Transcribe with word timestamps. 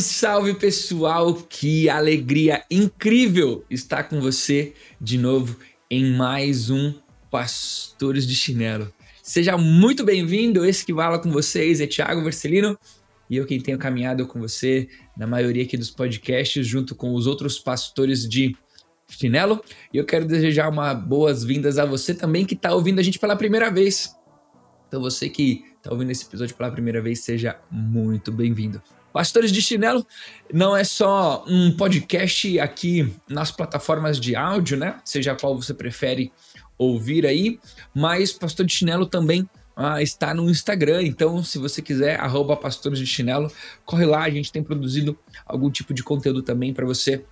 salve 0.00 0.54
pessoal! 0.54 1.34
Que 1.34 1.88
alegria 1.88 2.62
incrível 2.70 3.64
estar 3.70 4.04
com 4.04 4.20
você 4.20 4.74
de 5.00 5.16
novo 5.16 5.56
em 5.90 6.12
mais 6.12 6.70
um 6.70 6.94
Pastores 7.30 8.26
de 8.26 8.34
Chinelo. 8.34 8.92
Seja 9.22 9.56
muito 9.56 10.04
bem-vindo, 10.04 10.64
esse 10.64 10.84
que 10.84 10.92
fala 10.94 11.18
com 11.18 11.30
vocês 11.30 11.80
é 11.80 11.86
Thiago 11.86 12.22
Vercelino 12.22 12.78
e 13.30 13.36
eu 13.36 13.46
quem 13.46 13.60
tenho 13.60 13.78
caminhado 13.78 14.26
com 14.26 14.40
você 14.40 14.88
na 15.16 15.26
maioria 15.26 15.64
aqui 15.64 15.76
dos 15.76 15.90
podcasts 15.90 16.66
junto 16.66 16.94
com 16.94 17.14
os 17.14 17.26
outros 17.26 17.58
pastores 17.58 18.28
de 18.28 18.56
chinelo. 19.08 19.62
E 19.92 19.98
eu 19.98 20.04
quero 20.04 20.26
desejar 20.26 20.68
uma 20.68 20.92
boas-vindas 20.94 21.78
a 21.78 21.84
você 21.84 22.14
também 22.14 22.44
que 22.44 22.54
está 22.54 22.74
ouvindo 22.74 22.98
a 22.98 23.02
gente 23.02 23.18
pela 23.18 23.36
primeira 23.36 23.70
vez. 23.70 24.14
Então 24.88 25.00
você 25.00 25.28
que 25.28 25.64
está 25.76 25.90
ouvindo 25.92 26.10
esse 26.10 26.24
episódio 26.24 26.54
pela 26.56 26.70
primeira 26.70 27.00
vez, 27.00 27.20
seja 27.20 27.58
muito 27.70 28.30
bem-vindo. 28.30 28.82
Pastores 29.16 29.50
de 29.50 29.62
Chinelo 29.62 30.06
não 30.52 30.76
é 30.76 30.84
só 30.84 31.42
um 31.48 31.74
podcast 31.74 32.60
aqui 32.60 33.10
nas 33.26 33.50
plataformas 33.50 34.20
de 34.20 34.36
áudio, 34.36 34.76
né? 34.76 35.00
Seja 35.06 35.34
qual 35.34 35.56
você 35.56 35.72
prefere 35.72 36.30
ouvir 36.76 37.24
aí, 37.24 37.58
mas 37.94 38.34
Pastor 38.34 38.66
de 38.66 38.74
Chinelo 38.74 39.06
também 39.06 39.48
ah, 39.74 40.02
está 40.02 40.34
no 40.34 40.50
Instagram. 40.50 41.02
Então, 41.02 41.42
se 41.42 41.56
você 41.56 41.80
quiser, 41.80 42.20
arroba 42.20 42.58
Pastores 42.58 42.98
de 42.98 43.06
Chinelo, 43.06 43.50
corre 43.86 44.04
lá. 44.04 44.22
A 44.22 44.28
gente 44.28 44.52
tem 44.52 44.62
produzido 44.62 45.18
algum 45.46 45.70
tipo 45.70 45.94
de 45.94 46.02
conteúdo 46.02 46.42
também 46.42 46.74
para 46.74 46.84
você 46.84 47.24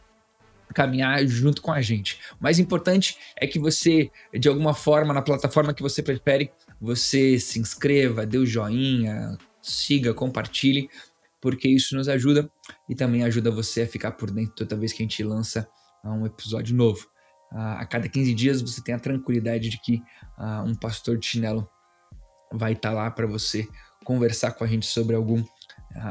caminhar 0.73 1.23
junto 1.27 1.61
com 1.61 1.71
a 1.71 1.83
gente. 1.83 2.19
O 2.41 2.43
mais 2.43 2.59
importante 2.59 3.19
é 3.37 3.47
que 3.47 3.59
você, 3.59 4.11
de 4.33 4.49
alguma 4.49 4.73
forma, 4.73 5.13
na 5.13 5.21
plataforma 5.21 5.75
que 5.75 5.83
você 5.83 6.03
prefere, 6.03 6.51
você 6.81 7.39
se 7.39 7.59
inscreva, 7.59 8.25
dê 8.25 8.39
o 8.39 8.47
joinha, 8.47 9.37
siga, 9.61 10.15
compartilhe, 10.15 10.89
porque 11.45 11.69
isso 11.69 11.95
nos 11.95 12.09
ajuda 12.09 12.51
e 12.89 12.95
também 12.95 13.23
ajuda 13.23 13.51
você 13.51 13.83
a 13.83 13.87
ficar 13.87 14.13
por 14.13 14.31
dentro 14.31 14.55
toda 14.55 14.75
vez 14.77 14.95
que 14.95 15.03
a 15.03 15.05
gente 15.05 15.23
lança 15.23 15.69
uh, 16.03 16.09
um 16.09 16.25
episódio 16.25 16.75
novo. 16.75 17.07
Uh, 17.53 17.77
a 17.77 17.85
cada 17.85 18.09
15 18.09 18.33
dias 18.33 18.63
você 18.63 18.83
tem 18.83 18.95
a 18.95 18.99
tranquilidade 18.99 19.69
de 19.69 19.79
que 19.79 20.03
uh, 20.39 20.67
um 20.67 20.75
pastor 20.75 21.19
de 21.19 21.27
chinelo 21.27 21.69
vai 22.51 22.73
estar 22.73 22.89
tá 22.89 22.95
lá 22.95 23.11
para 23.11 23.27
você 23.27 23.69
conversar 24.07 24.53
com 24.53 24.65
a 24.65 24.67
gente 24.67 24.87
sobre 24.87 25.15
algum 25.15 25.45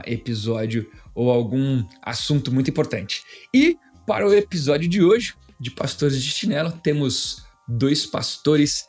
episódio 0.06 0.90
ou 1.16 1.32
algum 1.32 1.84
assunto 2.04 2.54
muito 2.54 2.70
importante. 2.70 3.24
E 3.54 3.76
para 4.06 4.28
o 4.28 4.34
episódio 4.34 4.88
de 4.88 5.02
hoje 5.02 5.34
de 5.60 5.72
Pastores 5.72 6.22
de 6.22 6.30
Chinelo, 6.30 6.72
temos 6.84 7.44
dois 7.68 8.06
pastores 8.06 8.86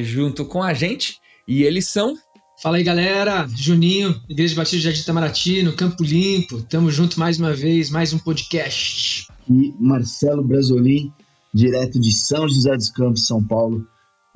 junto 0.00 0.44
com 0.44 0.62
a 0.62 0.74
gente 0.74 1.18
e 1.46 1.62
eles 1.64 1.88
são 1.88 2.14
Fala 2.60 2.76
aí, 2.76 2.82
galera. 2.82 3.46
Juninho, 3.54 4.20
Igreja 4.28 4.56
Batista 4.56 4.78
de 4.78 4.82
Jardim 4.82 5.02
Itamaraty, 5.02 5.62
no 5.62 5.74
Campo 5.74 6.02
Limpo. 6.02 6.60
Tamo 6.62 6.90
junto 6.90 7.20
mais 7.20 7.38
uma 7.38 7.54
vez, 7.54 7.88
mais 7.88 8.12
um 8.12 8.18
podcast. 8.18 9.28
E 9.48 9.72
Marcelo 9.78 10.42
Brasolim, 10.42 11.12
direto 11.54 12.00
de 12.00 12.12
São 12.12 12.48
José 12.48 12.74
dos 12.74 12.90
Campos, 12.90 13.28
São 13.28 13.46
Paulo. 13.46 13.86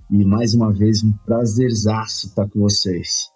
E 0.08 0.24
mais 0.24 0.54
uma 0.54 0.72
vez, 0.72 1.02
um 1.02 1.10
prazerzaço 1.26 2.28
estar 2.28 2.48
com 2.48 2.60
vocês. 2.60 3.28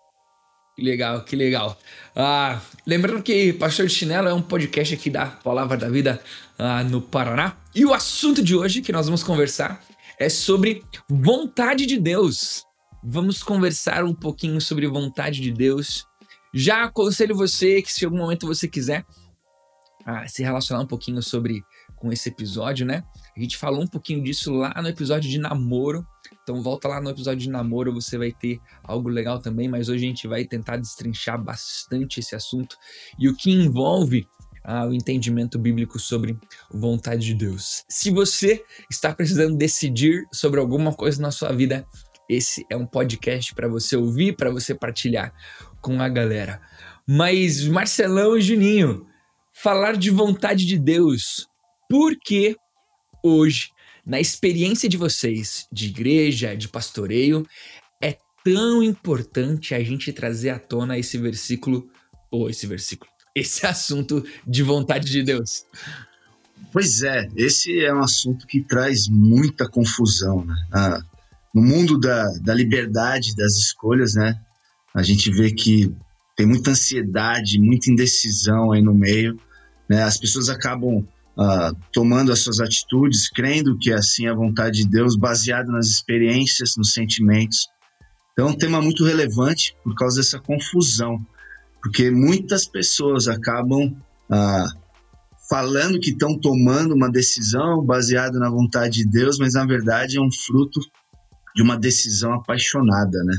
Que 0.77 0.83
legal, 0.83 1.25
que 1.25 1.34
legal. 1.34 1.77
Ah, 2.15 2.61
lembrando 2.87 3.25
que 3.25 3.55
Pastor 3.55 3.87
de 3.87 3.93
Chinelo 3.93 4.28
é 4.28 4.34
um 4.34 4.43
podcast 4.43 4.94
aqui 4.94 5.11
da 5.11 5.27
Palavra 5.27 5.77
da 5.77 5.88
Vida 5.88 6.22
ah, 6.56 6.84
no 6.84 7.03
Paraná. 7.03 7.56
E 7.75 7.84
o 7.84 7.93
assunto 7.93 8.41
de 8.41 8.55
hoje 8.55 8.82
que 8.82 8.93
nós 8.93 9.06
vamos 9.06 9.25
conversar 9.25 9.82
é 10.16 10.28
sobre 10.28 10.84
vontade 11.11 11.87
de 11.87 11.99
Deus 11.99 12.65
vamos 13.09 13.41
conversar 13.41 14.05
um 14.05 14.12
pouquinho 14.12 14.61
sobre 14.61 14.87
vontade 14.89 15.41
de 15.41 15.53
Deus. 15.53 16.05
Já 16.53 16.84
aconselho 16.84 17.37
você 17.37 17.81
que 17.81 17.93
se 17.93 18.05
em 18.05 18.06
algum 18.06 18.19
momento 18.19 18.47
você 18.47 18.67
quiser 18.67 19.06
se 20.28 20.43
relacionar 20.43 20.83
um 20.83 20.87
pouquinho 20.87 21.22
sobre 21.22 21.62
com 21.97 22.12
esse 22.12 22.28
episódio, 22.28 22.84
né? 22.84 23.03
A 23.37 23.41
gente 23.41 23.56
falou 23.56 23.83
um 23.83 23.87
pouquinho 23.87 24.22
disso 24.22 24.53
lá 24.53 24.75
no 24.81 24.89
episódio 24.89 25.31
de 25.31 25.39
namoro. 25.39 26.06
Então 26.43 26.62
volta 26.62 26.89
lá 26.89 27.00
no 27.00 27.11
episódio 27.11 27.41
de 27.41 27.50
namoro, 27.50 27.93
você 27.93 28.19
vai 28.19 28.33
ter 28.33 28.61
algo 28.84 29.09
legal 29.09 29.41
também, 29.41 29.69
mas 29.69 29.88
hoje 29.88 30.05
a 30.05 30.09
gente 30.09 30.28
vai 30.28 30.44
tentar 30.44 30.77
destrinchar 30.77 31.43
bastante 31.43 32.21
esse 32.21 32.34
assunto 32.34 32.77
e 33.19 33.28
o 33.28 33.34
que 33.34 33.50
envolve 33.50 34.27
ah, 34.67 34.84
o 34.84 34.93
entendimento 34.93 35.59
bíblico 35.59 35.99
sobre 35.99 36.37
vontade 36.71 37.25
de 37.25 37.34
Deus. 37.34 37.84
Se 37.88 38.11
você 38.11 38.65
está 38.91 39.15
precisando 39.15 39.56
decidir 39.56 40.25
sobre 40.33 40.59
alguma 40.59 40.93
coisa 40.93 41.23
na 41.23 41.31
sua 41.31 41.53
vida, 41.53 41.87
esse 42.28 42.66
é 42.70 42.76
um 42.76 42.87
podcast 42.87 43.54
para 43.54 43.69
você 43.69 43.97
ouvir, 43.97 44.37
para 44.37 44.50
você 44.50 44.75
partilhar 44.75 45.32
com 45.81 46.00
a 46.00 46.09
galera. 46.09 46.60
Mas 47.06 47.64
Marcelão 47.64 48.37
e 48.37 48.41
Juninho, 48.41 49.06
falar 49.53 49.97
de 49.97 50.10
vontade 50.10 50.66
de 50.66 50.78
Deus, 50.78 51.47
por 51.88 52.16
que 52.19 52.56
hoje, 53.22 53.70
na 54.04 54.20
experiência 54.20 54.88
de 54.88 54.97
vocês 54.97 55.66
de 55.72 55.87
igreja, 55.87 56.56
de 56.56 56.69
pastoreio, 56.69 57.47
é 58.03 58.19
tão 58.44 58.82
importante 58.82 59.75
a 59.75 59.82
gente 59.82 60.12
trazer 60.12 60.50
à 60.50 60.58
tona 60.58 60.98
esse 60.98 61.16
versículo, 61.19 61.88
ou 62.31 62.50
esse 62.50 62.66
versículo, 62.66 63.10
esse 63.34 63.66
assunto 63.66 64.25
de 64.47 64.62
vontade 64.62 65.10
de 65.10 65.22
Deus? 65.22 65.64
Pois 66.72 67.03
é, 67.03 67.28
esse 67.37 67.84
é 67.84 67.94
um 67.94 68.00
assunto 68.00 68.47
que 68.47 68.60
traz 68.60 69.08
muita 69.08 69.69
confusão, 69.69 70.44
né? 70.44 70.54
Ah, 70.72 71.00
no 71.56 71.62
mundo 71.62 71.99
da, 71.99 72.31
da 72.43 72.53
liberdade 72.53 73.34
das 73.34 73.56
escolhas, 73.56 74.12
né? 74.12 74.39
A 74.94 75.03
gente 75.03 75.31
vê 75.31 75.50
que 75.50 75.91
tem 76.37 76.47
muita 76.47 76.72
ansiedade, 76.72 77.59
muita 77.59 77.91
indecisão 77.91 78.72
aí 78.72 78.83
no 78.83 78.93
meio, 78.93 79.41
né? 79.89 80.03
As 80.03 80.19
pessoas 80.19 80.50
acabam 80.50 80.99
uh, 80.99 81.75
tomando 81.91 82.31
as 82.31 82.41
suas 82.41 82.61
atitudes, 82.61 83.31
crendo 83.31 83.78
que 83.78 83.91
assim 83.91 84.27
é 84.27 84.31
a 84.31 84.34
vontade 84.34 84.83
de 84.83 84.91
Deus, 84.91 85.17
baseado 85.17 85.69
nas 85.69 85.87
experiências, 85.87 86.75
nos 86.77 86.93
sentimentos. 86.93 87.69
Então 88.34 88.49
é 88.49 88.50
um 88.50 88.59
tema 88.59 88.83
muito 88.83 89.03
relevante 89.03 89.75
por 89.83 89.94
causa 89.94 90.21
dessa 90.21 90.38
confusão, 90.38 91.19
porque 91.83 92.11
muitas 92.11 92.67
pessoas 92.67 93.28
acabam 93.28 93.97
uh, 94.31 94.78
falando 95.49 95.99
que 96.00 96.11
estão 96.11 96.38
tomando 96.38 96.94
uma 96.94 97.11
decisão 97.11 97.83
baseada 97.83 98.38
na 98.38 98.50
vontade 98.50 98.99
de 98.99 99.09
Deus, 99.09 99.38
mas 99.38 99.55
na 99.55 99.65
verdade 99.65 100.19
é 100.19 100.21
um 100.21 100.31
fruto 100.31 100.81
de 101.56 101.62
uma 101.62 101.78
decisão 101.78 102.34
apaixonada, 102.34 103.25
né? 103.25 103.34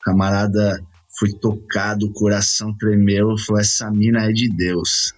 O 0.00 0.04
camarada 0.04 0.84
foi 1.16 1.32
tocado, 1.32 2.06
o 2.06 2.12
coração 2.12 2.76
tremeu, 2.76 3.38
falou: 3.38 3.60
essa 3.60 3.88
mina 3.90 4.24
é 4.24 4.32
de 4.32 4.48
Deus. 4.48 5.14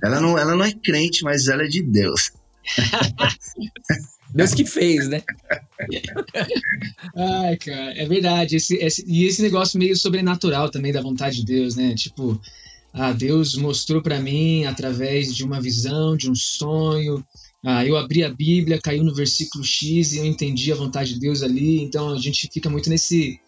Ela 0.00 0.20
não, 0.20 0.38
ela 0.38 0.54
não 0.54 0.64
é 0.64 0.72
crente, 0.72 1.24
mas 1.24 1.48
ela 1.48 1.64
é 1.64 1.66
de 1.66 1.82
Deus. 1.82 2.30
Deus 4.32 4.54
que 4.54 4.64
fez, 4.64 5.08
né? 5.08 5.20
Ai, 7.16 7.56
cara, 7.56 7.98
é 7.98 8.06
verdade. 8.06 8.54
Esse, 8.54 8.76
esse, 8.76 9.04
e 9.04 9.24
esse 9.24 9.42
negócio 9.42 9.76
meio 9.76 9.96
sobrenatural 9.96 10.70
também 10.70 10.92
da 10.92 11.02
vontade 11.02 11.38
de 11.38 11.44
Deus, 11.44 11.74
né? 11.74 11.96
Tipo, 11.96 12.40
ah, 12.92 13.12
Deus 13.12 13.56
mostrou 13.56 14.00
para 14.00 14.20
mim 14.20 14.64
através 14.66 15.34
de 15.34 15.42
uma 15.42 15.60
visão, 15.60 16.16
de 16.16 16.30
um 16.30 16.34
sonho, 16.36 17.26
ah, 17.64 17.84
eu 17.84 17.96
abri 17.96 18.24
a 18.24 18.30
Bíblia, 18.30 18.80
caiu 18.80 19.04
no 19.04 19.14
versículo 19.14 19.62
X 19.62 20.12
e 20.12 20.18
eu 20.18 20.24
entendi 20.24 20.72
a 20.72 20.76
vontade 20.76 21.14
de 21.14 21.20
Deus 21.20 21.42
ali. 21.42 21.82
Então 21.82 22.10
a 22.10 22.18
gente 22.18 22.48
fica 22.52 22.70
muito 22.70 22.88
nesse 22.88 23.38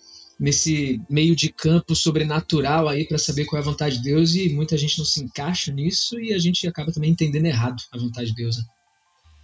nesse 0.41 1.01
meio 1.09 1.37
de 1.37 1.51
campo 1.51 1.95
sobrenatural 1.95 2.89
aí 2.89 3.07
para 3.07 3.19
saber 3.19 3.45
qual 3.45 3.61
é 3.61 3.63
a 3.63 3.69
vontade 3.69 3.99
de 3.99 4.03
Deus 4.03 4.35
e 4.35 4.49
muita 4.49 4.77
gente 4.77 4.99
não 4.99 5.05
se 5.05 5.23
encaixa 5.23 5.71
nisso 5.73 6.19
e 6.19 6.33
a 6.33 6.39
gente 6.39 6.67
acaba 6.67 6.91
também 6.91 7.11
entendendo 7.11 7.47
errado 7.47 7.81
a 7.93 7.99
vontade 7.99 8.31
de 8.31 8.35
Deus. 8.35 8.57
Né? 8.57 8.65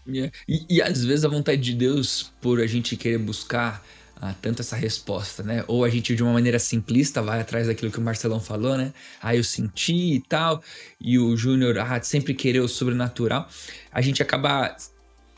Yeah. 0.08 0.32
E, 0.48 0.66
e 0.68 0.82
às 0.82 1.04
vezes 1.04 1.24
a 1.24 1.28
vontade 1.28 1.60
de 1.60 1.74
Deus, 1.74 2.32
por 2.40 2.60
a 2.60 2.66
gente 2.66 2.96
querer 2.96 3.18
buscar 3.18 3.86
ah, 4.20 4.34
tanto 4.42 4.62
essa 4.62 4.74
resposta, 4.74 5.42
né? 5.42 5.64
Ou 5.68 5.84
a 5.84 5.88
gente 5.88 6.14
de 6.14 6.22
uma 6.22 6.32
maneira 6.32 6.58
simplista 6.58 7.22
vai 7.22 7.40
atrás 7.40 7.68
daquilo 7.68 7.90
que 7.90 7.98
o 7.98 8.02
Marcelão 8.02 8.40
falou, 8.40 8.76
né? 8.76 8.92
Ah, 9.22 9.36
eu 9.36 9.44
senti 9.44 10.14
e 10.14 10.20
tal, 10.20 10.62
e 11.00 11.18
o 11.18 11.36
Júnior 11.36 11.78
ah, 11.78 12.02
sempre 12.02 12.34
querer 12.34 12.60
o 12.60 12.68
sobrenatural. 12.68 13.48
A 13.92 14.00
gente 14.00 14.20
acaba 14.20 14.76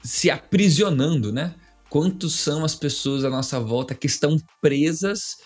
se 0.02 0.30
aprisionando, 0.30 1.30
né? 1.30 1.54
Quantos 1.90 2.34
são 2.34 2.64
as 2.64 2.74
pessoas 2.74 3.24
à 3.24 3.30
nossa 3.30 3.60
volta 3.60 3.94
que 3.94 4.06
estão 4.06 4.38
presas 4.62 5.38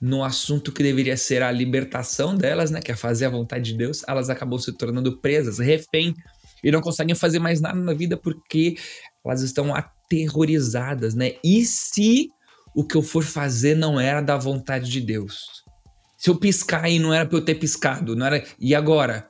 no 0.00 0.24
assunto 0.24 0.72
que 0.72 0.82
deveria 0.82 1.16
ser 1.16 1.42
a 1.42 1.50
libertação 1.50 2.36
delas, 2.36 2.70
né, 2.70 2.80
que 2.80 2.92
é 2.92 2.94
fazer 2.94 3.26
a 3.26 3.30
vontade 3.30 3.72
de 3.72 3.76
Deus, 3.76 4.04
elas 4.06 4.30
acabam 4.30 4.56
se 4.56 4.72
tornando 4.72 5.18
presas, 5.18 5.58
refém, 5.58 6.14
e 6.62 6.70
não 6.70 6.80
conseguem 6.80 7.16
fazer 7.16 7.40
mais 7.40 7.60
nada 7.60 7.78
na 7.78 7.92
vida 7.92 8.16
porque 8.16 8.76
elas 9.24 9.42
estão 9.42 9.74
aterrorizadas, 9.74 11.14
né? 11.14 11.32
E 11.42 11.64
se 11.64 12.30
o 12.78 12.84
que 12.84 12.94
eu 12.94 13.02
for 13.02 13.24
fazer 13.24 13.74
não 13.74 13.98
era 13.98 14.20
da 14.20 14.36
vontade 14.36 14.88
de 14.88 15.00
Deus? 15.00 15.64
Se 16.16 16.30
eu 16.30 16.36
piscar 16.36 16.88
e 16.88 17.00
não 17.00 17.12
era 17.12 17.26
para 17.26 17.36
eu 17.36 17.44
ter 17.44 17.56
piscado, 17.56 18.14
não 18.14 18.24
era, 18.24 18.44
e 18.56 18.72
agora? 18.72 19.28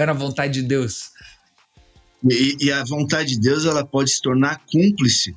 Era 0.00 0.12
a 0.12 0.14
vontade 0.14 0.62
de 0.62 0.66
Deus? 0.66 1.10
E, 2.24 2.56
e, 2.58 2.72
a 2.72 2.82
vontade 2.84 3.34
de 3.34 3.40
Deus 3.40 3.66
ela 3.66 3.84
pode 3.84 4.08
se 4.10 4.22
tornar 4.22 4.62
cúmplice 4.72 5.36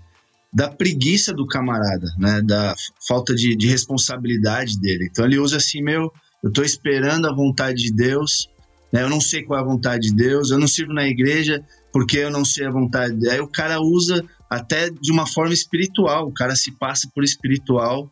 da 0.54 0.70
preguiça 0.70 1.34
do 1.34 1.46
camarada, 1.46 2.08
né? 2.18 2.42
Da 2.42 2.74
falta 3.06 3.36
de, 3.36 3.54
de 3.58 3.68
responsabilidade 3.68 4.80
dele. 4.80 5.10
Então 5.12 5.26
ele 5.26 5.38
usa 5.38 5.58
assim, 5.58 5.84
meu, 5.84 6.10
eu 6.42 6.48
estou 6.48 6.64
esperando 6.64 7.28
a 7.28 7.36
vontade 7.36 7.84
de 7.84 7.94
Deus, 7.94 8.50
né? 8.94 9.04
Eu 9.04 9.10
não 9.10 9.20
sei 9.20 9.44
qual 9.44 9.60
é 9.60 9.62
a 9.62 9.66
vontade 9.66 10.08
de 10.08 10.16
Deus, 10.16 10.52
eu 10.52 10.58
não 10.58 10.70
sirvo 10.70 10.94
na 10.94 11.06
igreja 11.06 11.62
porque 11.92 12.18
eu 12.20 12.32
não 12.32 12.46
sei 12.46 12.66
a 12.66 12.72
vontade. 12.72 13.14
De... 13.14 13.30
Aí 13.30 13.42
o 13.42 13.48
cara 13.48 13.82
usa 13.82 14.24
até 14.52 14.90
de 14.90 15.14
uma 15.14 15.26
forma 15.26 15.54
espiritual, 15.54 16.28
o 16.28 16.34
cara 16.34 16.58
se 16.58 16.74
passa 16.74 17.10
por 17.16 17.24
espiritual, 17.24 18.12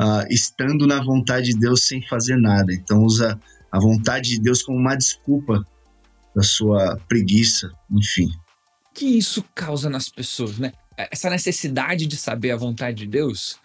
uh, 0.00 0.26
estando 0.30 0.86
na 0.86 1.04
vontade 1.04 1.52
de 1.52 1.58
Deus 1.58 1.86
sem 1.86 2.00
fazer 2.08 2.36
nada. 2.36 2.72
Então 2.72 3.02
usa 3.02 3.38
a 3.70 3.78
vontade 3.78 4.30
de 4.30 4.40
Deus 4.40 4.62
como 4.62 4.78
uma 4.78 4.96
desculpa 4.96 5.62
da 6.34 6.42
sua 6.42 6.98
preguiça, 7.06 7.70
enfim. 7.90 8.30
Que 8.94 9.04
isso 9.04 9.44
causa 9.54 9.90
nas 9.90 10.08
pessoas, 10.08 10.58
né? 10.58 10.72
Essa 10.96 11.28
necessidade 11.28 12.06
de 12.06 12.16
saber 12.16 12.52
a 12.52 12.56
vontade 12.56 13.04
de 13.04 13.06
Deus 13.06 13.58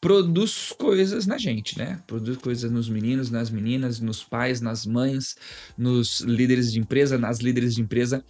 produz 0.00 0.74
coisas 0.76 1.26
na 1.26 1.38
gente, 1.38 1.78
né? 1.78 2.02
Produz 2.08 2.38
coisas 2.38 2.72
nos 2.72 2.88
meninos, 2.88 3.30
nas 3.30 3.50
meninas, 3.50 4.00
nos 4.00 4.24
pais, 4.24 4.60
nas 4.60 4.84
mães, 4.84 5.36
nos 5.78 6.22
líderes 6.22 6.72
de 6.72 6.80
empresa, 6.80 7.16
nas 7.16 7.38
líderes 7.38 7.76
de 7.76 7.82
empresa. 7.82 8.24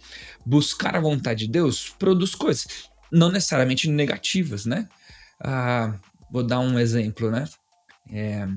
Buscar 0.45 0.95
a 0.95 1.01
vontade 1.01 1.47
de 1.47 1.51
Deus 1.51 1.89
produz 1.97 2.35
coisas, 2.35 2.67
não 3.13 3.31
necessariamente 3.31 3.87
negativas, 3.87 4.65
né? 4.65 4.89
Ah, 5.39 5.93
vou 6.31 6.43
dar 6.43 6.59
um 6.59 6.79
exemplo, 6.79 7.29
né? 7.29 7.47
É, 8.11 8.47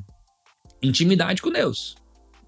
intimidade 0.82 1.42
com 1.42 1.50
Deus. 1.50 1.94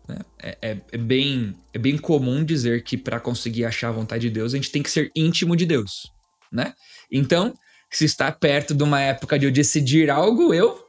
Né? 0.08 0.19
É, 0.43 0.58
é, 0.62 0.81
é, 0.93 0.99
bem, 0.99 1.55
é 1.72 1.78
bem 1.78 1.99
comum 1.99 2.43
dizer 2.43 2.82
que 2.82 2.96
para 2.96 3.20
conseguir 3.20 3.66
achar 3.66 3.88
a 3.88 3.93
vontade 3.93 4.22
de 4.22 4.31
Deus, 4.31 4.55
a 4.55 4.56
gente 4.56 4.70
tem 4.70 4.82
que 4.82 4.90
ser 4.90 5.12
íntimo 5.14 5.55
de 5.55 5.66
Deus, 5.66 6.10
né? 6.50 6.72
Então, 7.12 7.52
se 7.90 8.06
está 8.06 8.32
perto 8.32 8.75
de 8.75 8.82
uma 8.82 9.00
época 9.00 9.38
de 9.38 9.44
eu 9.44 9.52
decidir 9.52 10.08
algo, 10.08 10.55
eu 10.55 10.87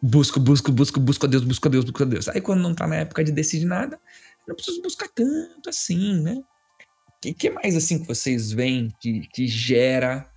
busco, 0.00 0.38
busco, 0.38 0.70
busco, 0.70 1.00
busco 1.00 1.26
a 1.26 1.28
Deus, 1.28 1.42
busco 1.42 1.66
a 1.66 1.70
Deus, 1.70 1.84
busco 1.84 2.02
a 2.02 2.06
Deus. 2.06 2.28
Aí 2.28 2.40
quando 2.40 2.60
não 2.60 2.72
está 2.72 2.86
na 2.86 2.96
época 2.96 3.24
de 3.24 3.32
decidir 3.32 3.66
nada, 3.66 3.98
não 4.46 4.54
preciso 4.54 4.80
buscar 4.82 5.08
tanto 5.08 5.68
assim, 5.68 6.20
né? 6.22 6.34
O 6.34 7.20
que, 7.20 7.34
que 7.34 7.50
mais 7.50 7.74
assim 7.74 7.98
que 7.98 8.06
vocês 8.06 8.52
veem 8.52 8.92
que, 9.00 9.26
que 9.32 9.46
gera 9.48 10.28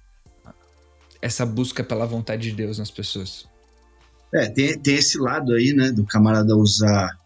essa 1.22 1.46
busca 1.46 1.84
pela 1.84 2.06
vontade 2.06 2.50
de 2.50 2.56
Deus 2.56 2.78
nas 2.78 2.92
pessoas? 2.92 3.48
É, 4.34 4.48
tem, 4.48 4.78
tem 4.80 4.96
esse 4.96 5.18
lado 5.18 5.54
aí, 5.54 5.74
né, 5.74 5.92
do 5.92 6.06
camarada 6.06 6.56
usar 6.56 7.18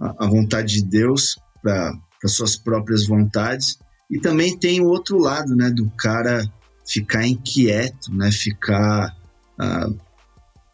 a, 0.00 0.26
vontade 0.26 0.74
de 0.74 0.84
Deus 0.84 1.36
para 1.60 1.92
suas 2.26 2.56
próprias 2.56 3.06
vontades. 3.06 3.78
E 4.10 4.20
também 4.20 4.56
tem 4.56 4.80
o 4.80 4.88
outro 4.88 5.18
lado, 5.18 5.54
né, 5.56 5.70
do 5.70 5.90
cara 5.90 6.42
ficar 6.86 7.26
inquieto, 7.26 8.12
né, 8.14 8.30
ficar 8.30 9.14
ah, 9.58 9.90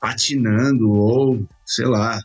patinando 0.00 0.90
ou, 0.90 1.46
sei 1.64 1.86
lá, 1.86 2.20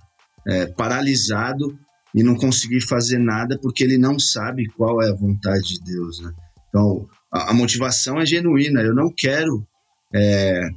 é, 0.48 0.68
paralisado 0.68 1.78
e 2.14 2.24
não 2.24 2.36
conseguir 2.36 2.82
fazer 2.82 3.18
nada 3.18 3.58
porque 3.62 3.84
ele 3.84 3.98
não 3.98 4.20
sabe 4.20 4.68
qual 4.76 5.02
é 5.02 5.10
a 5.10 5.16
vontade 5.16 5.76
de 5.76 5.84
Deus, 5.84 6.20
né? 6.20 6.32
Então, 6.68 7.08
a, 7.32 7.52
a 7.52 7.54
motivação 7.54 8.20
é 8.20 8.26
genuína. 8.26 8.82
Eu 8.82 8.94
não 8.94 9.12
quero 9.16 9.66
é, 10.14 10.70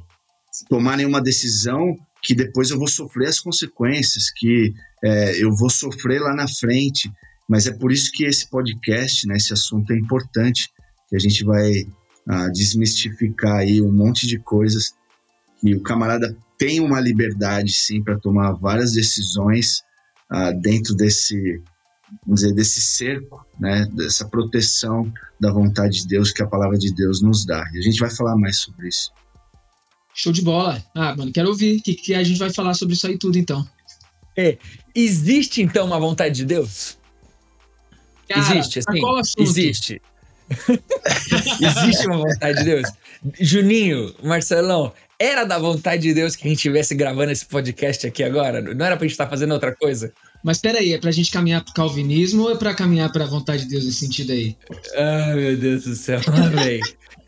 tomar 0.69 0.97
nenhuma 0.97 1.21
decisão 1.21 1.97
que 2.21 2.33
depois 2.33 2.69
eu 2.69 2.77
vou 2.77 2.87
sofrer 2.87 3.27
as 3.27 3.39
consequências, 3.39 4.31
que 4.31 4.73
é, 5.03 5.43
eu 5.43 5.53
vou 5.55 5.69
sofrer 5.69 6.21
lá 6.21 6.33
na 6.33 6.47
frente. 6.47 7.11
Mas 7.49 7.67
é 7.67 7.73
por 7.73 7.91
isso 7.91 8.11
que 8.13 8.23
esse 8.23 8.49
podcast, 8.49 9.27
né, 9.27 9.35
esse 9.35 9.51
assunto 9.51 9.91
é 9.91 9.97
importante, 9.97 10.69
que 11.09 11.15
a 11.15 11.19
gente 11.19 11.43
vai 11.43 11.85
ah, 12.27 12.47
desmistificar 12.49 13.57
aí 13.57 13.81
um 13.81 13.91
monte 13.91 14.25
de 14.25 14.39
coisas 14.39 14.93
que 15.59 15.75
o 15.75 15.81
camarada 15.81 16.35
tem 16.57 16.79
uma 16.79 16.99
liberdade 17.01 17.73
sim 17.73 18.01
para 18.01 18.17
tomar 18.17 18.53
várias 18.53 18.93
decisões 18.93 19.81
ah, 20.29 20.51
dentro 20.51 20.95
desse 20.95 21.61
vamos 22.25 22.41
dizer 22.41 22.53
desse 22.53 22.79
cerco, 22.79 23.43
né, 23.59 23.87
dessa 23.93 24.27
proteção 24.27 25.11
da 25.39 25.51
vontade 25.51 26.01
de 26.01 26.07
Deus 26.07 26.31
que 26.31 26.43
a 26.43 26.47
palavra 26.47 26.77
de 26.77 26.93
Deus 26.93 27.21
nos 27.21 27.43
dá. 27.43 27.67
E 27.73 27.79
a 27.79 27.81
gente 27.81 27.99
vai 27.99 28.09
falar 28.09 28.37
mais 28.37 28.57
sobre 28.59 28.87
isso. 28.87 29.11
Show 30.15 30.31
de 30.31 30.41
bola. 30.41 30.83
Ah, 30.95 31.15
mano, 31.15 31.31
quero 31.31 31.49
ouvir. 31.49 31.77
O 31.77 31.81
que, 31.81 31.93
que 31.95 32.13
a 32.13 32.23
gente 32.23 32.37
vai 32.37 32.51
falar 32.51 32.73
sobre 32.73 32.93
isso 32.93 33.07
aí 33.07 33.17
tudo, 33.17 33.37
então? 33.37 33.67
É, 34.37 34.57
existe, 34.95 35.61
então, 35.61 35.85
uma 35.85 35.99
vontade 35.99 36.35
de 36.35 36.45
Deus? 36.45 36.97
Cara, 38.27 38.57
existe, 38.57 38.79
assim? 38.79 39.01
Existe. 39.39 40.01
existe 41.61 42.07
uma 42.07 42.17
vontade 42.17 42.59
de 42.59 42.63
Deus? 42.63 42.89
Juninho, 43.39 44.13
Marcelão, 44.23 44.91
era 45.19 45.43
da 45.43 45.57
vontade 45.57 46.01
de 46.01 46.13
Deus 46.13 46.35
que 46.35 46.45
a 46.45 46.49
gente 46.49 46.57
estivesse 46.57 46.95
gravando 46.95 47.31
esse 47.31 47.45
podcast 47.45 48.05
aqui 48.05 48.23
agora? 48.23 48.61
Não 48.61 48.85
era 48.85 48.97
pra 48.97 49.05
gente 49.05 49.13
estar 49.13 49.25
tá 49.25 49.29
fazendo 49.29 49.53
outra 49.53 49.75
coisa? 49.75 50.11
Mas 50.43 50.59
peraí, 50.59 50.93
é 50.93 50.97
pra 50.97 51.11
gente 51.11 51.31
caminhar 51.31 51.63
pro 51.63 51.73
calvinismo 51.73 52.43
ou 52.43 52.51
é 52.51 52.57
pra 52.57 52.73
caminhar 52.73 53.11
pra 53.11 53.25
vontade 53.25 53.63
de 53.63 53.69
Deus 53.69 53.85
nesse 53.85 53.99
sentido 53.99 54.33
aí? 54.33 54.57
Ah, 54.95 55.33
meu 55.35 55.55
Deus 55.55 55.85
do 55.85 55.95
céu, 55.95 56.19
amém. 56.27 56.81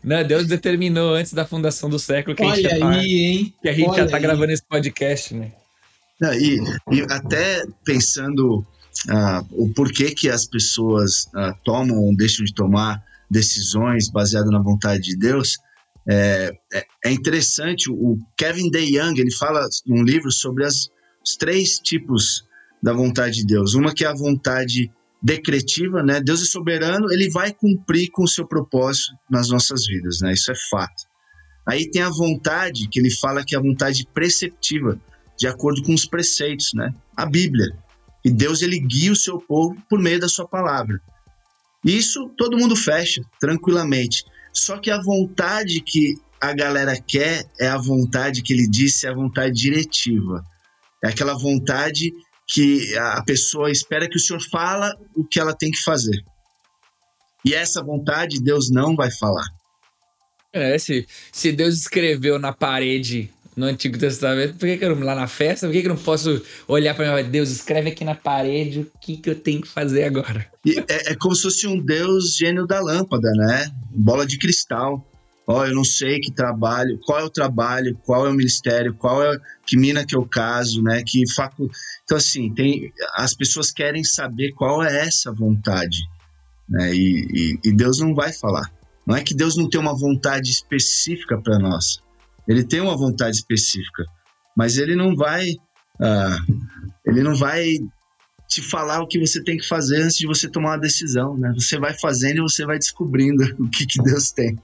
Não, 0.06 0.24
Deus 0.24 0.46
determinou 0.46 1.16
antes 1.16 1.32
da 1.32 1.44
fundação 1.44 1.90
do 1.90 1.98
século 1.98 2.36
que 2.36 2.44
Olha 2.44 2.52
a 2.52 2.56
gente, 2.56 2.72
aí, 2.72 2.80
tá, 2.80 3.04
hein? 3.04 3.54
Que 3.60 3.68
a 3.68 3.72
gente 3.72 3.88
Olha 3.88 4.04
já 4.04 4.08
tá 4.08 4.16
aí. 4.18 4.22
gravando 4.22 4.52
esse 4.52 4.62
podcast, 4.62 5.34
né? 5.34 5.50
E, 6.38 6.60
e 6.92 7.02
até 7.10 7.64
pensando 7.84 8.64
ah, 9.08 9.44
o 9.50 9.68
porquê 9.74 10.12
que 10.12 10.30
as 10.30 10.46
pessoas 10.46 11.28
ah, 11.34 11.52
tomam 11.64 11.98
ou 11.98 12.16
deixam 12.16 12.44
de 12.44 12.54
tomar 12.54 13.02
decisões 13.28 14.08
baseadas 14.08 14.52
na 14.52 14.60
vontade 14.60 15.02
de 15.02 15.16
Deus, 15.16 15.56
é, 16.08 16.52
é, 16.72 16.86
é 17.06 17.10
interessante. 17.10 17.90
O 17.90 18.16
Kevin 18.36 18.70
DeYoung 18.70 19.18
ele 19.18 19.32
fala 19.32 19.68
num 19.84 20.04
livro 20.04 20.30
sobre 20.30 20.64
as, 20.64 20.88
os 21.24 21.34
três 21.36 21.80
tipos 21.80 22.44
da 22.80 22.92
vontade 22.92 23.38
de 23.38 23.46
Deus. 23.46 23.74
Uma 23.74 23.92
que 23.92 24.04
é 24.04 24.08
a 24.08 24.14
vontade 24.14 24.88
decretiva, 25.26 26.04
né? 26.04 26.20
Deus 26.20 26.40
é 26.40 26.44
soberano, 26.44 27.12
ele 27.12 27.28
vai 27.30 27.52
cumprir 27.52 28.10
com 28.12 28.22
o 28.22 28.28
seu 28.28 28.46
propósito 28.46 29.12
nas 29.28 29.48
nossas 29.48 29.84
vidas, 29.84 30.20
né? 30.20 30.32
Isso 30.32 30.52
é 30.52 30.54
fato. 30.70 31.02
Aí 31.66 31.90
tem 31.90 32.00
a 32.00 32.08
vontade, 32.08 32.88
que 32.88 33.00
ele 33.00 33.10
fala 33.10 33.44
que 33.44 33.56
é 33.56 33.58
a 33.58 33.60
vontade 33.60 34.06
preceptiva, 34.14 35.00
de 35.36 35.48
acordo 35.48 35.82
com 35.82 35.92
os 35.92 36.06
preceitos, 36.06 36.72
né? 36.74 36.94
A 37.16 37.26
Bíblia. 37.26 37.66
E 38.24 38.30
Deus 38.30 38.62
ele 38.62 38.78
guia 38.78 39.10
o 39.10 39.16
seu 39.16 39.40
povo 39.40 39.76
por 39.90 40.00
meio 40.00 40.20
da 40.20 40.28
sua 40.28 40.46
palavra. 40.46 41.00
Isso 41.84 42.28
todo 42.38 42.56
mundo 42.56 42.76
fecha 42.76 43.20
tranquilamente. 43.40 44.24
Só 44.52 44.78
que 44.78 44.92
a 44.92 45.02
vontade 45.02 45.80
que 45.80 46.14
a 46.40 46.52
galera 46.52 46.96
quer 47.00 47.50
é 47.58 47.66
a 47.66 47.76
vontade 47.78 48.42
que 48.42 48.52
ele 48.52 48.68
disse, 48.68 49.08
é 49.08 49.10
a 49.10 49.14
vontade 49.14 49.52
diretiva. 49.60 50.44
É 51.02 51.08
aquela 51.08 51.34
vontade 51.34 52.12
que 52.46 52.96
a 52.96 53.22
pessoa 53.24 53.70
espera 53.70 54.08
que 54.08 54.16
o 54.16 54.20
senhor 54.20 54.40
fala 54.50 54.94
o 55.14 55.24
que 55.24 55.40
ela 55.40 55.54
tem 55.54 55.70
que 55.70 55.82
fazer. 55.82 56.22
E 57.44 57.54
essa 57.54 57.82
vontade 57.82 58.42
Deus 58.42 58.70
não 58.70 58.94
vai 58.94 59.10
falar. 59.10 59.46
É, 60.52 60.78
se, 60.78 61.06
se 61.32 61.52
Deus 61.52 61.74
escreveu 61.74 62.38
na 62.38 62.52
parede 62.52 63.30
no 63.56 63.66
Antigo 63.66 63.98
Testamento, 63.98 64.54
por 64.54 64.66
que, 64.66 64.76
que 64.76 64.84
eu 64.84 64.94
não, 64.94 65.04
lá 65.04 65.14
na 65.14 65.26
festa, 65.26 65.66
por 65.66 65.72
que, 65.72 65.80
que 65.80 65.88
eu 65.88 65.94
não 65.94 66.02
posso 66.02 66.42
olhar 66.68 66.94
para 66.94 67.22
mim 67.22 67.30
Deus, 67.30 67.50
escreve 67.50 67.90
aqui 67.90 68.04
na 68.04 68.14
parede 68.14 68.80
o 68.80 68.90
que, 69.00 69.16
que 69.16 69.30
eu 69.30 69.34
tenho 69.34 69.62
que 69.62 69.68
fazer 69.68 70.04
agora? 70.04 70.46
E 70.64 70.78
é, 70.78 71.12
é 71.12 71.14
como 71.14 71.34
se 71.34 71.42
fosse 71.42 71.66
um 71.66 71.78
Deus 71.78 72.36
gênio 72.36 72.66
da 72.66 72.80
lâmpada, 72.80 73.30
né? 73.32 73.70
Bola 73.90 74.26
de 74.26 74.38
cristal. 74.38 75.06
Ó, 75.48 75.60
oh, 75.60 75.64
eu 75.66 75.74
não 75.74 75.84
sei 75.84 76.18
que 76.18 76.32
trabalho, 76.32 76.98
qual 77.06 77.20
é 77.20 77.22
o 77.22 77.30
trabalho, 77.30 77.96
qual 78.04 78.26
é 78.26 78.30
o 78.30 78.34
ministério, 78.34 78.92
qual 78.94 79.22
é 79.22 79.38
que 79.64 79.76
mina 79.76 80.04
que 80.04 80.16
eu 80.16 80.26
caso, 80.26 80.82
né? 80.82 81.04
Que 81.06 81.22
facu... 81.32 81.70
Então, 82.02 82.16
assim, 82.16 82.52
tem, 82.52 82.92
as 83.14 83.32
pessoas 83.32 83.70
querem 83.70 84.02
saber 84.02 84.52
qual 84.52 84.82
é 84.82 85.06
essa 85.06 85.32
vontade, 85.32 85.98
né? 86.68 86.92
E, 86.92 87.26
e, 87.62 87.68
e 87.68 87.72
Deus 87.72 88.00
não 88.00 88.12
vai 88.12 88.32
falar. 88.32 88.68
Não 89.06 89.14
é 89.14 89.22
que 89.22 89.34
Deus 89.34 89.56
não 89.56 89.70
tem 89.70 89.80
uma 89.80 89.96
vontade 89.96 90.50
específica 90.50 91.40
para 91.40 91.60
nós. 91.60 92.02
Ele 92.48 92.64
tem 92.64 92.80
uma 92.80 92.96
vontade 92.96 93.36
específica, 93.36 94.04
mas 94.56 94.78
ele 94.78 94.96
não 94.96 95.14
vai, 95.14 95.50
uh, 95.50 96.64
ele 97.06 97.22
não 97.22 97.36
vai 97.36 97.78
te 98.48 98.62
falar 98.62 99.00
o 99.00 99.06
que 99.06 99.20
você 99.20 99.42
tem 99.42 99.56
que 99.56 99.66
fazer 99.66 100.02
antes 100.02 100.16
de 100.16 100.26
você 100.26 100.48
tomar 100.48 100.70
uma 100.70 100.80
decisão, 100.80 101.36
né? 101.36 101.52
Você 101.54 101.78
vai 101.78 101.94
fazendo 101.94 102.38
e 102.38 102.40
você 102.40 102.64
vai 102.64 102.78
descobrindo 102.78 103.44
o 103.62 103.68
que, 103.68 103.86
que 103.86 104.02
Deus 104.02 104.32
tem. 104.32 104.58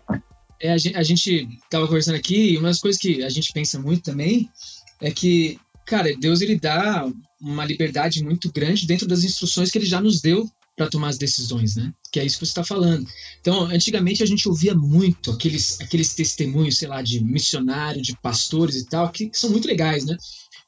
É, 0.62 0.72
a 0.72 0.78
gente, 0.78 0.96
a 0.96 1.02
gente 1.02 1.48
tava 1.68 1.86
conversando 1.86 2.14
aqui 2.14 2.52
e 2.52 2.58
uma 2.58 2.68
das 2.68 2.80
coisas 2.80 3.00
que 3.00 3.22
a 3.22 3.28
gente 3.28 3.52
pensa 3.52 3.80
muito 3.80 4.02
também 4.04 4.48
é 5.00 5.10
que 5.10 5.58
cara, 5.84 6.14
Deus 6.16 6.40
ele 6.40 6.58
dá 6.58 7.10
uma 7.40 7.64
liberdade 7.64 8.22
muito 8.22 8.50
grande 8.52 8.86
dentro 8.86 9.06
das 9.06 9.24
instruções 9.24 9.70
que 9.70 9.78
ele 9.78 9.86
já 9.86 10.00
nos 10.00 10.20
deu 10.20 10.48
para 10.76 10.88
tomar 10.88 11.08
as 11.08 11.18
decisões, 11.18 11.76
né? 11.76 11.92
Que 12.10 12.20
é 12.20 12.24
isso 12.24 12.38
que 12.38 12.46
você 12.46 12.50
está 12.50 12.64
falando. 12.64 13.06
Então, 13.40 13.64
antigamente 13.64 14.22
a 14.22 14.26
gente 14.26 14.48
ouvia 14.48 14.74
muito 14.74 15.30
aqueles, 15.30 15.80
aqueles 15.80 16.14
testemunhos, 16.14 16.78
sei 16.78 16.88
lá, 16.88 17.02
de 17.02 17.22
missionário, 17.22 18.00
de 18.00 18.16
pastores 18.22 18.76
e 18.76 18.86
tal, 18.86 19.10
que, 19.10 19.28
que 19.28 19.38
são 19.38 19.50
muito 19.50 19.68
legais, 19.68 20.06
né? 20.06 20.16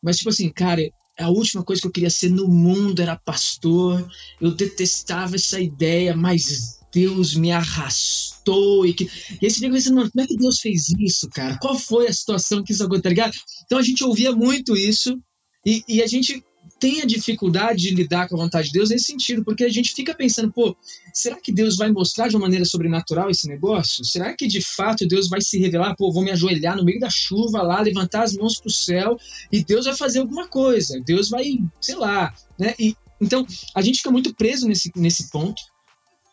Mas, 0.03 0.19
tipo 0.19 0.29
assim, 0.29 0.51
cara, 0.51 0.83
a 1.19 1.31
última 1.31 1.65
coisa 1.65 1.81
que 1.81 1.89
eu 1.89 1.93
queria 1.93 2.11
ser 2.11 2.29
no 2.29 2.49
mundo 2.49 3.01
era 3.01 3.17
pastor. 3.17 4.07
Eu 4.41 4.55
detestava 4.55 5.37
essa 5.37 5.59
ideia, 5.59 6.15
mas 6.15 6.81
Deus 6.95 7.35
me 7.35 7.51
arrastou. 7.51 8.87
E, 8.87 8.95
que... 8.95 9.05
e 9.41 9.47
aí 9.47 9.51
você 9.51 9.69
pensando, 9.69 9.97
mano, 9.97 10.11
como 10.11 10.25
é 10.25 10.27
que 10.27 10.37
Deus 10.37 10.61
fez 10.61 10.89
isso, 10.99 11.29
cara? 11.31 11.59
Qual 11.59 11.79
foi 11.79 12.07
a 12.07 12.13
situação 12.13 12.63
que 12.63 12.73
isso 12.73 12.83
aconteceu, 12.83 13.03
tá 13.03 13.09
ligado? 13.09 13.33
Então 13.65 13.79
a 13.79 13.83
gente 13.83 14.05
ouvia 14.05 14.33
muito 14.33 14.77
isso 14.77 15.19
e, 15.67 15.83
e 15.89 16.03
a 16.03 16.07
gente 16.07 16.43
tem 16.79 17.01
a 17.01 17.07
dificuldade 17.07 17.83
de 17.83 17.95
lidar 17.95 18.29
com 18.29 18.37
a 18.37 18.39
vontade 18.45 18.69
de 18.69 18.75
Deus 18.75 18.91
nesse 18.91 19.05
sentido, 19.05 19.45
porque 19.45 19.65
a 19.65 19.69
gente 19.69 19.95
fica 19.95 20.15
pensando, 20.15 20.53
pô, 20.53 20.77
será 21.13 21.37
que 21.41 21.53
Deus 21.53 21.77
vai 21.77 21.91
mostrar 21.91 22.29
de 22.29 22.37
uma 22.37 22.43
maneira 22.43 22.65
sobrenatural 22.65 23.31
esse 23.31 23.49
negócio? 23.49 24.05
Será 24.05 24.35
que 24.35 24.47
de 24.47 24.61
fato 24.61 25.07
Deus 25.07 25.29
vai 25.29 25.41
se 25.41 25.59
revelar, 25.59 25.95
pô, 25.97 26.13
vou 26.13 26.23
me 26.23 26.31
ajoelhar 26.31 26.77
no 26.77 26.85
meio 26.85 27.01
da 27.01 27.11
chuva 27.11 27.63
lá, 27.63 27.81
levantar 27.81 28.25
as 28.25 28.35
mãos 28.35 28.59
para 28.59 28.69
o 28.69 28.73
céu 28.73 29.17
e 29.51 29.65
Deus 29.65 29.87
vai 29.87 29.97
fazer 29.97 30.21
alguma 30.21 30.49
coisa? 30.49 31.01
Deus 31.05 31.29
vai, 31.29 31.59
sei 31.81 31.97
lá, 31.97 32.35
né? 32.59 32.75
E, 32.79 32.95
então, 33.21 33.47
a 33.75 33.81
gente 33.81 33.99
fica 33.99 34.11
muito 34.11 34.35
preso 34.35 34.69
nesse, 34.69 34.91
nesse 34.97 35.31
ponto. 35.31 35.63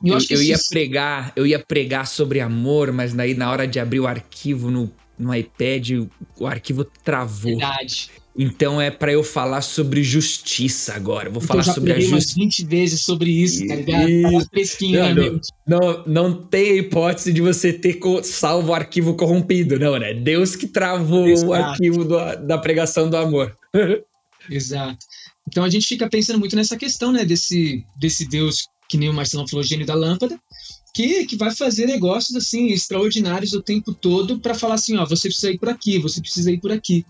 Eu, 0.03 0.17
eu, 0.17 0.21
eu 0.29 0.41
ia 0.41 0.55
isso... 0.55 0.69
pregar, 0.69 1.31
eu 1.35 1.45
ia 1.45 1.59
pregar 1.59 2.07
sobre 2.07 2.39
amor, 2.39 2.91
mas 2.91 3.13
daí 3.13 3.33
na 3.33 3.51
hora 3.51 3.67
de 3.67 3.79
abrir 3.79 3.99
o 3.99 4.07
arquivo 4.07 4.71
no, 4.71 4.91
no 5.17 5.33
iPad, 5.33 6.07
o 6.39 6.47
arquivo 6.47 6.83
travou. 6.83 7.57
Verdade. 7.57 8.09
Então 8.37 8.79
é 8.79 8.89
para 8.89 9.11
eu 9.11 9.23
falar 9.23 9.61
sobre 9.61 10.01
justiça 10.01 10.93
agora. 10.93 11.29
Vou 11.29 11.43
então, 11.43 11.47
falar 11.47 11.63
sobre 11.63 11.91
a 11.91 11.95
justiça. 11.95 12.15
umas 12.15 12.33
20 12.33 12.65
vezes 12.65 13.01
sobre 13.01 13.29
isso, 13.29 13.67
tá 13.67 13.75
ligado? 13.75 14.09
Isso. 14.09 14.49
Pesquinha, 14.49 15.13
não, 15.13 15.39
não, 15.67 15.79
não, 15.79 16.03
não 16.07 16.43
tem 16.43 16.77
hipótese 16.77 17.33
de 17.33 17.41
você 17.41 17.73
ter 17.73 17.99
salvo 18.23 18.71
o 18.71 18.73
arquivo 18.73 19.15
corrompido, 19.15 19.77
não, 19.77 19.97
né? 19.97 20.13
Deus 20.13 20.55
que 20.55 20.65
travou 20.65 21.27
Exato. 21.27 21.51
o 21.51 21.53
arquivo 21.53 22.05
do, 22.05 22.17
da 22.47 22.57
pregação 22.57 23.09
do 23.09 23.17
amor. 23.17 23.55
Exato. 24.49 25.05
Então 25.47 25.63
a 25.63 25.69
gente 25.69 25.85
fica 25.85 26.09
pensando 26.09 26.39
muito 26.39 26.55
nessa 26.55 26.77
questão, 26.77 27.11
né? 27.11 27.25
Desse, 27.25 27.85
desse 27.97 28.27
Deus 28.27 28.67
que 28.91 28.97
nem 28.97 29.07
o 29.07 29.13
Marcelão 29.13 29.47
falou, 29.47 29.63
gênio 29.63 29.85
da 29.85 29.95
lâmpada, 29.95 30.37
que, 30.93 31.25
que 31.25 31.37
vai 31.37 31.49
fazer 31.55 31.85
negócios 31.85 32.35
assim 32.35 32.67
extraordinários 32.67 33.53
o 33.53 33.61
tempo 33.61 33.93
todo 33.93 34.37
para 34.41 34.53
falar 34.53 34.73
assim, 34.73 34.97
ó, 34.97 35.05
você 35.05 35.29
precisa 35.29 35.49
ir 35.49 35.57
por 35.57 35.69
aqui, 35.69 35.97
você 35.97 36.19
precisa 36.19 36.51
ir 36.51 36.59
por 36.59 36.73
aqui. 36.73 37.05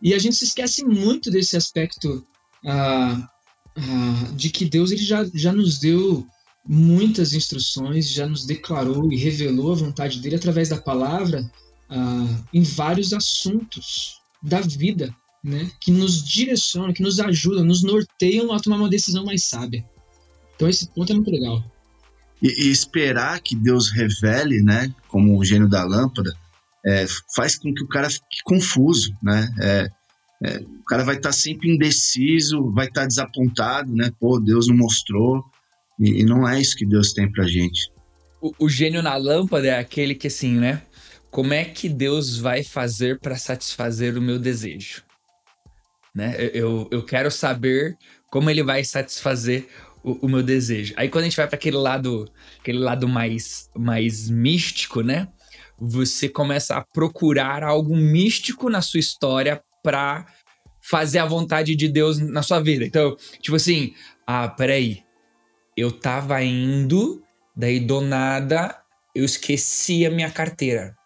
E 0.00 0.14
a 0.14 0.18
gente 0.20 0.36
se 0.36 0.44
esquece 0.44 0.84
muito 0.84 1.28
desse 1.28 1.56
aspecto 1.56 2.24
ah, 2.64 3.28
ah, 3.76 4.30
de 4.36 4.48
que 4.48 4.64
Deus 4.64 4.92
ele 4.92 5.02
já, 5.02 5.28
já 5.34 5.52
nos 5.52 5.80
deu 5.80 6.24
muitas 6.64 7.32
instruções, 7.32 8.08
já 8.08 8.28
nos 8.28 8.46
declarou 8.46 9.12
e 9.12 9.16
revelou 9.16 9.72
a 9.72 9.76
vontade 9.76 10.20
dele 10.20 10.36
através 10.36 10.68
da 10.68 10.80
palavra 10.80 11.50
ah, 11.90 12.44
em 12.54 12.62
vários 12.62 13.12
assuntos 13.12 14.20
da 14.40 14.60
vida, 14.60 15.12
né? 15.42 15.68
Que 15.80 15.90
nos 15.90 16.22
direcionam, 16.22 16.92
que 16.92 17.02
nos 17.02 17.18
ajudam, 17.18 17.64
nos 17.64 17.82
norteiam 17.82 18.52
a 18.52 18.60
tomar 18.60 18.76
uma 18.76 18.88
decisão 18.88 19.24
mais 19.24 19.46
sábia. 19.46 19.84
Então 20.58 20.68
esse 20.68 20.88
ponto 20.88 21.12
é 21.12 21.14
muito 21.14 21.30
legal. 21.30 21.62
E, 22.42 22.66
e 22.66 22.70
esperar 22.72 23.40
que 23.40 23.54
Deus 23.54 23.92
revele, 23.92 24.60
né? 24.60 24.92
Como 25.06 25.38
o 25.38 25.44
gênio 25.44 25.68
da 25.68 25.84
lâmpada, 25.84 26.36
é, 26.84 27.06
faz 27.32 27.56
com 27.56 27.72
que 27.72 27.84
o 27.84 27.86
cara 27.86 28.10
fique 28.10 28.42
confuso, 28.42 29.16
né? 29.22 29.48
É, 29.60 29.90
é, 30.42 30.58
o 30.58 30.84
cara 30.84 31.04
vai 31.04 31.14
estar 31.14 31.28
tá 31.28 31.32
sempre 31.32 31.72
indeciso, 31.72 32.72
vai 32.72 32.88
estar 32.88 33.02
tá 33.02 33.06
desapontado, 33.06 33.94
né? 33.94 34.10
Pô, 34.18 34.40
Deus 34.40 34.66
não 34.66 34.76
mostrou. 34.76 35.44
E, 35.98 36.22
e, 36.22 36.24
não 36.24 36.48
é 36.48 36.60
isso 36.60 36.76
que 36.76 36.84
Deus 36.86 37.12
tem 37.12 37.30
pra 37.30 37.46
gente. 37.46 37.92
O, 38.40 38.52
o 38.58 38.68
gênio 38.68 39.00
na 39.00 39.16
lâmpada 39.16 39.68
é 39.68 39.78
aquele 39.78 40.14
que, 40.14 40.26
assim, 40.26 40.56
né? 40.56 40.82
Como 41.30 41.52
é 41.52 41.64
que 41.64 41.88
Deus 41.88 42.36
vai 42.36 42.64
fazer 42.64 43.20
para 43.20 43.36
satisfazer 43.36 44.18
o 44.18 44.22
meu 44.22 44.40
desejo? 44.40 45.04
Né? 46.14 46.34
Eu, 46.52 46.88
eu 46.90 47.04
quero 47.04 47.30
saber 47.30 47.96
como 48.30 48.50
ele 48.50 48.62
vai 48.62 48.82
satisfazer 48.84 49.68
o, 50.02 50.26
o 50.26 50.28
meu 50.28 50.42
desejo. 50.42 50.94
Aí 50.96 51.08
quando 51.08 51.22
a 51.22 51.28
gente 51.28 51.36
vai 51.36 51.46
para 51.46 51.56
aquele 51.56 51.76
lado, 51.76 52.30
aquele 52.60 52.78
lado 52.78 53.08
mais, 53.08 53.70
mais 53.76 54.28
místico, 54.28 55.02
né? 55.02 55.28
você 55.80 56.28
começa 56.28 56.76
a 56.76 56.84
procurar 56.84 57.62
algo 57.62 57.96
místico 57.96 58.68
na 58.68 58.82
sua 58.82 58.98
história 58.98 59.62
para 59.82 60.26
fazer 60.80 61.18
a 61.18 61.26
vontade 61.26 61.76
de 61.76 61.88
Deus 61.88 62.18
na 62.18 62.42
sua 62.42 62.60
vida. 62.60 62.84
Então, 62.84 63.16
tipo 63.40 63.56
assim, 63.56 63.94
ah, 64.26 64.48
peraí, 64.48 65.02
eu 65.76 65.92
tava 65.92 66.42
indo, 66.42 67.22
daí 67.56 67.78
do 67.78 68.00
nada 68.00 68.76
eu 69.14 69.24
esqueci 69.24 70.04
a 70.04 70.10
minha 70.10 70.30
carteira. 70.30 70.96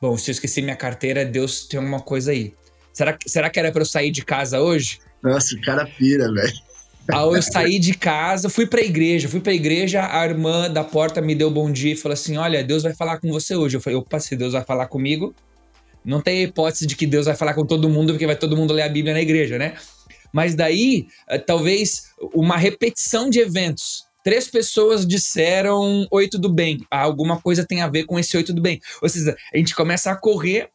Bom, 0.00 0.16
se 0.16 0.30
eu 0.30 0.32
esqueci 0.32 0.62
minha 0.62 0.76
carteira, 0.76 1.24
Deus 1.24 1.66
tem 1.66 1.78
alguma 1.78 2.00
coisa 2.00 2.30
aí. 2.30 2.54
Será, 2.92 3.16
será 3.26 3.50
que 3.50 3.58
era 3.58 3.72
para 3.72 3.82
eu 3.82 3.86
sair 3.86 4.10
de 4.10 4.24
casa 4.24 4.60
hoje? 4.60 4.98
Nossa, 5.22 5.54
o 5.54 5.60
cara 5.62 5.86
pira, 5.86 6.32
velho. 6.32 6.65
Eu 7.08 7.42
saí 7.42 7.78
de 7.78 7.94
casa, 7.94 8.48
fui 8.48 8.66
pra 8.66 8.80
igreja, 8.80 9.28
fui 9.28 9.40
pra 9.40 9.52
igreja, 9.52 10.08
a 10.10 10.24
irmã 10.24 10.70
da 10.70 10.82
porta 10.82 11.20
me 11.20 11.34
deu 11.34 11.50
bom 11.50 11.70
dia 11.70 11.92
e 11.92 11.96
falou 11.96 12.14
assim: 12.14 12.36
Olha, 12.36 12.64
Deus 12.64 12.82
vai 12.82 12.94
falar 12.94 13.18
com 13.18 13.30
você 13.30 13.54
hoje. 13.54 13.76
Eu 13.76 13.80
falei, 13.80 13.98
opa, 13.98 14.18
se 14.18 14.34
Deus 14.34 14.52
vai 14.52 14.64
falar 14.64 14.86
comigo, 14.86 15.34
não 16.04 16.20
tem 16.20 16.42
hipótese 16.42 16.86
de 16.86 16.96
que 16.96 17.06
Deus 17.06 17.26
vai 17.26 17.36
falar 17.36 17.54
com 17.54 17.64
todo 17.64 17.88
mundo, 17.88 18.12
porque 18.12 18.26
vai 18.26 18.36
todo 18.36 18.56
mundo 18.56 18.72
ler 18.72 18.82
a 18.82 18.88
Bíblia 18.88 19.14
na 19.14 19.20
igreja, 19.20 19.58
né? 19.58 19.74
Mas 20.32 20.54
daí, 20.54 21.06
eh, 21.28 21.38
talvez 21.38 22.06
uma 22.34 22.56
repetição 22.56 23.30
de 23.30 23.40
eventos. 23.40 24.04
Três 24.22 24.48
pessoas 24.48 25.06
disseram 25.06 26.06
oi, 26.10 26.28
tudo 26.28 26.52
bem. 26.52 26.78
Alguma 26.90 27.40
coisa 27.40 27.64
tem 27.64 27.80
a 27.80 27.88
ver 27.88 28.04
com 28.04 28.18
esse 28.18 28.36
oi, 28.36 28.42
tudo 28.42 28.60
bem. 28.60 28.80
Ou 29.00 29.08
seja, 29.08 29.36
a 29.54 29.56
gente 29.56 29.74
começa 29.74 30.10
a 30.10 30.16
correr 30.16 30.68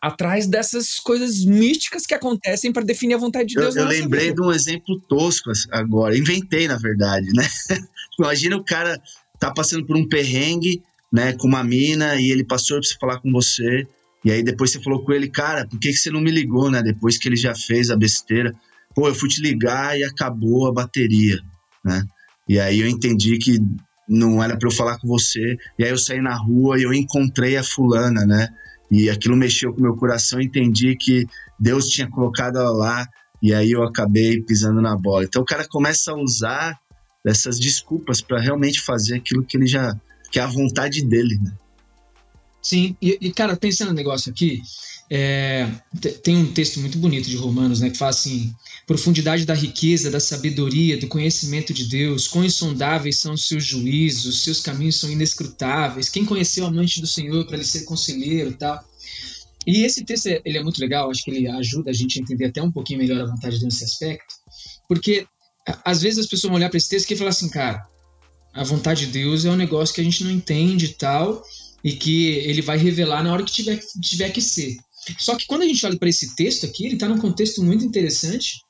atrás 0.00 0.46
dessas 0.46 0.98
coisas 0.98 1.44
místicas 1.44 2.06
que 2.06 2.14
acontecem 2.14 2.72
para 2.72 2.84
definir 2.84 3.14
a 3.14 3.18
vontade 3.18 3.48
de 3.48 3.54
Deus. 3.56 3.76
Eu, 3.76 3.82
eu 3.82 3.88
lembrei 3.88 4.28
vida. 4.28 4.36
de 4.36 4.42
um 4.42 4.52
exemplo 4.52 4.98
tosco 5.08 5.50
agora, 5.70 6.16
inventei 6.16 6.66
na 6.66 6.78
verdade, 6.78 7.26
né? 7.34 7.46
Imagina 8.18 8.56
o 8.56 8.64
cara 8.64 9.00
tá 9.38 9.52
passando 9.52 9.86
por 9.86 9.96
um 9.96 10.08
perrengue, 10.08 10.82
né, 11.12 11.32
com 11.32 11.48
uma 11.48 11.64
mina 11.64 12.16
e 12.16 12.30
ele 12.30 12.44
passou 12.44 12.78
para 12.80 12.98
falar 13.00 13.20
com 13.20 13.30
você 13.32 13.86
e 14.24 14.30
aí 14.30 14.42
depois 14.42 14.70
você 14.70 14.80
falou 14.80 15.04
com 15.04 15.12
ele, 15.12 15.28
cara, 15.28 15.66
por 15.66 15.78
que, 15.78 15.88
que 15.90 15.96
você 15.96 16.10
não 16.10 16.20
me 16.20 16.30
ligou, 16.30 16.70
né? 16.70 16.82
Depois 16.82 17.16
que 17.16 17.28
ele 17.28 17.36
já 17.36 17.54
fez 17.54 17.90
a 17.90 17.96
besteira, 17.96 18.54
pô, 18.94 19.08
eu 19.08 19.14
fui 19.14 19.28
te 19.28 19.40
ligar 19.40 19.98
e 19.98 20.04
acabou 20.04 20.68
a 20.68 20.72
bateria, 20.72 21.38
né? 21.84 22.04
E 22.48 22.58
aí 22.58 22.80
eu 22.80 22.88
entendi 22.88 23.38
que 23.38 23.58
não 24.08 24.42
era 24.42 24.58
para 24.58 24.68
eu 24.68 24.72
falar 24.72 24.98
com 24.98 25.08
você. 25.08 25.56
E 25.78 25.84
aí 25.84 25.90
eu 25.90 25.96
saí 25.96 26.20
na 26.20 26.34
rua 26.34 26.78
e 26.78 26.82
eu 26.82 26.92
encontrei 26.92 27.56
a 27.56 27.62
fulana, 27.62 28.26
né? 28.26 28.48
E 28.90 29.08
aquilo 29.08 29.36
mexeu 29.36 29.72
com 29.72 29.80
meu 29.80 29.96
coração, 29.96 30.40
entendi 30.40 30.96
que 30.96 31.26
Deus 31.58 31.88
tinha 31.88 32.08
colocado 32.08 32.58
ela 32.58 32.70
lá 32.70 33.08
e 33.42 33.54
aí 33.54 33.70
eu 33.70 33.82
acabei 33.82 34.42
pisando 34.42 34.80
na 34.80 34.96
bola. 34.96 35.24
Então 35.24 35.42
o 35.42 35.44
cara 35.44 35.66
começa 35.68 36.12
a 36.12 36.16
usar 36.16 36.78
essas 37.24 37.58
desculpas 37.58 38.20
para 38.20 38.40
realmente 38.40 38.80
fazer 38.80 39.16
aquilo 39.16 39.44
que 39.44 39.56
ele 39.56 39.66
já 39.66 39.94
que 40.30 40.38
é 40.38 40.42
a 40.42 40.46
vontade 40.46 41.04
dele, 41.04 41.38
né? 41.42 41.52
Sim, 42.62 42.94
e, 43.00 43.18
e, 43.20 43.32
cara, 43.32 43.56
pensando 43.56 43.88
no 43.88 43.94
negócio 43.94 44.30
aqui, 44.30 44.60
é, 45.10 45.68
tem 46.22 46.36
um 46.36 46.52
texto 46.52 46.78
muito 46.78 46.98
bonito 46.98 47.28
de 47.28 47.36
Romanos, 47.36 47.80
né, 47.80 47.90
que 47.90 47.96
fala 47.96 48.10
assim: 48.10 48.54
profundidade 48.86 49.44
da 49.44 49.54
riqueza, 49.54 50.10
da 50.10 50.20
sabedoria, 50.20 50.98
do 50.98 51.08
conhecimento 51.08 51.72
de 51.72 51.86
Deus, 51.86 52.28
quão 52.28 52.44
insondáveis 52.44 53.18
são 53.18 53.32
os 53.32 53.48
seus 53.48 53.64
juízos, 53.64 54.42
seus 54.42 54.60
caminhos 54.60 54.96
são 54.96 55.10
inescrutáveis. 55.10 56.08
Quem 56.08 56.24
conheceu 56.24 56.66
a 56.66 56.70
mente 56.70 57.00
do 57.00 57.06
Senhor 57.06 57.46
para 57.46 57.56
ele 57.56 57.64
ser 57.64 57.84
conselheiro, 57.84 58.52
tal. 58.56 58.84
E 59.66 59.82
esse 59.82 60.04
texto 60.04 60.26
ele 60.26 60.58
é 60.58 60.62
muito 60.62 60.80
legal, 60.80 61.10
acho 61.10 61.24
que 61.24 61.30
ele 61.30 61.48
ajuda 61.48 61.90
a 61.90 61.94
gente 61.94 62.18
a 62.18 62.22
entender 62.22 62.46
até 62.46 62.62
um 62.62 62.72
pouquinho 62.72 62.98
melhor 62.98 63.20
a 63.20 63.26
vontade 63.26 63.56
de 63.56 63.60
Deus 63.60 63.74
nesse 63.74 63.84
aspecto, 63.84 64.34
porque 64.88 65.26
às 65.84 66.00
vezes 66.00 66.18
as 66.18 66.26
pessoas 66.26 66.50
vão 66.50 66.56
olhar 66.56 66.70
para 66.70 66.78
esse 66.78 66.88
texto 66.88 67.10
e 67.10 67.16
falar 67.16 67.30
assim, 67.30 67.48
cara, 67.48 67.86
a 68.54 68.64
vontade 68.64 69.06
de 69.06 69.12
Deus 69.12 69.44
é 69.44 69.50
um 69.50 69.56
negócio 69.56 69.94
que 69.94 70.00
a 70.00 70.04
gente 70.04 70.24
não 70.24 70.30
entende 70.30 70.86
e 70.86 70.94
tal 70.94 71.42
e 71.84 71.92
que 71.92 72.26
ele 72.28 72.62
vai 72.62 72.76
revelar 72.76 73.22
na 73.22 73.32
hora 73.32 73.44
que 73.44 73.52
tiver, 73.52 73.80
tiver 74.02 74.30
que 74.30 74.40
ser. 74.40 74.76
Só 75.18 75.36
que 75.36 75.46
quando 75.46 75.62
a 75.62 75.66
gente 75.66 75.84
olha 75.86 75.98
para 75.98 76.08
esse 76.08 76.34
texto 76.36 76.66
aqui, 76.66 76.84
ele 76.84 76.94
está 76.94 77.08
num 77.08 77.18
contexto 77.18 77.62
muito 77.62 77.84
interessante, 77.84 78.60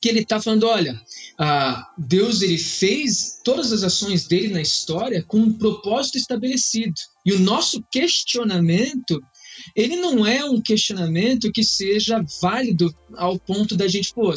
que 0.00 0.08
ele 0.08 0.20
está 0.20 0.40
falando, 0.40 0.66
olha, 0.66 1.00
Deus 1.96 2.42
ele 2.42 2.58
fez 2.58 3.40
todas 3.42 3.72
as 3.72 3.82
ações 3.82 4.26
dele 4.26 4.48
na 4.48 4.60
história 4.60 5.22
com 5.22 5.38
um 5.38 5.52
propósito 5.52 6.18
estabelecido. 6.18 6.94
E 7.24 7.32
o 7.32 7.40
nosso 7.40 7.82
questionamento, 7.90 9.20
ele 9.74 9.96
não 9.96 10.26
é 10.26 10.44
um 10.44 10.60
questionamento 10.60 11.50
que 11.50 11.64
seja 11.64 12.22
válido 12.42 12.94
ao 13.16 13.38
ponto 13.38 13.74
da 13.74 13.88
gente, 13.88 14.12
pô, 14.12 14.34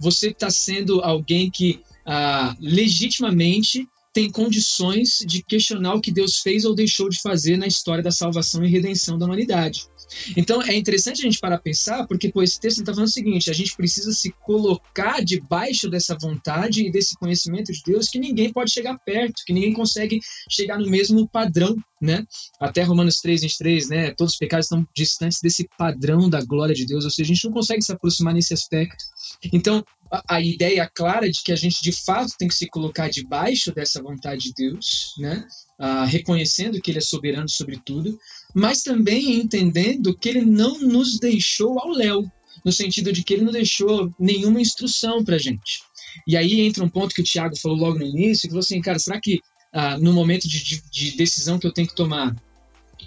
você 0.00 0.28
está 0.28 0.48
sendo 0.50 1.00
alguém 1.02 1.50
que 1.50 1.80
ah, 2.06 2.56
legitimamente 2.60 3.86
tem 4.16 4.30
condições 4.30 5.18
de 5.26 5.42
questionar 5.42 5.94
o 5.94 6.00
que 6.00 6.10
Deus 6.10 6.38
fez 6.38 6.64
ou 6.64 6.74
deixou 6.74 7.10
de 7.10 7.20
fazer 7.20 7.58
na 7.58 7.66
história 7.66 8.02
da 8.02 8.10
salvação 8.10 8.64
e 8.64 8.70
redenção 8.70 9.18
da 9.18 9.26
humanidade. 9.26 9.88
Então 10.36 10.62
é 10.62 10.74
interessante 10.74 11.20
a 11.20 11.22
gente 11.22 11.38
parar 11.38 11.56
a 11.56 11.60
pensar, 11.60 12.06
porque 12.06 12.30
pô, 12.30 12.42
esse 12.42 12.60
texto 12.60 12.80
está 12.80 12.92
falando 12.92 13.08
o 13.08 13.12
seguinte: 13.12 13.50
a 13.50 13.54
gente 13.54 13.76
precisa 13.76 14.12
se 14.12 14.30
colocar 14.44 15.24
debaixo 15.24 15.88
dessa 15.88 16.16
vontade 16.20 16.86
e 16.86 16.90
desse 16.90 17.16
conhecimento 17.16 17.72
de 17.72 17.82
Deus 17.84 18.08
que 18.08 18.18
ninguém 18.18 18.52
pode 18.52 18.70
chegar 18.70 18.98
perto, 18.98 19.42
que 19.44 19.52
ninguém 19.52 19.72
consegue 19.72 20.20
chegar 20.50 20.78
no 20.78 20.88
mesmo 20.88 21.28
padrão, 21.28 21.76
né? 22.00 22.24
Até 22.60 22.82
Romanos 22.82 23.20
3, 23.20 23.42
23, 23.42 23.88
né? 23.88 24.10
Todos 24.12 24.34
os 24.34 24.38
pecados 24.38 24.66
estão 24.66 24.86
distantes 24.94 25.40
desse 25.42 25.68
padrão 25.76 26.28
da 26.28 26.44
glória 26.44 26.74
de 26.74 26.86
Deus, 26.86 27.04
ou 27.04 27.10
seja, 27.10 27.30
a 27.30 27.34
gente 27.34 27.44
não 27.44 27.52
consegue 27.52 27.82
se 27.82 27.92
aproximar 27.92 28.34
nesse 28.34 28.54
aspecto. 28.54 29.04
Então, 29.52 29.84
a, 30.10 30.36
a 30.36 30.40
ideia 30.40 30.90
clara 30.94 31.30
de 31.30 31.42
que 31.42 31.52
a 31.52 31.56
gente 31.56 31.82
de 31.82 31.92
fato 31.92 32.32
tem 32.38 32.48
que 32.48 32.54
se 32.54 32.68
colocar 32.68 33.08
debaixo 33.08 33.72
dessa 33.72 34.02
vontade 34.02 34.44
de 34.44 34.52
Deus, 34.54 35.14
né? 35.18 35.46
Uh, 35.78 36.06
reconhecendo 36.06 36.80
que 36.80 36.90
Ele 36.90 36.98
é 36.98 37.02
soberano 37.02 37.48
sobre 37.48 37.78
tudo, 37.84 38.18
mas 38.56 38.82
também 38.82 39.34
entendendo 39.34 40.16
que 40.16 40.30
Ele 40.30 40.40
não 40.40 40.78
nos 40.80 41.18
deixou 41.18 41.78
ao 41.78 41.90
léu, 41.90 42.24
no 42.64 42.72
sentido 42.72 43.12
de 43.12 43.22
que 43.22 43.34
Ele 43.34 43.44
não 43.44 43.52
deixou 43.52 44.10
nenhuma 44.18 44.62
instrução 44.62 45.22
para 45.22 45.36
gente. 45.36 45.82
E 46.26 46.38
aí 46.38 46.62
entra 46.62 46.82
um 46.82 46.88
ponto 46.88 47.14
que 47.14 47.20
o 47.20 47.24
Tiago 47.24 47.54
falou 47.54 47.76
logo 47.76 47.98
no 47.98 48.06
início, 48.06 48.44
que 48.44 48.48
falou 48.48 48.60
assim, 48.60 48.80
cara, 48.80 48.98
será 48.98 49.20
que 49.20 49.40
uh, 49.74 50.02
no 50.02 50.10
momento 50.10 50.48
de, 50.48 50.64
de, 50.64 50.82
de, 50.90 51.16
decisão 51.18 51.58
que 51.58 51.66
eu 51.66 51.72
tenho 51.72 51.86
que 51.86 51.94
tomar, 51.94 52.34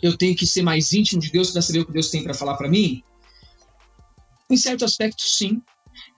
eu 0.04 0.16
tenho 0.16 0.36
que 0.36 0.46
ser 0.46 0.62
mais 0.62 0.94
íntimo 0.94 1.20
de 1.20 1.32
Deus 1.32 1.50
para 1.50 1.64
saber 1.64 1.80
o 1.80 1.86
que 1.88 1.94
Deus 1.94 2.12
tem 2.12 2.24
para 2.24 2.36
falar 2.36 2.56
para 2.56 2.70
mim? 2.70 3.02
Em 4.52 4.56
certo 4.56 4.86
aspecto, 4.86 5.24
sim, 5.24 5.60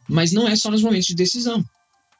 mas 0.09 0.33
não 0.33 0.45
é 0.45 0.57
só 0.57 0.69
nos 0.69 0.83
momentos 0.83 1.07
de 1.07 1.15
decisão, 1.15 1.63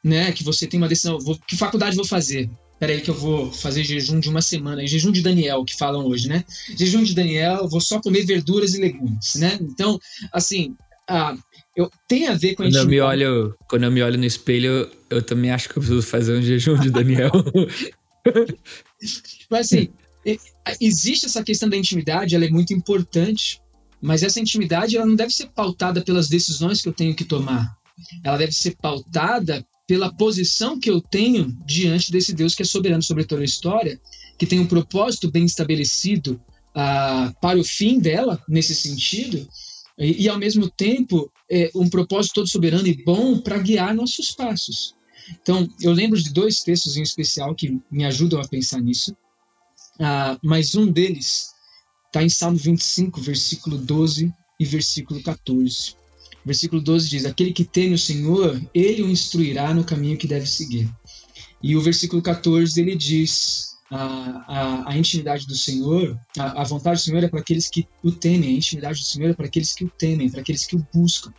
né? 0.01 0.31
Que 0.31 0.45
você 0.45 0.65
tem 0.65 0.79
uma 0.79 0.87
decisão, 0.87 1.19
vou, 1.19 1.37
que 1.45 1.57
faculdade 1.57 1.97
vou 1.97 2.05
fazer? 2.05 2.49
Peraí 2.81 2.99
que 2.99 3.11
eu 3.11 3.13
vou 3.13 3.51
fazer 3.53 3.83
jejum 3.83 4.19
de 4.19 4.27
uma 4.27 4.41
semana, 4.41 4.87
jejum 4.87 5.11
de 5.11 5.21
Daniel, 5.21 5.63
que 5.63 5.77
falam 5.77 6.03
hoje, 6.03 6.27
né? 6.27 6.43
Jejum 6.75 7.03
de 7.03 7.13
Daniel, 7.13 7.67
vou 7.69 7.79
só 7.79 8.01
comer 8.01 8.25
verduras 8.25 8.73
e 8.73 8.81
legumes, 8.81 9.35
né? 9.35 9.55
Então, 9.61 9.99
assim, 10.33 10.75
ah, 11.07 11.37
eu, 11.75 11.91
tem 12.07 12.27
a 12.27 12.33
ver 12.33 12.55
com 12.55 12.63
a 12.63 12.65
quando 12.65 12.77
eu 12.77 12.87
me 12.87 12.99
olho 12.99 13.55
Quando 13.69 13.83
eu 13.83 13.91
me 13.91 14.01
olho 14.01 14.17
no 14.17 14.25
espelho, 14.25 14.89
eu 15.11 15.21
também 15.21 15.51
acho 15.51 15.69
que 15.69 15.77
eu 15.77 15.81
preciso 15.83 16.01
fazer 16.01 16.35
um 16.35 16.41
jejum 16.41 16.75
de 16.79 16.89
Daniel. 16.89 17.29
Mas 19.47 19.67
assim, 19.67 19.89
existe 20.79 21.27
essa 21.27 21.43
questão 21.43 21.69
da 21.69 21.77
intimidade, 21.77 22.35
ela 22.35 22.45
é 22.45 22.49
muito 22.49 22.73
importante, 22.73 23.61
mas 24.01 24.23
essa 24.23 24.39
intimidade 24.39 24.97
ela 24.97 25.05
não 25.05 25.15
deve 25.15 25.31
ser 25.31 25.49
pautada 25.49 26.01
pelas 26.01 26.27
decisões 26.27 26.81
que 26.81 26.89
eu 26.89 26.93
tenho 26.93 27.13
que 27.13 27.25
tomar. 27.25 27.77
Ela 28.23 28.37
deve 28.37 28.53
ser 28.53 28.75
pautada 28.81 29.63
pela 29.91 30.09
posição 30.09 30.79
que 30.79 30.89
eu 30.89 31.01
tenho 31.01 31.51
diante 31.65 32.13
desse 32.13 32.31
Deus 32.31 32.55
que 32.55 32.61
é 32.61 32.65
soberano 32.65 33.03
sobre 33.03 33.25
toda 33.25 33.41
a 33.41 33.43
história, 33.43 33.99
que 34.37 34.45
tem 34.45 34.57
um 34.57 34.65
propósito 34.65 35.29
bem 35.29 35.43
estabelecido 35.43 36.41
uh, 36.69 37.35
para 37.41 37.59
o 37.59 37.63
fim 37.65 37.99
dela, 37.99 38.41
nesse 38.47 38.73
sentido, 38.73 39.45
e, 39.99 40.23
e 40.23 40.29
ao 40.29 40.37
mesmo 40.37 40.69
tempo 40.69 41.29
é, 41.51 41.69
um 41.75 41.89
propósito 41.89 42.35
todo 42.35 42.47
soberano 42.47 42.87
e 42.87 43.03
bom 43.03 43.37
para 43.41 43.57
guiar 43.57 43.93
nossos 43.93 44.31
passos. 44.31 44.95
Então, 45.41 45.67
eu 45.81 45.91
lembro 45.91 46.17
de 46.17 46.31
dois 46.31 46.63
textos 46.63 46.95
em 46.95 47.03
especial 47.03 47.53
que 47.53 47.77
me 47.91 48.05
ajudam 48.05 48.39
a 48.39 48.47
pensar 48.47 48.79
nisso, 48.79 49.11
uh, 49.11 50.39
mas 50.41 50.73
um 50.73 50.89
deles 50.89 51.51
está 52.05 52.23
em 52.23 52.29
Salmo 52.29 52.55
25, 52.55 53.19
versículo 53.19 53.77
12 53.77 54.33
e 54.57 54.63
versículo 54.63 55.21
14. 55.21 56.00
Versículo 56.45 56.81
12 56.81 57.09
diz: 57.09 57.25
Aquele 57.25 57.53
que 57.53 57.63
teme 57.63 57.93
o 57.93 57.99
Senhor, 57.99 58.61
ele 58.73 59.03
o 59.03 59.09
instruirá 59.09 59.73
no 59.73 59.83
caminho 59.83 60.17
que 60.17 60.27
deve 60.27 60.47
seguir. 60.47 60.89
E 61.61 61.75
o 61.75 61.81
versículo 61.81 62.21
14 62.21 62.79
ele 62.81 62.95
diz: 62.95 63.71
a, 63.91 64.45
a, 64.47 64.89
a 64.91 64.97
intimidade 64.97 65.45
do 65.45 65.55
Senhor, 65.55 66.17
a, 66.37 66.61
a, 66.61 66.63
vontade 66.63 67.01
do 67.01 67.03
Senhor 67.03 67.23
é 67.23 67.27
para 67.27 67.41
aqueles 67.41 67.69
que 67.69 67.87
o 68.01 68.11
temem, 68.11 68.49
a 68.49 68.57
intimidade 68.57 68.99
do 68.99 69.05
Senhor 69.05 69.29
é 69.29 69.33
para 69.33 69.45
aqueles 69.45 69.73
que 69.73 69.83
o 69.83 69.89
temem, 69.89 70.29
para 70.29 70.41
aqueles 70.41 70.65
que 70.65 70.75
o 70.75 70.87
buscam. 70.93 71.33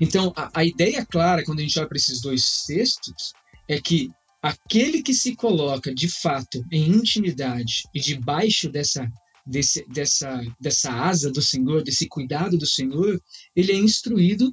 Então, 0.00 0.32
a, 0.36 0.50
a 0.60 0.64
ideia 0.64 1.04
clara, 1.06 1.42
quando 1.44 1.60
a 1.60 1.62
gente 1.62 1.78
olha 1.78 1.88
para 1.88 1.96
esses 1.96 2.20
dois 2.20 2.64
textos, 2.66 3.32
é 3.66 3.80
que 3.80 4.10
aquele 4.42 5.02
que 5.02 5.14
se 5.14 5.34
coloca 5.34 5.92
de 5.94 6.08
fato 6.08 6.62
em 6.70 6.88
intimidade 6.88 7.84
e 7.94 8.00
debaixo 8.00 8.70
dessa 8.70 9.10
desse, 9.46 9.86
dessa, 9.88 10.42
dessa 10.60 10.92
asa 10.92 11.30
do 11.30 11.40
Senhor, 11.40 11.82
desse 11.82 12.08
cuidado 12.08 12.58
do 12.58 12.66
Senhor, 12.66 13.20
ele 13.54 13.72
é 13.72 13.76
instruído 13.76 14.52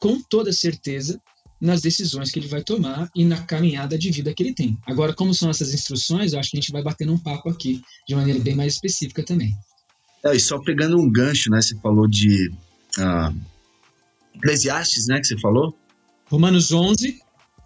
com 0.00 0.20
toda 0.20 0.52
certeza 0.52 1.20
nas 1.60 1.80
decisões 1.80 2.30
que 2.30 2.38
ele 2.38 2.46
vai 2.46 2.62
tomar 2.62 3.10
e 3.14 3.24
na 3.24 3.42
caminhada 3.42 3.98
de 3.98 4.10
vida 4.10 4.32
que 4.32 4.42
ele 4.42 4.54
tem. 4.54 4.78
Agora, 4.86 5.12
como 5.12 5.34
são 5.34 5.50
essas 5.50 5.74
instruções, 5.74 6.32
eu 6.32 6.38
acho 6.38 6.50
que 6.50 6.56
a 6.56 6.60
gente 6.60 6.70
vai 6.70 6.82
bater 6.82 7.08
um 7.08 7.18
papo 7.18 7.48
aqui 7.48 7.82
de 8.06 8.14
maneira 8.14 8.38
bem 8.38 8.54
mais 8.54 8.74
específica 8.74 9.24
também. 9.24 9.52
É, 10.24 10.36
e 10.36 10.40
só 10.40 10.58
pegando 10.60 10.98
um 10.98 11.10
gancho, 11.10 11.50
né? 11.50 11.60
Você 11.60 11.76
falou 11.80 12.06
de 12.06 12.50
uh, 12.98 13.34
Eclesiastes, 14.34 15.06
né? 15.06 15.20
Que 15.20 15.26
você 15.26 15.38
falou? 15.38 15.76
Romanos 16.26 16.70
11 16.70 17.20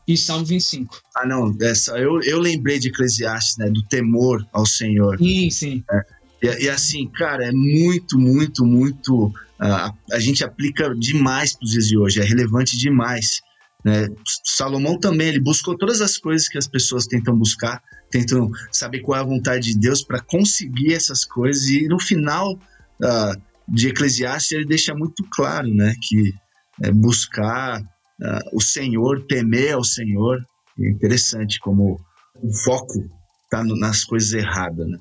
e 0.07 0.17
Salmo 0.17 0.47
25. 0.47 1.03
Ah, 1.15 1.27
não. 1.27 1.55
Essa, 1.61 1.99
eu, 1.99 2.21
eu 2.23 2.39
lembrei 2.39 2.79
de 2.79 2.89
Eclesiastes, 2.89 3.59
né? 3.59 3.69
Do 3.69 3.83
temor 3.89 4.47
ao 4.53 4.65
Senhor. 4.65 5.19
Sim, 5.19 5.51
sim. 5.51 5.85
É. 5.91 6.22
E, 6.43 6.65
e, 6.65 6.69
assim, 6.69 7.09
cara, 7.09 7.47
é 7.47 7.53
muito, 7.53 8.19
muito, 8.19 8.65
muito. 8.65 9.27
Uh, 9.27 9.95
a 10.13 10.19
gente 10.19 10.45
aplica 10.45 10.93
demais 10.95 11.55
para 11.55 11.65
os 11.65 11.71
dias 11.71 11.87
de 11.87 11.97
hoje, 11.97 12.21
é 12.21 12.25
relevante 12.25 12.77
demais. 12.77 13.41
Né? 13.85 14.09
Salomão 14.45 14.99
também, 14.99 15.29
ele 15.29 15.41
buscou 15.41 15.77
todas 15.79 16.01
as 16.01 16.19
coisas 16.19 16.49
que 16.49 16.59
as 16.59 16.67
pessoas 16.67 17.07
tentam 17.07 17.37
buscar, 17.37 17.81
tentam 18.11 18.51
saber 18.73 19.01
qual 19.01 19.19
é 19.19 19.23
a 19.23 19.27
vontade 19.27 19.73
de 19.73 19.79
Deus 19.79 20.03
para 20.03 20.21
conseguir 20.21 20.93
essas 20.95 21.25
coisas, 21.25 21.69
e 21.69 21.87
no 21.87 22.01
final 22.01 22.55
uh, 22.55 23.41
de 23.69 23.89
Eclesiastes 23.89 24.53
ele 24.53 24.67
deixa 24.67 24.95
muito 24.95 25.25
claro 25.31 25.69
né, 25.69 25.95
que 26.03 26.35
é 26.83 26.91
buscar 26.91 27.81
uh, 27.81 28.57
o 28.57 28.61
Senhor, 28.61 29.25
temer 29.27 29.75
ao 29.75 29.85
Senhor. 29.85 30.45
É 30.81 30.91
interessante 30.91 31.61
como 31.61 32.01
o 32.35 32.53
foco 32.53 33.09
está 33.45 33.63
nas 33.63 34.05
coisas 34.05 34.33
erradas. 34.33 34.89
Né? 34.89 34.99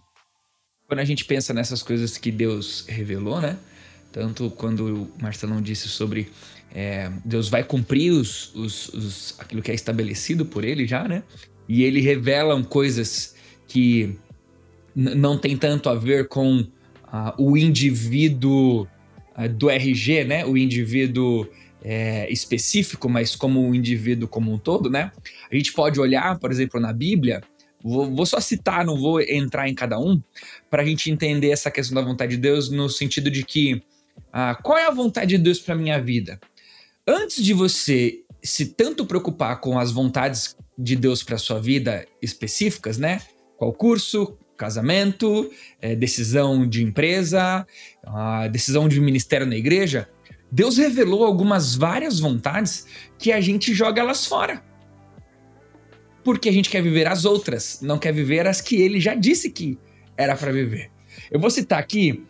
Quando 0.92 1.00
a 1.00 1.06
gente 1.06 1.24
pensa 1.24 1.54
nessas 1.54 1.82
coisas 1.82 2.18
que 2.18 2.30
Deus 2.30 2.84
revelou, 2.86 3.40
né? 3.40 3.58
Tanto 4.12 4.52
quando 4.52 5.04
o 5.04 5.12
Marcelão 5.22 5.62
disse 5.62 5.88
sobre 5.88 6.28
é, 6.76 7.10
Deus 7.24 7.48
vai 7.48 7.64
cumprir 7.64 8.12
os, 8.12 8.54
os, 8.54 8.90
os, 8.90 9.36
aquilo 9.40 9.62
que 9.62 9.72
é 9.72 9.74
estabelecido 9.74 10.46
por 10.46 10.66
ele 10.66 10.86
já, 10.86 11.08
né? 11.08 11.24
E 11.66 11.84
ele 11.84 12.02
revela 12.02 12.62
coisas 12.62 13.36
que 13.70 14.18
não 14.94 15.38
tem 15.38 15.56
tanto 15.56 15.88
a 15.88 15.96
ver 15.96 16.28
com 16.28 16.68
o 17.38 17.56
indivíduo 17.56 18.86
do 19.58 19.70
RG, 19.70 20.26
né? 20.26 20.46
O 20.46 20.58
indivíduo 20.58 21.48
é, 21.82 22.30
específico, 22.30 23.08
mas 23.08 23.34
como 23.34 23.66
o 23.70 23.74
indivíduo 23.74 24.28
como 24.28 24.52
um 24.52 24.58
todo, 24.58 24.90
né? 24.90 25.14
A 25.50 25.56
gente 25.56 25.72
pode 25.72 26.02
olhar, 26.02 26.38
por 26.38 26.52
exemplo, 26.52 26.82
na 26.82 26.92
Bíblia 26.92 27.42
Vou, 27.84 28.14
vou, 28.14 28.26
só 28.26 28.40
citar, 28.40 28.86
não 28.86 28.98
vou 28.98 29.22
entrar 29.22 29.68
em 29.68 29.76
cada 29.76 30.00
um, 30.00 30.22
para 30.70 30.82
a 30.82 30.86
gente 30.86 31.10
entender 31.10 31.50
essa 31.50 31.72
questão 31.72 31.96
da 31.96 32.02
vontade 32.02 32.36
de 32.36 32.42
Deus 32.42 32.70
no 32.70 32.90
sentido 32.90 33.30
de 33.30 33.44
que 33.44 33.82
ah, 34.32 34.56
qual 34.56 34.78
é 34.78 34.86
a 34.86 34.92
vontade 34.92 35.36
de 35.36 35.44
Deus 35.44 35.60
para 35.60 35.76
minha 35.76 36.00
vida? 36.02 36.40
Antes 37.08 37.44
de 37.44 37.54
você 37.54 38.20
se 38.44 38.68
tanto 38.68 39.06
preocupar 39.06 39.60
com 39.60 39.78
as 39.78 39.92
vontades 39.92 40.56
de 40.78 40.96
Deus 40.96 41.24
para 41.24 41.38
sua 41.38 41.60
vida 41.60 42.06
específicas, 42.22 42.98
né? 42.98 43.22
Qual 43.58 43.72
curso, 43.74 44.38
casamento, 44.58 45.52
é, 45.80 45.96
decisão 45.96 46.68
de 46.68 46.84
empresa, 46.84 47.66
decisão 48.52 48.88
de 48.88 49.00
ministério 49.00 49.46
na 49.46 49.56
igreja, 49.56 50.10
Deus 50.52 50.78
revelou 50.78 51.24
algumas 51.24 51.76
várias 51.76 52.20
vontades 52.20 52.86
que 53.18 53.32
a 53.32 53.42
gente 53.42 53.74
joga 53.74 54.02
elas 54.02 54.26
fora 54.26 54.71
porque 56.24 56.50
a 56.50 56.52
gente 56.52 56.70
quer 56.70 56.82
viver 56.82 57.08
as 57.08 57.26
outras, 57.26 57.80
não 57.82 57.98
quer 57.98 58.14
viver 58.14 58.48
as 58.48 58.62
que 58.62 58.76
ele 58.76 59.00
já 59.00 59.16
disse 59.16 59.50
que 59.50 59.78
era 60.18 60.36
para 60.36 60.52
viver. 60.52 60.92
Eu 61.30 61.40
vou 61.40 61.50
citar 61.50 61.80
aqui, 61.80 62.24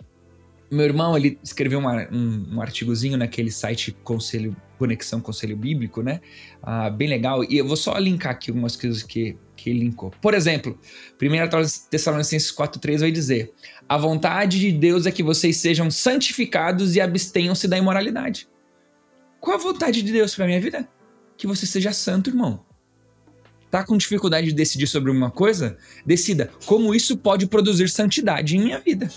meu 0.71 0.86
irmão, 0.86 1.17
ele 1.17 1.38
escreveu 1.43 1.80
uma, 1.80 2.08
um, 2.12 2.56
um, 2.56 2.62
artigozinho 2.62 3.17
naquele 3.17 3.51
site 3.51 3.91
Conselho 4.04 4.56
Conexão 4.77 5.19
Conselho 5.19 5.56
Bíblico, 5.58 6.01
né? 6.01 6.21
Ah, 6.63 6.89
bem 6.89 7.10
legal. 7.10 7.43
E 7.43 7.58
eu 7.58 7.67
vou 7.67 7.75
só 7.75 7.97
linkar 7.97 8.32
aqui 8.32 8.49
algumas 8.49 8.75
coisas 8.75 9.04
que, 9.04 9.38
que 9.56 9.69
ele 9.69 9.80
linkou. 9.80 10.12
Por 10.21 10.34
exemplo, 10.34 10.80
1 11.21 11.89
Tessalonicenses 11.89 12.56
4,3 12.56 12.99
vai 12.99 13.12
dizer: 13.12 13.51
A 13.88 13.97
vontade 13.97 14.60
de 14.60 14.71
Deus 14.71 15.06
é 15.06 15.12
que 15.12 15.21
vocês 15.21 15.58
sejam 15.58 15.91
santificados 15.91 16.95
e 16.95 17.01
abstenham-se 17.01 17.67
da 17.67 17.77
imoralidade. 17.77 18.47
Qual 19.41 19.58
a 19.58 19.60
vontade 19.60 20.01
de 20.01 20.12
Deus 20.12 20.34
para 20.34 20.45
minha 20.45 20.62
vida? 20.62 20.88
Que 21.38 21.47
você 21.47 21.65
seja 21.65 21.91
santo, 21.91 22.30
irmão. 22.30 22.63
Tá 23.72 23.86
com 23.86 23.96
dificuldade 23.96 24.48
de 24.48 24.54
decidir 24.54 24.86
sobre 24.86 25.10
uma 25.10 25.32
coisa? 25.32 25.78
Decida 26.06 26.52
como 26.66 26.94
isso 26.94 27.16
pode 27.16 27.48
produzir 27.48 27.90
santidade 27.90 28.58
em 28.58 28.62
minha 28.62 28.80
vida. 28.80 29.10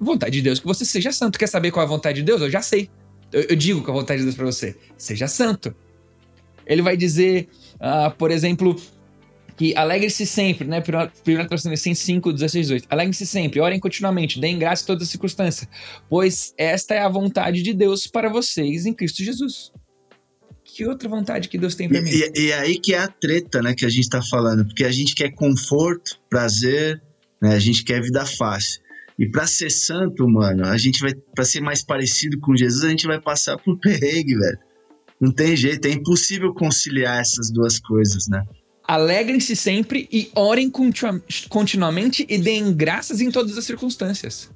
Vontade 0.00 0.36
de 0.36 0.42
Deus 0.42 0.60
que 0.60 0.66
você 0.66 0.84
seja 0.84 1.10
santo. 1.10 1.36
Quer 1.36 1.48
saber 1.48 1.72
qual 1.72 1.82
é 1.82 1.86
a 1.86 1.90
vontade 1.90 2.18
de 2.18 2.22
Deus? 2.22 2.40
Eu 2.40 2.50
já 2.50 2.62
sei. 2.62 2.88
Eu, 3.32 3.42
eu 3.42 3.56
digo 3.56 3.82
qual 3.82 3.96
é 3.96 3.98
a 3.98 4.00
vontade 4.02 4.18
de 4.20 4.24
Deus 4.26 4.36
para 4.36 4.46
você. 4.46 4.76
Seja 4.96 5.26
santo. 5.26 5.74
Ele 6.64 6.80
vai 6.80 6.96
dizer, 6.96 7.48
uh, 7.74 8.14
por 8.16 8.30
exemplo, 8.30 8.80
que 9.56 9.76
alegre-se 9.76 10.26
sempre, 10.26 10.66
né? 10.68 10.78
1 10.78 11.48
Tessalonicenses 11.48 12.04
5, 12.04 12.32
16, 12.32 12.66
18. 12.68 12.86
Alegre-se 12.88 13.26
sempre, 13.26 13.60
orem 13.60 13.80
continuamente, 13.80 14.40
deem 14.40 14.58
graça 14.58 14.84
em 14.84 14.86
toda 14.86 15.04
circunstância, 15.04 15.68
pois 16.08 16.54
esta 16.56 16.94
é 16.94 17.00
a 17.00 17.08
vontade 17.08 17.62
de 17.62 17.72
Deus 17.72 18.06
para 18.06 18.28
vocês 18.28 18.86
em 18.86 18.92
Cristo 18.92 19.22
Jesus. 19.22 19.72
Que 20.74 20.84
outra 20.84 21.08
vontade 21.08 21.48
que 21.48 21.56
Deus 21.56 21.76
tem 21.76 21.88
para 21.88 22.02
mim? 22.02 22.10
E, 22.10 22.46
e, 22.46 22.52
aí 22.52 22.80
que 22.80 22.94
é 22.94 22.98
a 22.98 23.06
treta, 23.06 23.62
né, 23.62 23.74
que 23.74 23.86
a 23.86 23.88
gente 23.88 24.08
tá 24.08 24.20
falando, 24.20 24.64
porque 24.64 24.84
a 24.84 24.90
gente 24.90 25.14
quer 25.14 25.30
conforto, 25.30 26.18
prazer, 26.28 27.00
né? 27.40 27.54
A 27.54 27.60
gente 27.60 27.84
quer 27.84 28.02
vida 28.02 28.26
fácil. 28.26 28.80
E 29.16 29.28
para 29.28 29.46
ser 29.46 29.70
santo, 29.70 30.28
mano, 30.28 30.66
a 30.66 30.76
gente 30.76 31.00
vai 31.00 31.14
para 31.14 31.44
ser 31.44 31.60
mais 31.60 31.84
parecido 31.84 32.40
com 32.40 32.56
Jesus, 32.56 32.82
a 32.82 32.88
gente 32.88 33.06
vai 33.06 33.20
passar 33.20 33.56
por 33.56 33.78
perrengue, 33.78 34.34
velho. 34.34 34.58
Não 35.20 35.30
tem 35.30 35.56
jeito, 35.56 35.86
é 35.86 35.92
impossível 35.92 36.52
conciliar 36.52 37.20
essas 37.20 37.52
duas 37.52 37.78
coisas, 37.78 38.26
né? 38.26 38.42
Alegrem-se 38.82 39.54
sempre 39.54 40.08
e 40.10 40.28
orem 40.34 40.68
continuamente 41.48 42.26
e 42.28 42.36
deem 42.36 42.74
graças 42.74 43.20
em 43.20 43.30
todas 43.30 43.56
as 43.56 43.64
circunstâncias. 43.64 44.50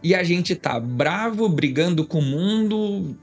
E 0.00 0.14
a 0.14 0.22
gente 0.22 0.54
tá 0.54 0.78
bravo, 0.78 1.48
brigando 1.48 2.06
com 2.06 2.20
o 2.20 2.22
mundo, 2.22 3.16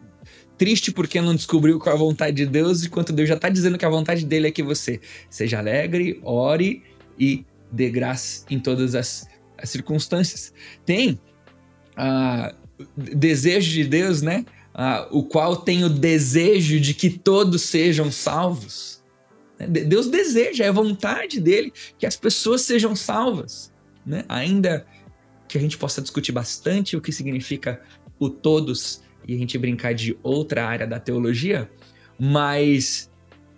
triste 0.57 0.91
porque 0.91 1.19
não 1.21 1.35
descobriu 1.35 1.79
qual 1.79 1.93
é 1.93 1.95
a 1.95 1.99
vontade 1.99 2.37
de 2.37 2.45
Deus, 2.45 2.85
enquanto 2.85 3.13
Deus 3.13 3.29
já 3.29 3.37
tá 3.37 3.49
dizendo 3.49 3.77
que 3.77 3.85
a 3.85 3.89
vontade 3.89 4.25
dele 4.25 4.47
é 4.47 4.51
que 4.51 4.63
você 4.63 4.99
seja 5.29 5.59
alegre, 5.59 6.19
ore 6.23 6.83
e 7.19 7.45
dê 7.71 7.89
graça 7.89 8.45
em 8.49 8.59
todas 8.59 8.95
as, 8.95 9.27
as 9.57 9.69
circunstâncias. 9.69 10.53
Tem 10.85 11.19
uh, 11.97 12.55
desejo 12.95 13.71
de 13.71 13.83
Deus, 13.83 14.21
né? 14.21 14.45
Uh, 14.73 15.19
o 15.19 15.23
qual 15.23 15.55
tem 15.55 15.83
o 15.83 15.89
desejo 15.89 16.79
de 16.79 16.93
que 16.93 17.09
todos 17.09 17.61
sejam 17.63 18.11
salvos. 18.11 19.03
Deus 19.59 20.07
deseja, 20.07 20.65
é 20.65 20.71
vontade 20.71 21.39
dele 21.39 21.71
que 21.97 22.05
as 22.05 22.15
pessoas 22.15 22.61
sejam 22.61 22.95
salvas. 22.95 23.71
Né? 24.05 24.25
Ainda 24.27 24.85
que 25.47 25.57
a 25.57 25.61
gente 25.61 25.77
possa 25.77 26.01
discutir 26.01 26.31
bastante 26.31 26.97
o 26.97 27.01
que 27.01 27.11
significa 27.11 27.81
o 28.19 28.29
todos 28.29 29.01
e 29.27 29.35
a 29.35 29.37
gente 29.37 29.57
brincar 29.57 29.93
de 29.93 30.17
outra 30.21 30.65
área 30.65 30.87
da 30.87 30.99
teologia, 30.99 31.69
mas, 32.19 33.09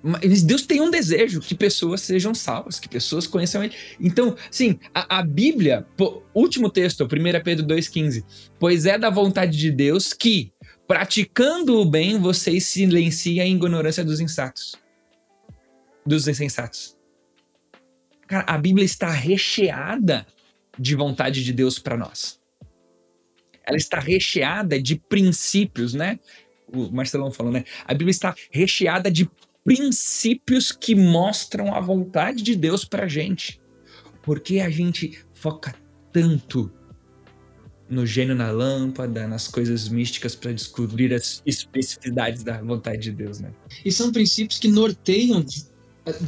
mas 0.02 0.44
Deus 0.44 0.66
tem 0.66 0.82
um 0.82 0.90
desejo 0.90 1.40
que 1.40 1.56
pessoas 1.56 2.02
sejam 2.02 2.34
salvas, 2.34 2.80
que 2.80 2.90
pessoas 2.90 3.28
conheçam 3.28 3.64
Ele. 3.64 3.74
Então, 4.00 4.36
sim, 4.50 4.80
a, 4.94 5.20
a 5.20 5.24
Bíblia, 5.24 5.86
pô, 5.98 6.24
último 6.34 6.70
texto, 6.70 7.04
1 7.04 7.08
Pedro 7.44 7.66
2,15, 7.66 8.24
pois 8.60 8.86
é 8.86 8.98
da 8.98 9.10
vontade 9.10 9.58
de 9.58 9.72
Deus 9.72 10.14
que, 10.14 10.52
praticando 10.88 11.80
o 11.80 11.86
bem, 11.86 12.20
vocês 12.20 12.66
silenciem 12.66 13.42
a 13.42 13.48
ignorância 13.48 14.04
dos 14.04 14.20
insatos 14.20 14.76
dos 16.06 16.28
insensatos. 16.28 16.96
Cara, 18.28 18.46
a 18.48 18.58
Bíblia 18.58 18.86
está 18.86 19.10
recheada 19.10 20.26
de 20.78 20.96
vontade 20.96 21.44
de 21.44 21.52
Deus 21.52 21.80
para 21.80 21.98
nós. 21.98 22.40
Ela 23.68 23.78
está 23.78 24.00
recheada 24.00 24.82
de 24.82 24.96
princípios, 24.96 25.94
né? 25.94 26.20
O 26.72 26.92
Marcelão 26.92 27.32
falou, 27.32 27.52
né? 27.52 27.64
A 27.86 27.94
Bíblia 27.94 28.12
está 28.12 28.36
recheada 28.52 29.12
de 29.12 29.30
princípios 29.64 30.72
que 30.72 30.94
mostram 30.96 31.74
a 31.74 31.80
vontade 31.80 32.44
de 32.44 32.56
Deus 32.56 32.86
para 32.86 33.06
a 33.06 33.08
gente. 33.08 33.60
Porque 34.22 34.60
a 34.60 34.70
gente 34.70 35.20
foca 35.34 35.76
tanto 36.12 36.72
no 37.90 38.06
gênio 38.06 38.36
na 38.36 38.52
lâmpada, 38.52 39.28
nas 39.28 39.48
coisas 39.48 39.90
místicas 39.90 40.36
para 40.36 40.52
descobrir 40.52 41.14
as 41.14 41.42
especificidades 41.46 42.44
da 42.44 42.62
vontade 42.62 43.04
de 43.04 43.12
Deus, 43.12 43.40
né? 43.40 43.52
E 43.84 43.92
são 43.92 44.12
princípios 44.12 44.60
que 44.60 44.68
norteiam 44.68 45.46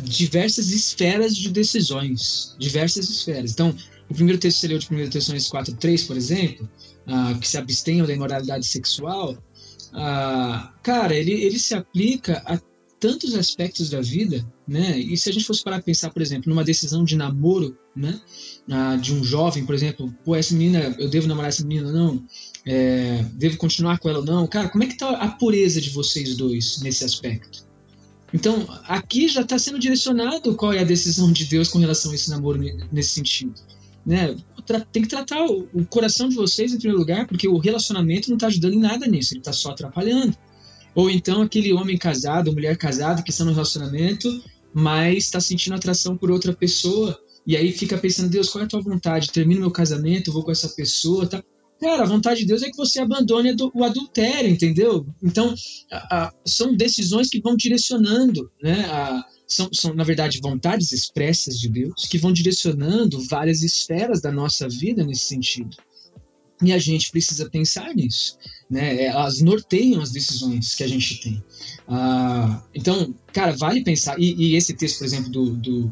diversas 0.04 0.70
esferas 0.70 1.36
de 1.36 1.50
decisões. 1.50 2.56
Diversas 2.60 3.10
esferas. 3.10 3.52
Então, 3.52 3.76
o 4.10 4.14
primeiro 4.14 4.40
texto 4.40 4.62
que 4.62 4.62
você 4.62 4.68
leu 4.68 4.80
de 4.80 4.94
1 4.94 5.10
Tessalonicenses 5.10 5.52
4.3, 5.52 6.08
por 6.08 6.18
exemplo, 6.18 6.70
uh, 7.08 7.40
que 7.40 7.48
se 7.48 7.58
abstenham 7.58 8.06
da 8.06 8.14
imoralidade 8.14 8.66
sexual, 8.66 9.34
uh, 9.34 10.70
cara, 10.84 11.16
ele, 11.16 11.32
ele 11.32 11.60
se 11.60 11.74
aplica 11.74 12.42
a 12.46 12.60
tantos 13.00 13.36
aspectos 13.36 13.90
da 13.90 14.02
vida, 14.02 14.46
né? 14.68 14.98
E 14.98 15.16
se 15.18 15.30
a 15.30 15.34
gente 15.34 15.46
fosse 15.46 15.64
parar 15.64 15.78
a 15.78 15.82
pensar, 15.82 16.10
por 16.10 16.22
exemplo, 16.22 16.50
numa 16.50 16.64
decisão 16.64 17.04
de 17.04 17.16
namoro, 17.16 17.78
né? 17.96 18.20
Uh, 18.68 19.00
de 19.00 19.14
um 19.14 19.24
jovem, 19.24 19.66
por 19.66 19.76
exemplo, 19.76 20.14
pô, 20.26 20.36
essa 20.36 20.54
menina, 20.54 20.96
eu 20.98 21.10
devo 21.10 21.28
namorar 21.28 21.50
essa 21.50 21.66
menina 21.66 21.88
ou 21.88 21.94
não? 21.94 22.26
É, 22.66 23.24
devo 23.34 23.58
continuar 23.58 24.00
com 24.00 24.10
ela 24.10 24.20
ou 24.20 24.26
não? 24.26 24.48
Cara, 24.48 24.68
como 24.70 24.84
é 24.84 24.88
que 24.88 24.98
tá 24.98 25.10
a 25.12 25.30
pureza 25.30 25.80
de 25.80 25.90
vocês 25.92 26.36
dois 26.36 26.82
nesse 26.82 27.06
aspecto? 27.06 27.66
Então, 28.34 28.68
aqui 28.88 29.28
já 29.30 29.42
está 29.42 29.58
sendo 29.58 29.80
direcionado 29.80 30.54
qual 30.56 30.74
é 30.74 30.80
a 30.80 30.84
decisão 30.84 31.32
de 31.32 31.46
Deus 31.46 31.70
com 31.70 31.80
relação 31.80 32.12
a 32.12 32.16
esse 32.16 32.30
namoro 32.30 32.60
nesse 32.92 33.12
sentido. 33.12 33.54
Né? 34.06 34.36
Tem 34.92 35.02
que 35.02 35.08
tratar 35.08 35.46
o 35.46 35.86
coração 35.90 36.28
de 36.28 36.36
vocês 36.36 36.74
em 36.74 36.78
primeiro 36.78 37.00
lugar, 37.00 37.28
porque 37.28 37.48
o 37.48 37.58
relacionamento 37.58 38.30
não 38.30 38.38
está 38.38 38.48
ajudando 38.48 38.74
em 38.74 38.80
nada 38.80 39.08
nisso, 39.08 39.34
ele 39.34 39.40
está 39.40 39.54
só 39.54 39.72
atrapalhando. 39.72 40.36
Ou 40.94 41.10
então 41.10 41.42
aquele 41.42 41.74
homem 41.74 41.98
casado, 41.98 42.52
mulher 42.52 42.78
casada 42.78 43.22
que 43.22 43.30
está 43.30 43.46
no 43.46 43.52
relacionamento, 43.52 44.30
mas 44.74 45.26
está 45.26 45.40
sentindo 45.40 45.76
atração 45.76 46.18
por 46.18 46.32
outra 46.32 46.54
pessoa, 46.54 47.18
e 47.46 47.56
aí 47.56 47.72
fica 47.72 47.98
pensando, 47.98 48.30
Deus, 48.30 48.50
qual 48.50 48.62
é 48.62 48.66
a 48.66 48.68
tua 48.68 48.82
vontade? 48.82 49.32
Termino 49.32 49.62
meu 49.62 49.72
casamento, 49.72 50.34
vou 50.34 50.44
com 50.44 50.52
essa 50.52 50.68
pessoa, 50.70 51.26
tá? 51.26 51.42
Cara, 51.80 52.04
a 52.04 52.08
vontade 52.08 52.42
de 52.42 52.48
Deus 52.48 52.64
é 52.64 52.70
que 52.70 52.76
você 52.76 53.00
abandone 53.00 53.56
o 53.74 53.84
adultério, 53.84 54.50
entendeu? 54.50 55.06
Então, 55.24 55.54
a, 55.92 56.26
a, 56.26 56.34
são 56.46 56.76
decisões 56.76 57.30
que 57.30 57.40
vão 57.40 57.56
direcionando, 57.56 58.52
né? 58.62 58.86
A, 58.86 59.24
são, 59.48 59.70
são, 59.72 59.94
na 59.94 60.04
verdade, 60.04 60.40
vontades 60.42 60.92
expressas 60.92 61.60
de 61.60 61.70
Deus 61.70 62.06
que 62.06 62.18
vão 62.18 62.34
direcionando 62.34 63.22
várias 63.28 63.64
esferas 63.64 64.22
da 64.22 64.32
nossa 64.32 64.68
vida 64.68 65.06
nesse 65.06 65.26
sentido. 65.26 65.76
E 66.62 66.74
a 66.74 66.78
gente 66.80 67.12
precisa 67.12 67.50
pensar 67.50 67.94
nisso. 67.94 68.38
Né? 68.70 69.04
É, 69.04 69.06
elas 69.06 69.42
norteiam 69.42 70.02
as 70.02 70.12
decisões 70.12 70.76
que 70.76 70.84
a 70.84 70.88
gente 70.88 71.22
tem. 71.22 71.44
Ah, 71.88 72.64
então, 72.74 73.14
cara, 73.32 73.56
vale 73.56 73.84
pensar. 73.84 74.20
E, 74.20 74.34
e, 74.34 74.56
esse 74.56 74.74
texto, 74.74 74.98
por 74.98 75.06
exemplo, 75.06 75.30
do, 75.30 75.52
do, 75.52 75.92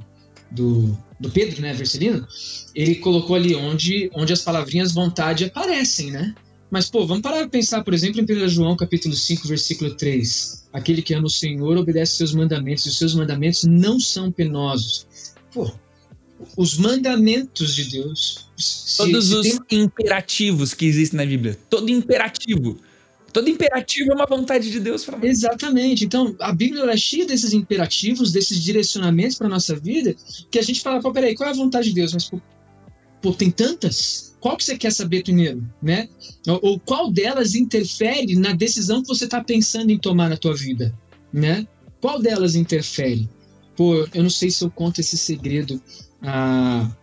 do 0.52 0.98
do 1.20 1.30
Pedro, 1.30 1.62
né, 1.62 1.74
Vercelino, 1.74 2.28
ele 2.74 2.96
colocou 2.96 3.36
ali 3.36 3.56
onde, 3.56 4.10
onde 4.14 4.34
as 4.34 4.42
palavrinhas 4.42 4.92
vontade 4.92 5.46
aparecem, 5.46 6.12
né? 6.12 6.36
Mas, 6.70 6.90
pô, 6.90 7.06
vamos 7.06 7.22
parar 7.22 7.44
de 7.44 7.50
pensar, 7.50 7.84
por 7.84 7.94
exemplo, 7.94 8.20
em 8.20 8.46
1 8.46 8.50
João 8.50 8.76
capítulo 8.76 9.14
5, 9.14 9.48
versículo 9.48 9.96
3. 9.96 10.68
Aquele 10.74 11.02
que 11.02 11.14
ama 11.14 11.28
o 11.28 11.30
Senhor 11.30 11.78
obedece 11.78 12.18
seus 12.18 12.34
mandamentos, 12.34 12.86
e 12.86 12.90
os 12.90 12.98
seus 12.98 13.14
mandamentos 13.14 13.64
não 13.64 14.00
são 14.00 14.32
penosos. 14.32 15.08
Pô, 15.54 15.72
os 16.58 16.78
mandamentos 16.78 17.76
de 17.76 17.86
Deus. 17.86 18.50
Todos 18.98 19.28
se 19.28 19.36
os 19.36 19.60
tem... 19.68 19.82
imperativos 19.82 20.74
que 20.74 20.86
existem 20.86 21.18
na 21.18 21.26
Bíblia. 21.26 21.58
Todo 21.70 21.90
imperativo 21.90 22.80
Todo 23.36 23.50
imperativo 23.50 24.14
é 24.14 24.16
uma 24.16 24.26
vontade 24.26 24.72
de 24.72 24.80
Deus 24.80 25.04
para 25.04 25.18
nós. 25.18 25.30
Exatamente. 25.30 26.06
Então, 26.06 26.34
a 26.40 26.54
Bíblia 26.54 26.90
é 26.90 26.96
cheia 26.96 27.26
desses 27.26 27.52
imperativos, 27.52 28.32
desses 28.32 28.64
direcionamentos 28.64 29.38
para 29.38 29.50
nossa 29.50 29.76
vida, 29.76 30.16
que 30.50 30.58
a 30.58 30.62
gente 30.62 30.80
fala, 30.80 31.02
pô, 31.02 31.12
peraí, 31.12 31.36
qual 31.36 31.50
é 31.50 31.52
a 31.52 31.56
vontade 31.56 31.90
de 31.90 31.96
Deus? 31.96 32.14
Mas, 32.14 32.30
pô, 32.30 32.40
pô, 33.26 33.34
tem 33.34 33.50
tantas? 33.50 34.38
Qual 34.40 34.56
que 34.56 34.64
você 34.64 34.78
quer 34.78 34.92
saber 34.92 35.24
primeiro, 35.24 35.68
né? 35.82 36.08
Ou, 36.48 36.60
ou 36.62 36.80
qual 36.80 37.12
delas 37.12 37.56
interfere 37.56 38.36
na 38.36 38.54
decisão 38.54 39.02
que 39.02 39.08
você 39.08 39.26
está 39.26 39.44
pensando 39.44 39.90
em 39.90 39.98
tomar 39.98 40.30
na 40.30 40.38
tua 40.38 40.56
vida, 40.56 40.96
né? 41.34 41.68
Qual 42.00 42.22
delas 42.22 42.54
interfere? 42.54 43.28
Pô, 43.76 44.08
eu 44.14 44.22
não 44.22 44.30
sei 44.30 44.52
se 44.52 44.64
eu 44.64 44.70
conto 44.70 45.02
esse 45.02 45.18
segredo 45.18 45.82
ah, 46.22 46.96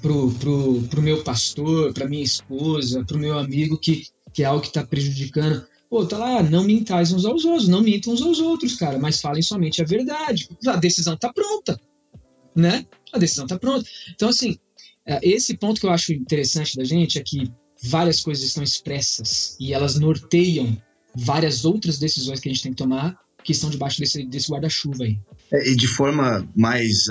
pro, 0.00 0.32
pro, 0.32 0.82
pro 0.88 1.02
meu 1.02 1.22
pastor, 1.22 1.92
para 1.92 2.08
minha 2.08 2.24
esposa, 2.24 3.04
pro 3.04 3.18
meu 3.18 3.38
amigo 3.38 3.76
que 3.76 4.06
que 4.32 4.42
é 4.42 4.46
algo 4.46 4.62
que 4.62 4.68
está 4.68 4.82
prejudicando. 4.82 5.66
Pô, 5.90 6.06
tá 6.06 6.16
lá, 6.16 6.42
não 6.42 6.64
mintais 6.64 7.12
uns 7.12 7.26
aos 7.26 7.44
outros, 7.44 7.68
não 7.68 7.82
mintam 7.82 8.14
uns 8.14 8.22
aos 8.22 8.40
outros, 8.40 8.76
cara, 8.76 8.98
mas 8.98 9.20
falem 9.20 9.42
somente 9.42 9.82
a 9.82 9.84
verdade. 9.84 10.48
A 10.66 10.76
decisão 10.76 11.14
tá 11.18 11.30
pronta, 11.30 11.78
né? 12.56 12.86
A 13.12 13.18
decisão 13.18 13.46
tá 13.46 13.58
pronta. 13.58 13.86
Então, 14.14 14.30
assim, 14.30 14.56
esse 15.22 15.56
ponto 15.56 15.80
que 15.80 15.86
eu 15.86 15.90
acho 15.90 16.12
interessante 16.12 16.76
da 16.76 16.84
gente 16.84 17.18
é 17.18 17.22
que 17.22 17.50
várias 17.82 18.20
coisas 18.20 18.44
estão 18.44 18.62
expressas 18.62 19.56
e 19.58 19.72
elas 19.72 19.98
norteiam 19.98 20.76
várias 21.14 21.64
outras 21.64 21.98
decisões 21.98 22.40
que 22.40 22.48
a 22.48 22.52
gente 22.52 22.62
tem 22.62 22.72
que 22.72 22.78
tomar 22.78 23.16
que 23.44 23.52
estão 23.52 23.70
debaixo 23.70 23.98
desse, 23.98 24.24
desse 24.24 24.50
guarda-chuva 24.50 25.04
aí. 25.04 25.18
É, 25.50 25.70
e 25.70 25.76
de 25.76 25.88
forma 25.88 26.48
mais 26.56 27.06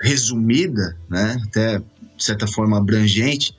resumida, 0.00 0.98
né, 1.08 1.36
até 1.46 1.78
de 1.78 2.24
certa 2.24 2.46
forma 2.46 2.78
abrangente, 2.78 3.54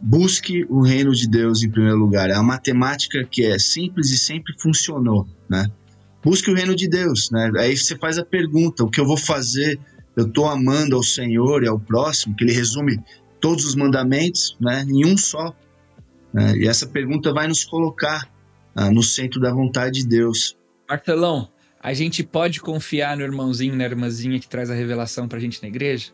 busque 0.00 0.64
o 0.68 0.80
reino 0.80 1.12
de 1.12 1.28
Deus 1.28 1.62
em 1.62 1.70
primeiro 1.70 1.96
lugar. 1.96 2.30
É 2.30 2.34
uma 2.34 2.42
matemática 2.42 3.24
que 3.24 3.44
é 3.44 3.58
simples 3.58 4.10
e 4.10 4.16
sempre 4.16 4.54
funcionou, 4.58 5.26
né? 5.48 5.66
Busque 6.24 6.50
o 6.50 6.54
reino 6.54 6.74
de 6.74 6.88
Deus, 6.88 7.30
né? 7.30 7.50
Aí 7.58 7.76
você 7.76 7.96
faz 7.96 8.18
a 8.18 8.24
pergunta: 8.24 8.84
o 8.84 8.90
que 8.90 9.00
eu 9.00 9.06
vou 9.06 9.16
fazer? 9.16 9.78
Eu 10.16 10.26
estou 10.26 10.46
amando 10.46 10.96
ao 10.96 11.02
Senhor 11.02 11.62
e 11.62 11.68
ao 11.68 11.78
próximo, 11.78 12.34
que 12.34 12.44
ele 12.44 12.52
resume 12.52 12.98
todos 13.40 13.66
os 13.66 13.74
mandamentos, 13.74 14.56
né, 14.58 14.84
em 14.88 15.04
um 15.04 15.16
só. 15.16 15.54
Né? 16.32 16.56
E 16.56 16.66
essa 16.66 16.86
pergunta 16.86 17.32
vai 17.32 17.46
nos 17.46 17.64
colocar 17.64 18.28
ah, 18.74 18.90
no 18.90 19.02
centro 19.02 19.40
da 19.40 19.52
vontade 19.52 20.02
de 20.02 20.08
Deus. 20.08 20.56
Marcelão, 20.88 21.50
a 21.82 21.92
gente 21.92 22.22
pode 22.22 22.60
confiar 22.60 23.16
no 23.16 23.22
irmãozinho, 23.22 23.76
na 23.76 23.84
irmãzinha 23.84 24.40
que 24.40 24.48
traz 24.48 24.70
a 24.70 24.74
revelação 24.74 25.28
pra 25.28 25.38
gente 25.38 25.62
na 25.62 25.68
igreja? 25.68 26.12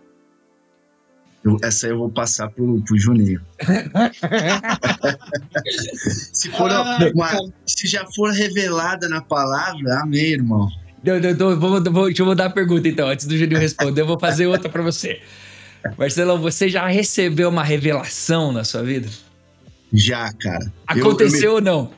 Eu, 1.44 1.56
essa 1.62 1.88
eu 1.88 1.98
vou 1.98 2.10
passar 2.10 2.50
pro, 2.50 2.80
pro 2.82 2.98
Juninho. 2.98 3.40
se, 6.32 6.50
for 6.50 6.70
uma, 7.14 7.30
se 7.66 7.88
já 7.88 8.06
for 8.12 8.32
revelada 8.32 9.08
na 9.08 9.20
palavra, 9.20 10.00
amém, 10.02 10.32
irmão. 10.32 10.68
Eu, 11.04 11.18
eu, 11.18 11.36
eu, 11.36 11.58
vou, 11.58 11.82
vou, 11.82 12.06
deixa 12.06 12.22
eu 12.22 12.26
mudar 12.26 12.46
a 12.46 12.50
pergunta 12.50 12.88
então, 12.88 13.08
antes 13.08 13.26
do 13.26 13.36
Juninho 13.36 13.58
responder, 13.58 14.02
eu 14.02 14.06
vou 14.06 14.18
fazer 14.18 14.46
outra 14.46 14.68
para 14.68 14.82
você. 14.82 15.20
Marcelão, 15.98 16.40
você 16.40 16.68
já 16.68 16.86
recebeu 16.86 17.48
uma 17.48 17.64
revelação 17.64 18.52
na 18.52 18.62
sua 18.62 18.82
vida? 18.82 19.08
Já, 19.92 20.32
cara. 20.32 20.72
Aconteceu 20.86 21.56
eu, 21.56 21.62
me... 21.62 21.70
ou 21.70 21.76
não? 21.76 21.90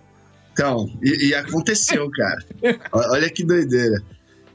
Então, 0.52 0.98
e, 1.02 1.28
e 1.28 1.34
aconteceu, 1.34 2.10
cara. 2.10 2.44
Olha 2.92 3.28
que 3.28 3.44
doideira. 3.44 4.02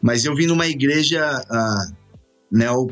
Mas 0.01 0.25
eu 0.25 0.35
vim 0.35 0.47
numa 0.47 0.67
igreja 0.67 1.43
uh, 1.51 1.95
neo 2.51 2.89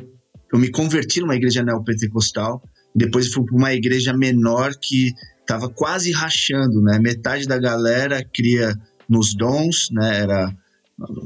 eu 0.51 0.59
me 0.59 0.69
converti 0.69 1.19
numa 1.19 1.35
igreja 1.35 1.63
neopentecostal, 1.63 2.63
depois 2.95 3.31
fui 3.33 3.45
para 3.45 3.55
uma 3.55 3.73
igreja 3.73 4.13
menor 4.13 4.73
que 4.75 5.13
estava 5.41 5.69
quase 5.69 6.11
rachando, 6.11 6.81
né? 6.81 6.99
Metade 6.99 7.47
da 7.47 7.57
galera 7.57 8.23
cria 8.33 8.73
nos 9.09 9.35
dons, 9.35 9.89
né? 9.91 10.21
Era 10.21 10.55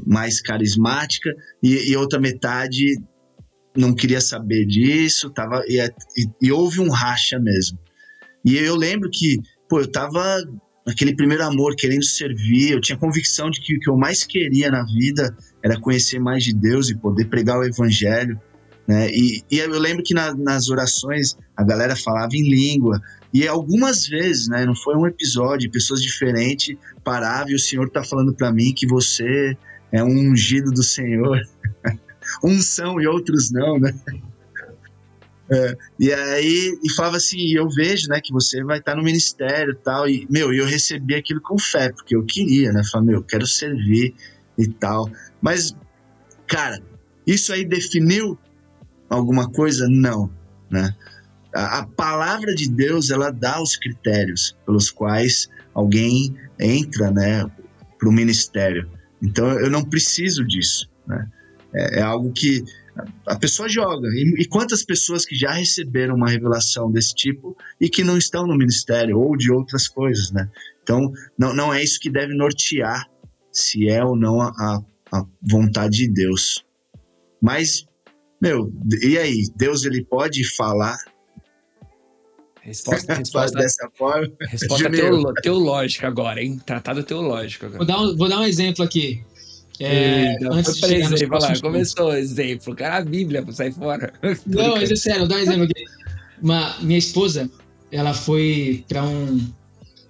mais 0.06 0.40
carismática 0.40 1.30
e, 1.62 1.90
e 1.90 1.96
outra 1.96 2.20
metade 2.20 3.00
não 3.76 3.94
queria 3.94 4.20
saber 4.20 4.66
disso, 4.66 5.30
tava 5.30 5.62
e, 5.66 5.80
e, 5.80 6.26
e, 6.42 6.52
houve 6.52 6.80
um 6.80 6.90
racha 6.90 7.38
mesmo. 7.38 7.78
E 8.44 8.56
eu 8.56 8.76
lembro 8.76 9.08
que, 9.10 9.40
pô, 9.68 9.80
eu 9.80 9.90
tava 9.90 10.42
naquele 10.86 11.14
primeiro 11.14 11.44
amor, 11.44 11.74
querendo 11.76 12.04
servir, 12.04 12.72
eu 12.72 12.80
tinha 12.80 12.98
convicção 12.98 13.50
de 13.50 13.60
que 13.60 13.76
o 13.76 13.80
que 13.80 13.88
eu 13.88 13.96
mais 13.96 14.24
queria 14.24 14.70
na 14.70 14.84
vida 14.84 15.34
era 15.64 15.80
conhecer 15.80 16.18
mais 16.18 16.44
de 16.44 16.52
Deus 16.52 16.90
e 16.90 16.96
poder 16.96 17.26
pregar 17.26 17.58
o 17.58 17.64
evangelho. 17.64 18.38
Né? 18.86 19.08
E, 19.10 19.42
e 19.50 19.58
eu 19.58 19.78
lembro 19.78 20.02
que 20.02 20.14
na, 20.14 20.34
nas 20.34 20.68
orações 20.68 21.36
a 21.56 21.62
galera 21.62 21.94
falava 21.94 22.34
em 22.34 22.48
língua, 22.48 23.00
e 23.32 23.48
algumas 23.48 24.06
vezes, 24.06 24.48
né, 24.48 24.66
não 24.66 24.74
foi 24.74 24.94
um 24.94 25.06
episódio, 25.06 25.70
pessoas 25.70 26.02
diferentes 26.02 26.76
paravam 27.02 27.50
e 27.50 27.54
o 27.54 27.58
Senhor 27.58 27.86
está 27.86 28.04
falando 28.04 28.34
para 28.34 28.52
mim 28.52 28.74
que 28.74 28.86
você 28.86 29.56
é 29.90 30.04
um 30.04 30.30
ungido 30.30 30.70
do 30.70 30.82
Senhor. 30.82 31.40
Uns 32.44 32.66
são 32.66 33.00
e 33.00 33.06
outros 33.06 33.50
não, 33.50 33.78
né? 33.78 33.94
É, 35.50 35.76
e 35.98 36.12
aí, 36.12 36.78
e 36.82 36.92
falava 36.92 37.16
assim, 37.16 37.52
eu 37.54 37.68
vejo, 37.68 38.08
né, 38.08 38.20
que 38.22 38.32
você 38.32 38.62
vai 38.64 38.78
estar 38.78 38.92
tá 38.92 38.96
no 38.96 39.04
ministério 39.04 39.74
tal, 39.84 40.08
e, 40.08 40.26
meu, 40.30 40.52
eu 40.52 40.64
recebi 40.64 41.14
aquilo 41.14 41.40
com 41.40 41.58
fé, 41.58 41.90
porque 41.90 42.16
eu 42.16 42.24
queria, 42.24 42.72
né, 42.72 42.80
meu, 43.02 43.16
eu 43.16 43.22
quero 43.22 43.46
servir 43.46 44.14
e 44.56 44.66
tal, 44.68 45.10
mas, 45.42 45.76
cara, 46.46 46.80
isso 47.26 47.52
aí 47.52 47.66
definiu 47.66 48.38
alguma 49.14 49.50
coisa? 49.50 49.86
Não, 49.88 50.30
né? 50.70 50.94
A, 51.54 51.84
palavra 51.84 52.54
de 52.54 52.70
Deus, 52.70 53.10
ela 53.10 53.30
dá 53.30 53.60
os 53.60 53.76
critérios 53.76 54.56
pelos 54.64 54.90
quais 54.90 55.50
alguém 55.74 56.34
entra, 56.58 57.10
né, 57.10 57.44
para 57.98 58.08
o 58.08 58.12
ministério. 58.12 58.88
Então, 59.22 59.50
eu 59.60 59.70
não 59.70 59.84
preciso 59.84 60.44
disso, 60.46 60.88
né? 61.06 61.28
É, 61.74 62.00
é 62.00 62.02
algo 62.02 62.32
que 62.32 62.64
a 63.26 63.36
pessoa 63.36 63.68
joga. 63.68 64.08
E, 64.08 64.42
e, 64.42 64.44
quantas 64.46 64.84
pessoas 64.84 65.24
que 65.24 65.34
já 65.34 65.52
receberam 65.52 66.14
uma 66.14 66.28
revelação 66.28 66.90
desse 66.90 67.14
tipo 67.14 67.56
e 67.80 67.88
que 67.88 68.04
não 68.04 68.16
estão 68.18 68.46
no 68.46 68.56
ministério 68.56 69.18
ou 69.18 69.36
de 69.36 69.50
outras 69.50 69.88
coisas, 69.88 70.30
né? 70.30 70.48
Então, 70.82 71.12
não, 71.38 71.54
não 71.54 71.72
é 71.72 71.82
isso 71.82 72.00
que 72.00 72.10
deve 72.10 72.34
nortear 72.34 73.08
se 73.50 73.88
é 73.88 74.04
ou 74.04 74.16
não 74.16 74.40
a, 74.40 74.82
a 75.12 75.24
vontade 75.42 75.98
de 75.98 76.08
Deus. 76.08 76.64
Mas 77.40 77.86
meu, 78.42 78.72
e 79.00 79.16
aí? 79.16 79.44
Deus 79.54 79.84
ele 79.84 80.04
pode 80.04 80.44
falar? 80.56 80.98
Resposta, 82.60 83.14
resposta 83.14 83.56
dessa 83.56 83.88
forma. 83.96 84.32
Resposta 84.40 84.90
teolo, 84.90 85.32
teológica 85.34 86.08
agora, 86.08 86.42
hein? 86.42 86.60
Tratado 86.66 87.04
teológico 87.04 87.66
agora. 87.66 87.78
Vou 87.78 87.86
dar 87.86 88.00
um, 88.00 88.16
vou 88.16 88.28
dar 88.28 88.40
um 88.40 88.44
exemplo 88.44 88.84
aqui. 88.84 89.24
É, 89.78 90.32
Eita, 90.32 90.52
antes 90.52 90.74
de 90.74 90.94
exemplo, 90.94 91.38
lá, 91.40 91.60
começou 91.60 92.08
o 92.08 92.14
exemplo. 92.14 92.74
Cara, 92.74 92.96
a 92.96 93.04
Bíblia 93.04 93.44
pra 93.44 93.52
sair 93.52 93.72
fora. 93.72 94.12
Não, 94.44 94.72
mas 94.74 94.90
é 94.90 94.96
sério, 94.96 95.20
vou 95.20 95.28
dar 95.28 95.36
um 95.36 95.40
exemplo 95.40 95.62
aqui. 95.62 95.84
Uma, 96.42 96.76
minha 96.80 96.98
esposa, 96.98 97.48
ela 97.92 98.12
foi 98.12 98.84
para 98.88 99.04
um 99.04 99.52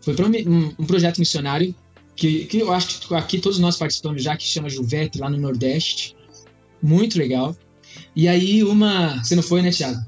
foi 0.00 0.14
para 0.14 0.26
um, 0.26 0.74
um, 0.78 0.86
projeto 0.86 1.18
missionário 1.18 1.74
que, 2.16 2.46
que 2.46 2.58
eu 2.58 2.72
acho 2.72 3.06
que 3.06 3.14
aqui 3.14 3.38
todos 3.38 3.58
nós 3.58 3.76
participamos 3.76 4.22
já, 4.22 4.36
que 4.36 4.44
chama 4.44 4.68
Juvete, 4.68 5.18
lá 5.18 5.30
no 5.30 5.38
Nordeste. 5.38 6.16
Muito 6.82 7.18
legal. 7.18 7.56
E 8.14 8.28
aí 8.28 8.62
uma. 8.62 9.22
Você 9.22 9.34
não 9.34 9.42
foi, 9.42 9.62
né, 9.62 9.70
Thiago? 9.70 10.00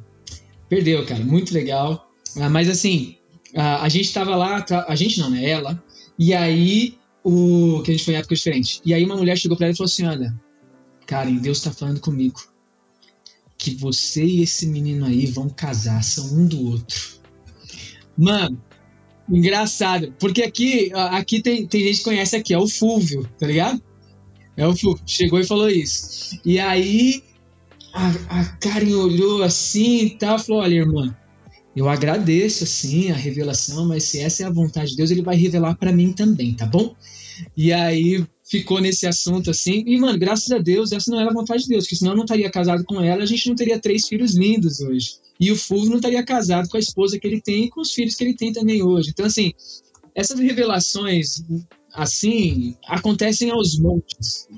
Perdeu, 0.69 1.05
cara. 1.07 1.25
Muito 1.25 1.55
legal. 1.55 2.11
Ah, 2.37 2.51
mas 2.51 2.69
assim, 2.69 3.17
a, 3.55 3.83
a 3.83 3.89
gente 3.89 4.13
tava 4.13 4.37
lá, 4.37 4.65
a 4.87 4.95
gente 4.95 5.19
não, 5.19 5.31
né? 5.31 5.49
Ela. 5.49 5.83
E 6.19 6.35
aí, 6.35 6.99
o. 7.23 7.83
Que 7.83 7.91
a 7.91 7.95
gente 7.95 8.05
foi 8.05 8.15
em 8.15 8.19
época 8.19 8.35
diferente. 8.35 8.81
E 8.85 8.93
aí 8.93 9.05
uma 9.05 9.17
mulher 9.17 9.37
chegou 9.37 9.57
pra 9.57 9.67
ela 9.67 9.75
e 9.75 9.77
falou 9.77 9.89
assim: 9.89 10.05
olha, 10.05 10.35
Karen, 11.07 11.37
Deus 11.37 11.61
tá 11.61 11.71
falando 11.73 12.01
comigo. 12.01 12.41
Que 13.57 13.75
você 13.75 14.25
e 14.25 14.43
esse 14.43 14.67
menino 14.67 15.07
aí 15.07 15.27
vão 15.27 15.49
casar, 15.49 16.03
são 16.03 16.27
um 16.39 16.47
do 16.47 16.67
outro. 16.67 17.15
Mano, 18.17 18.63
engraçado. 19.29 20.13
Porque 20.19 20.43
aqui, 20.43 20.93
aqui 20.95 21.41
tem, 21.41 21.67
tem 21.67 21.83
gente 21.85 21.99
que 21.99 22.05
conhece 22.05 22.37
aqui, 22.37 22.53
é 22.53 22.59
o 22.59 22.69
Fulvio, 22.69 23.29
tá 23.39 23.47
ligado? 23.47 23.83
É 24.57 24.67
o 24.67 24.77
Fulvio. 24.77 25.03
Chegou 25.07 25.41
e 25.41 25.47
falou 25.47 25.71
isso. 25.71 26.39
E 26.45 26.59
aí 26.59 27.23
a, 27.95 28.41
a 28.41 28.45
Karen 28.57 28.95
olhou 28.97 29.43
assim 29.43 30.07
e 30.07 30.11
tal, 30.11 30.39
falou: 30.39 30.63
Olha, 30.63 30.75
irmã, 30.75 31.17
eu 31.77 31.89
agradeço 31.89 32.65
assim 32.65 33.11
a 33.11 33.15
revelação, 33.15 33.87
mas 33.87 34.05
se 34.05 34.19
essa 34.19 34.43
é 34.43 34.47
a 34.47 34.51
vontade 34.51 34.91
de 34.91 34.97
Deus, 34.97 35.11
ele 35.11 35.23
vai 35.23 35.37
revelar 35.37 35.77
para 35.77 35.93
mim 35.93 36.13
também, 36.13 36.55
tá 36.55 36.67
bom? 36.67 36.95
E 37.57 37.73
aí 37.73 38.25
ficou 38.45 38.81
nesse 38.81 39.07
assunto 39.07 39.51
assim. 39.51 39.85
E, 39.87 39.99
mano, 39.99 40.19
graças 40.19 40.51
a 40.51 40.59
Deus, 40.59 40.93
essa 40.93 41.11
não 41.11 41.21
era 41.21 41.31
a 41.31 41.35
vontade 41.35 41.63
de 41.63 41.69
Deus, 41.69 41.85
porque 41.85 41.97
senão 41.97 42.13
eu 42.13 42.17
não 42.17 42.25
estaria 42.25 42.51
casado 42.51 42.85
com 42.85 43.01
ela, 43.01 43.23
a 43.23 43.27
gente 43.27 43.49
não 43.49 43.55
teria 43.55 43.79
três 43.79 44.09
filhos 44.09 44.35
lindos 44.35 44.81
hoje. 44.81 45.15
E 45.39 45.51
o 45.51 45.57
Fulvio 45.57 45.91
não 45.91 45.97
estaria 45.97 46.23
casado 46.23 46.69
com 46.69 46.77
a 46.77 46.81
esposa 46.81 47.19
que 47.19 47.27
ele 47.27 47.41
tem 47.41 47.65
e 47.65 47.71
com 47.71 47.81
os 47.81 47.93
filhos 47.93 48.15
que 48.15 48.25
ele 48.25 48.35
tem 48.35 48.53
também 48.53 48.83
hoje. 48.83 49.11
Então, 49.11 49.27
assim, 49.27 49.53
essas 50.15 50.39
revelações, 50.39 51.43
assim, 51.93 52.77
acontecem 52.87 53.51
aos 53.51 53.79
montes 53.79 54.49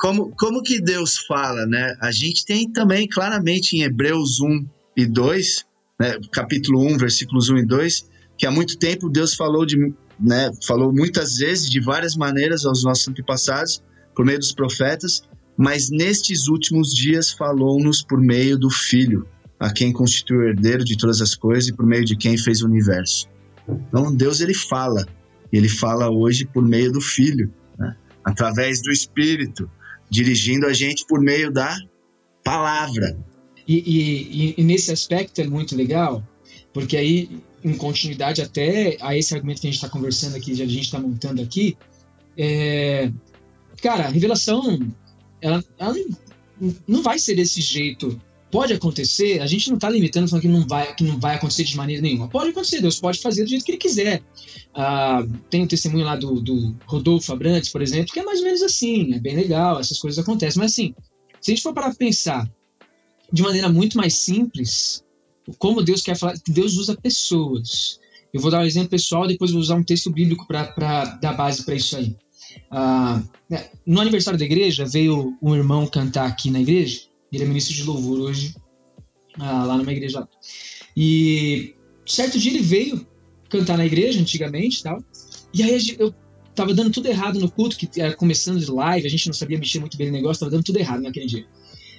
como, 0.00 0.34
como 0.34 0.62
que 0.62 0.80
Deus 0.80 1.18
fala, 1.18 1.66
né? 1.66 1.94
A 2.00 2.10
gente 2.10 2.46
tem 2.46 2.66
também 2.72 3.06
claramente 3.06 3.76
em 3.76 3.82
Hebreus 3.82 4.40
1 4.40 4.66
e 4.96 5.06
2, 5.06 5.66
né, 6.00 6.18
capítulo 6.32 6.82
1, 6.86 6.96
versículos 6.96 7.50
1 7.50 7.58
e 7.58 7.66
2, 7.66 8.08
que 8.38 8.46
há 8.46 8.50
muito 8.50 8.78
tempo 8.78 9.10
Deus 9.10 9.34
falou 9.34 9.66
de, 9.66 9.76
né, 10.18 10.50
falou 10.66 10.90
muitas 10.90 11.36
vezes 11.36 11.68
de 11.68 11.80
várias 11.80 12.16
maneiras 12.16 12.64
aos 12.64 12.82
nossos 12.82 13.06
antepassados 13.08 13.82
por 14.16 14.24
meio 14.24 14.38
dos 14.38 14.52
profetas, 14.52 15.22
mas 15.54 15.90
nestes 15.90 16.48
últimos 16.48 16.94
dias 16.94 17.30
falou-nos 17.30 18.02
por 18.02 18.18
meio 18.18 18.58
do 18.58 18.70
Filho, 18.70 19.28
a 19.58 19.70
quem 19.70 19.92
constitui 19.92 20.38
o 20.38 20.48
herdeiro 20.48 20.82
de 20.82 20.96
todas 20.96 21.20
as 21.20 21.34
coisas 21.34 21.68
e 21.68 21.74
por 21.74 21.84
meio 21.84 22.06
de 22.06 22.16
quem 22.16 22.38
fez 22.38 22.62
o 22.62 22.66
universo. 22.66 23.28
Então 23.68 24.16
Deus 24.16 24.40
ele 24.40 24.54
fala, 24.54 25.06
ele 25.52 25.68
fala 25.68 26.10
hoje 26.10 26.46
por 26.46 26.66
meio 26.66 26.90
do 26.90 27.02
Filho, 27.02 27.52
né, 27.78 27.94
através 28.24 28.80
do 28.80 28.90
Espírito 28.90 29.70
dirigindo 30.10 30.66
a 30.66 30.72
gente 30.72 31.06
por 31.06 31.20
meio 31.20 31.52
da 31.52 31.76
palavra. 32.44 33.16
E, 33.66 33.76
e, 33.76 34.54
e, 34.58 34.64
nesse 34.64 34.90
aspecto 34.90 35.40
é 35.40 35.46
muito 35.46 35.76
legal, 35.76 36.26
porque 36.72 36.96
aí, 36.96 37.30
em 37.62 37.74
continuidade 37.74 38.42
até 38.42 38.96
a 39.00 39.16
esse 39.16 39.34
argumento 39.34 39.60
que 39.60 39.68
a 39.68 39.70
gente 39.70 39.76
está 39.76 39.88
conversando 39.88 40.36
aqui, 40.36 40.56
que 40.56 40.62
a 40.62 40.66
gente 40.66 40.80
está 40.86 40.98
montando 40.98 41.40
aqui, 41.40 41.76
é, 42.36 43.12
cara, 43.80 44.06
a 44.06 44.08
revelação, 44.08 44.90
ela, 45.40 45.62
ela 45.78 45.94
não 46.88 47.02
vai 47.02 47.18
ser 47.18 47.36
desse 47.36 47.60
jeito 47.60 48.20
Pode 48.50 48.72
acontecer, 48.72 49.40
a 49.40 49.46
gente 49.46 49.68
não 49.68 49.76
está 49.76 49.88
limitando 49.88 50.28
falando 50.28 50.42
que 50.42 50.48
não, 50.48 50.66
vai, 50.66 50.94
que 50.94 51.04
não 51.04 51.20
vai 51.20 51.36
acontecer 51.36 51.62
de 51.62 51.76
maneira 51.76 52.02
nenhuma. 52.02 52.28
Pode 52.28 52.50
acontecer, 52.50 52.80
Deus 52.80 52.98
pode 52.98 53.20
fazer 53.20 53.44
do 53.44 53.50
jeito 53.50 53.64
que 53.64 53.70
ele 53.70 53.78
quiser. 53.78 54.22
Ah, 54.74 55.24
tem 55.48 55.62
um 55.62 55.66
testemunho 55.68 56.04
lá 56.04 56.16
do, 56.16 56.40
do, 56.40 56.74
Rodolfo 56.84 57.32
Abrantes, 57.32 57.70
por 57.70 57.80
exemplo, 57.80 58.12
que 58.12 58.18
é 58.18 58.24
mais 58.24 58.40
ou 58.40 58.46
menos 58.46 58.62
assim, 58.62 59.14
é 59.14 59.20
bem 59.20 59.36
legal, 59.36 59.78
essas 59.78 59.98
coisas 59.98 60.18
acontecem. 60.18 60.60
Mas 60.60 60.72
assim, 60.72 60.94
se 61.40 61.52
a 61.52 61.54
gente 61.54 61.62
for 61.62 61.72
para 61.72 61.94
pensar 61.94 62.50
de 63.32 63.42
maneira 63.42 63.68
muito 63.68 63.96
mais 63.96 64.14
simples, 64.14 65.04
como 65.58 65.82
Deus 65.82 66.02
quer 66.02 66.16
falar, 66.16 66.34
Deus 66.48 66.76
usa 66.76 66.96
pessoas. 66.96 68.00
Eu 68.32 68.40
vou 68.40 68.50
dar 68.50 68.60
um 68.60 68.66
exemplo 68.66 68.90
pessoal, 68.90 69.26
depois 69.26 69.52
vou 69.52 69.60
usar 69.60 69.76
um 69.76 69.82
texto 69.84 70.10
bíblico 70.10 70.46
para 70.46 71.04
dar 71.20 71.34
base 71.34 71.64
para 71.64 71.74
isso 71.74 71.96
aí. 71.96 72.16
Ah, 72.70 73.22
né, 73.48 73.68
no 73.86 74.00
aniversário 74.00 74.38
da 74.38 74.44
igreja, 74.44 74.84
veio 74.84 75.36
um 75.40 75.54
irmão 75.54 75.86
cantar 75.86 76.26
aqui 76.26 76.50
na 76.50 76.60
igreja, 76.60 77.02
ele 77.36 77.44
é 77.44 77.46
ministro 77.46 77.74
de 77.74 77.84
louvor 77.84 78.20
hoje, 78.20 78.54
ah, 79.38 79.64
lá 79.64 79.76
numa 79.76 79.92
igreja. 79.92 80.28
E 80.96 81.74
certo 82.06 82.38
dia 82.38 82.52
ele 82.52 82.62
veio 82.62 83.06
cantar 83.48 83.76
na 83.76 83.86
igreja, 83.86 84.20
antigamente 84.20 84.82
tal. 84.82 85.02
E 85.52 85.62
aí 85.62 85.96
eu, 85.98 86.14
tava 86.54 86.74
dando 86.74 86.90
tudo 86.90 87.06
errado 87.06 87.38
no 87.38 87.50
culto, 87.50 87.76
que 87.76 87.88
era 88.00 88.14
começando 88.14 88.60
de 88.60 88.70
live, 88.70 89.06
a 89.06 89.10
gente 89.10 89.26
não 89.26 89.34
sabia 89.34 89.58
mexer 89.58 89.78
muito 89.78 89.96
bem 89.96 90.08
no 90.08 90.12
negócio, 90.12 90.40
tava 90.40 90.50
dando 90.50 90.64
tudo 90.64 90.78
errado 90.78 91.02
naquele 91.02 91.26
dia. 91.26 91.46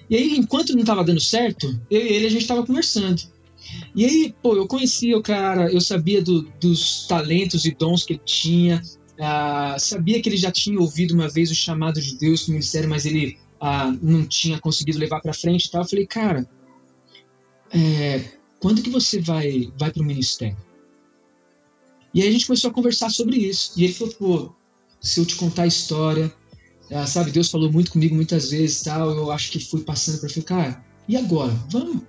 E 0.09 0.15
aí, 0.15 0.37
enquanto 0.37 0.75
não 0.75 0.83
tava 0.83 1.03
dando 1.03 1.21
certo, 1.21 1.79
eu 1.89 2.01
e 2.01 2.13
ele 2.13 2.27
a 2.27 2.29
gente 2.29 2.45
tava 2.45 2.65
conversando. 2.65 3.21
E 3.95 4.05
aí, 4.05 4.35
pô, 4.41 4.55
eu 4.55 4.67
conhecia 4.67 5.17
o 5.17 5.21
cara, 5.21 5.71
eu 5.71 5.79
sabia 5.79 6.21
do, 6.21 6.41
dos 6.59 7.07
talentos 7.07 7.65
e 7.65 7.71
dons 7.71 8.03
que 8.03 8.13
ele 8.13 8.21
tinha, 8.25 8.81
uh, 9.17 9.79
sabia 9.79 10.21
que 10.21 10.27
ele 10.27 10.37
já 10.37 10.51
tinha 10.51 10.79
ouvido 10.79 11.13
uma 11.13 11.29
vez 11.29 11.49
o 11.49 11.55
chamado 11.55 12.01
de 12.01 12.17
Deus 12.17 12.47
no 12.47 12.53
ministério, 12.53 12.89
mas 12.89 13.05
ele 13.05 13.37
uh, 13.61 13.97
não 14.01 14.25
tinha 14.25 14.59
conseguido 14.59 14.97
levar 14.97 15.21
para 15.21 15.33
frente 15.33 15.65
e 15.65 15.71
tal. 15.71 15.83
Eu 15.83 15.87
falei, 15.87 16.07
cara, 16.07 16.49
é, 17.71 18.23
quando 18.59 18.81
que 18.81 18.89
você 18.89 19.21
vai, 19.21 19.71
vai 19.77 19.91
para 19.91 20.01
o 20.01 20.05
ministério? 20.05 20.57
E 22.13 22.21
aí 22.21 22.27
a 22.27 22.31
gente 22.31 22.47
começou 22.47 22.71
a 22.71 22.73
conversar 22.73 23.09
sobre 23.09 23.37
isso. 23.37 23.73
E 23.77 23.85
ele 23.85 23.93
falou, 23.93 24.13
pô, 24.15 24.53
se 24.99 25.19
eu 25.19 25.25
te 25.25 25.35
contar 25.35 25.63
a 25.63 25.67
história, 25.67 26.33
uh, 26.89 27.07
sabe, 27.07 27.31
Deus 27.31 27.49
falou 27.49 27.71
muito 27.71 27.91
comigo 27.91 28.15
muitas 28.15 28.49
vezes 28.49 28.81
tal, 28.81 29.11
eu 29.11 29.31
acho 29.31 29.51
que 29.51 29.59
fui 29.59 29.81
passando 29.81 30.19
para 30.19 30.29
ele, 30.29 30.41
cara, 30.41 30.83
e 31.07 31.15
agora? 31.15 31.53
Vamos, 31.69 32.01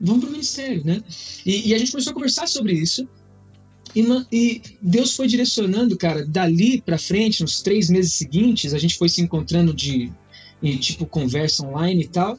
vamos 0.00 0.20
para 0.20 0.28
o 0.28 0.32
ministério, 0.32 0.84
né? 0.84 1.02
E, 1.44 1.68
e, 1.68 1.74
a 1.74 1.78
gente 1.78 1.90
começou 1.90 2.12
a 2.12 2.14
conversar 2.14 2.46
sobre 2.46 2.72
isso. 2.72 3.08
E, 3.94 4.02
e 4.32 4.62
Deus 4.82 5.14
foi 5.14 5.26
direcionando, 5.26 5.96
cara, 5.96 6.24
dali 6.26 6.80
para 6.80 6.98
frente, 6.98 7.42
nos 7.42 7.62
três 7.62 7.88
meses 7.88 8.14
seguintes, 8.14 8.74
a 8.74 8.78
gente 8.78 8.96
foi 8.96 9.08
se 9.08 9.22
encontrando 9.22 9.72
de, 9.72 10.12
em, 10.62 10.76
tipo, 10.76 11.06
conversa 11.06 11.66
online 11.66 12.04
e 12.04 12.08
tal. 12.08 12.38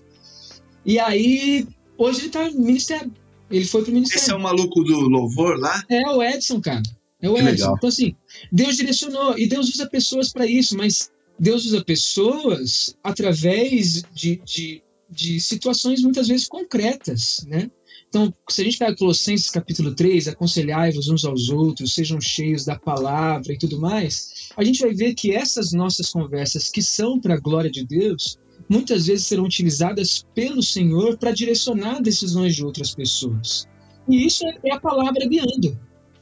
E 0.86 1.00
aí, 1.00 1.68
hoje 1.98 2.22
ele 2.22 2.30
tá 2.30 2.50
no 2.50 2.62
ministério. 2.62 3.12
Ele 3.50 3.66
foi 3.66 3.84
pro 3.84 3.94
ministério. 3.94 4.22
Esse 4.22 4.32
é 4.32 4.36
o 4.36 4.40
maluco 4.40 4.84
do 4.84 5.00
louvor 5.02 5.58
lá? 5.60 5.84
É 5.90 6.10
o 6.10 6.22
Edson, 6.22 6.60
cara. 6.60 6.84
É 7.22 7.30
o 7.30 7.34
que 7.34 7.40
Edson. 7.42 7.52
Legal. 7.52 7.76
Então, 7.78 7.90
assim, 7.90 8.16
Deus 8.52 8.78
direcionou 8.78 9.38
e 9.38 9.48
Deus 9.48 9.70
usa 9.70 9.88
pessoas 9.88 10.32
para 10.32 10.46
isso, 10.46 10.78
mas 10.78 11.12
Deus 11.40 11.66
usa 11.66 11.84
pessoas 11.84 12.96
através 13.04 14.04
de, 14.14 14.42
de, 14.44 14.82
de 15.10 15.40
situações 15.40 16.02
muitas 16.02 16.28
vezes 16.28 16.48
concretas, 16.48 17.46
né? 17.48 17.70
Então, 18.10 18.34
se 18.50 18.62
a 18.62 18.64
gente 18.64 18.78
pega 18.78 18.96
Colossenses 18.96 19.50
capítulo 19.50 19.94
3, 19.94 20.30
aconselhai-vos 20.30 21.10
uns 21.10 21.26
aos 21.26 21.50
outros, 21.50 21.94
sejam 21.94 22.22
cheios 22.22 22.64
da 22.64 22.80
palavra 22.80 23.52
e 23.52 23.58
tudo 23.58 23.80
mais, 23.80 24.50
a 24.56 24.64
gente 24.64 24.82
vai 24.82 24.94
ver 24.94 25.14
que 25.14 25.34
essas 25.34 25.74
nossas 25.74 26.12
conversas, 26.12 26.72
que 26.72 26.82
são 26.82 27.20
para 27.20 27.36
a 27.36 27.40
glória 27.40 27.70
de 27.70 27.86
Deus, 27.86 28.38
muitas 28.70 29.08
vezes 29.08 29.28
serão 29.28 29.44
utilizadas 29.44 30.26
pelo 30.34 30.64
Senhor 30.64 31.18
para 31.18 31.32
direcionar 31.32 32.02
decisões 32.02 32.56
de 32.56 32.64
outras 32.64 32.96
pessoas. 32.96 33.68
E 34.08 34.26
isso 34.26 34.46
é 34.64 34.72
a 34.72 34.80
palavra 34.80 35.28
guiando. 35.28 35.78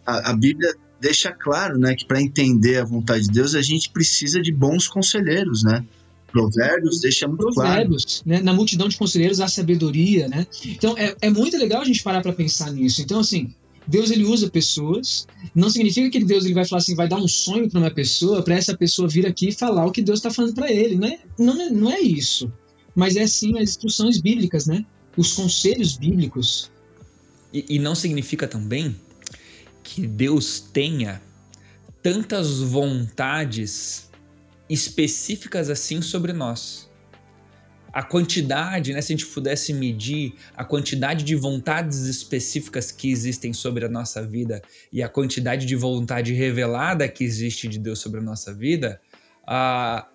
A, 0.05 0.31
a 0.31 0.33
Bíblia 0.33 0.73
deixa 0.99 1.31
claro 1.31 1.77
né, 1.77 1.95
que 1.95 2.05
para 2.05 2.21
entender 2.21 2.77
a 2.77 2.85
vontade 2.85 3.25
de 3.25 3.31
Deus, 3.31 3.53
a 3.53 3.61
gente 3.61 3.91
precisa 3.91 4.41
de 4.41 4.51
bons 4.51 4.87
conselheiros, 4.87 5.63
né? 5.63 5.85
Provérbios 6.35 6.99
deixa 6.99 7.25
muito 7.29 7.39
Provérbios, 7.39 8.21
claro. 8.21 8.23
Né? 8.25 8.41
Na 8.41 8.51
multidão 8.51 8.89
de 8.89 8.97
conselheiros 8.97 9.39
há 9.39 9.47
sabedoria, 9.47 10.27
né? 10.27 10.45
Então 10.65 10.93
é, 10.97 11.15
é 11.21 11.29
muito 11.29 11.55
legal 11.57 11.81
a 11.81 11.85
gente 11.85 12.03
parar 12.03 12.21
para 12.21 12.33
pensar 12.33 12.73
nisso. 12.73 13.01
Então, 13.01 13.21
assim, 13.21 13.53
Deus 13.87 14.11
ele 14.11 14.25
usa 14.25 14.49
pessoas. 14.49 15.25
Não 15.55 15.69
significa 15.69 16.09
que 16.09 16.21
Deus 16.25 16.43
ele 16.43 16.53
vai 16.53 16.65
falar 16.65 16.81
assim, 16.81 16.93
vai 16.93 17.07
dar 17.07 17.15
um 17.15 17.27
sonho 17.27 17.69
para 17.69 17.79
uma 17.79 17.89
pessoa, 17.89 18.43
para 18.43 18.55
essa 18.55 18.75
pessoa 18.75 19.07
vir 19.07 19.25
aqui 19.25 19.47
e 19.47 19.51
falar 19.53 19.85
o 19.85 19.93
que 19.93 20.01
Deus 20.01 20.19
está 20.19 20.29
falando 20.29 20.53
para 20.53 20.69
ele. 20.69 20.97
Não 20.97 21.07
é, 21.07 21.19
não, 21.39 21.61
é, 21.61 21.69
não 21.69 21.91
é 21.91 22.01
isso. 22.01 22.51
Mas 22.93 23.15
é 23.15 23.25
sim 23.25 23.57
as 23.57 23.69
instruções 23.69 24.19
bíblicas, 24.19 24.67
né? 24.67 24.85
Os 25.15 25.31
conselhos 25.31 25.95
bíblicos. 25.95 26.69
E, 27.53 27.65
e 27.69 27.79
não 27.79 27.95
significa 27.95 28.45
também 28.45 28.93
que 29.81 30.05
Deus 30.05 30.59
tenha 30.59 31.21
tantas 32.03 32.59
vontades 32.59 34.05
específicas 34.69 35.69
assim 35.69 36.01
sobre 36.01 36.33
nós. 36.33 36.89
A 37.93 38.03
quantidade, 38.03 38.91
né, 38.91 39.01
se 39.01 39.13
a 39.13 39.15
gente 39.15 39.25
pudesse 39.27 39.73
medir 39.73 40.33
a 40.55 40.65
quantidade 40.65 41.23
de 41.23 41.33
vontades 41.33 41.99
específicas 42.07 42.91
que 42.91 43.09
existem 43.09 43.53
sobre 43.53 43.85
a 43.85 43.89
nossa 43.89 44.21
vida 44.21 44.61
e 44.91 45.01
a 45.01 45.07
quantidade 45.07 45.65
de 45.65 45.75
vontade 45.77 46.33
revelada 46.33 47.07
que 47.07 47.23
existe 47.23 47.69
de 47.69 47.79
Deus 47.79 47.99
sobre 47.99 48.19
a 48.19 48.23
nossa 48.23 48.53
vida, 48.53 48.99
a, 49.47 50.09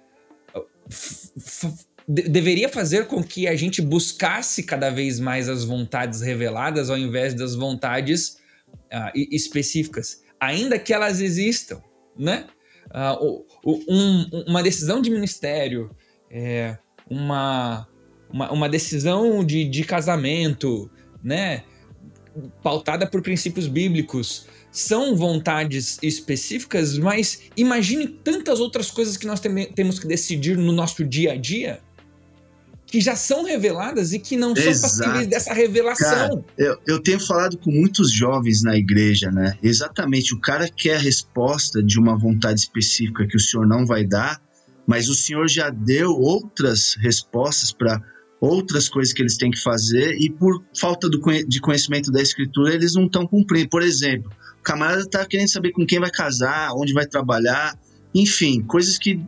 deveria 2.07 2.69
fazer 2.69 3.07
com 3.07 3.23
que 3.23 3.47
a 3.47 3.57
gente 3.57 3.81
buscasse 3.81 4.63
cada 4.63 4.91
vez 4.91 5.19
mais 5.19 5.49
as 5.49 5.65
vontades 5.65 6.21
reveladas 6.21 6.91
ao 6.91 6.99
invés 6.99 7.33
das 7.33 7.55
vontades 7.55 8.37
uh, 8.69 9.11
específicas, 9.15 10.23
ainda 10.39 10.79
que 10.79 10.93
elas 10.93 11.21
existam, 11.21 11.81
né? 12.19 12.47
Uh, 12.91 13.45
um, 13.89 14.45
uma 14.47 14.63
decisão 14.63 15.01
de 15.01 15.11
ministério, 15.11 15.91
é, 16.31 16.77
uma, 17.09 17.87
uma, 18.33 18.53
uma, 18.53 18.69
decisão 18.69 19.45
de, 19.45 19.65
de 19.65 19.85
casamento, 19.85 20.91
né? 21.23 21.65
pautada 22.63 23.07
por 23.07 23.23
princípios 23.23 23.67
bíblicos, 23.67 24.47
são 24.71 25.17
vontades 25.17 25.99
específicas, 26.01 26.97
mas 26.97 27.43
imagine 27.57 28.07
tantas 28.07 28.61
outras 28.61 28.91
coisas 28.91 29.17
que 29.17 29.27
nós 29.27 29.41
tem, 29.41 29.67
temos 29.73 29.99
que 29.99 30.07
decidir 30.07 30.57
no 30.57 30.71
nosso 30.71 31.05
dia 31.05 31.33
a 31.33 31.37
dia 31.37 31.81
que 32.91 33.01
já 33.01 33.15
são 33.15 33.45
reveladas 33.45 34.13
e 34.13 34.19
que 34.19 34.37
não 34.37 34.53
Exato. 34.53 34.75
são 34.75 34.83
passíveis 34.83 35.27
dessa 35.29 35.55
revelação. 35.55 36.09
Cara, 36.09 36.45
eu, 36.59 36.77
eu 36.87 36.99
tenho 36.99 37.21
falado 37.21 37.57
com 37.57 37.71
muitos 37.71 38.11
jovens 38.11 38.63
na 38.63 38.77
igreja, 38.77 39.31
né? 39.31 39.57
Exatamente, 39.63 40.35
o 40.35 40.41
cara 40.41 40.69
quer 40.69 40.97
a 40.97 40.99
resposta 40.99 41.83
de 41.83 41.99
uma 41.99 42.19
vontade 42.19 42.61
específica 42.61 43.27
que 43.27 43.37
o 43.37 43.41
senhor 43.41 43.67
não 43.67 43.87
vai 43.87 44.05
dar, 44.05 44.41
mas 44.87 45.09
o 45.09 45.15
senhor 45.15 45.49
já 45.49 45.71
deu 45.71 46.11
outras 46.11 46.97
respostas 47.01 47.73
para 47.73 48.03
outras 48.41 48.89
coisas 48.89 49.13
que 49.13 49.23
eles 49.23 49.37
têm 49.37 49.51
que 49.51 49.63
fazer 49.63 50.17
e 50.19 50.31
por 50.31 50.65
falta 50.75 51.09
do, 51.09 51.21
de 51.47 51.61
conhecimento 51.61 52.11
da 52.11 52.23
escritura 52.23 52.75
eles 52.75 52.95
não 52.95 53.07
estão 53.07 53.27
cumprindo. 53.27 53.69
Por 53.69 53.83
exemplo, 53.83 54.33
o 54.59 54.63
camarada 54.63 55.03
está 55.03 55.25
querendo 55.27 55.49
saber 55.49 55.73
com 55.73 55.87
quem 55.87 56.01
vai 56.01 56.11
casar, 56.11 56.73
onde 56.75 56.93
vai 56.93 57.07
trabalhar, 57.07 57.79
enfim, 58.15 58.63
coisas 58.63 58.99
que 58.99 59.21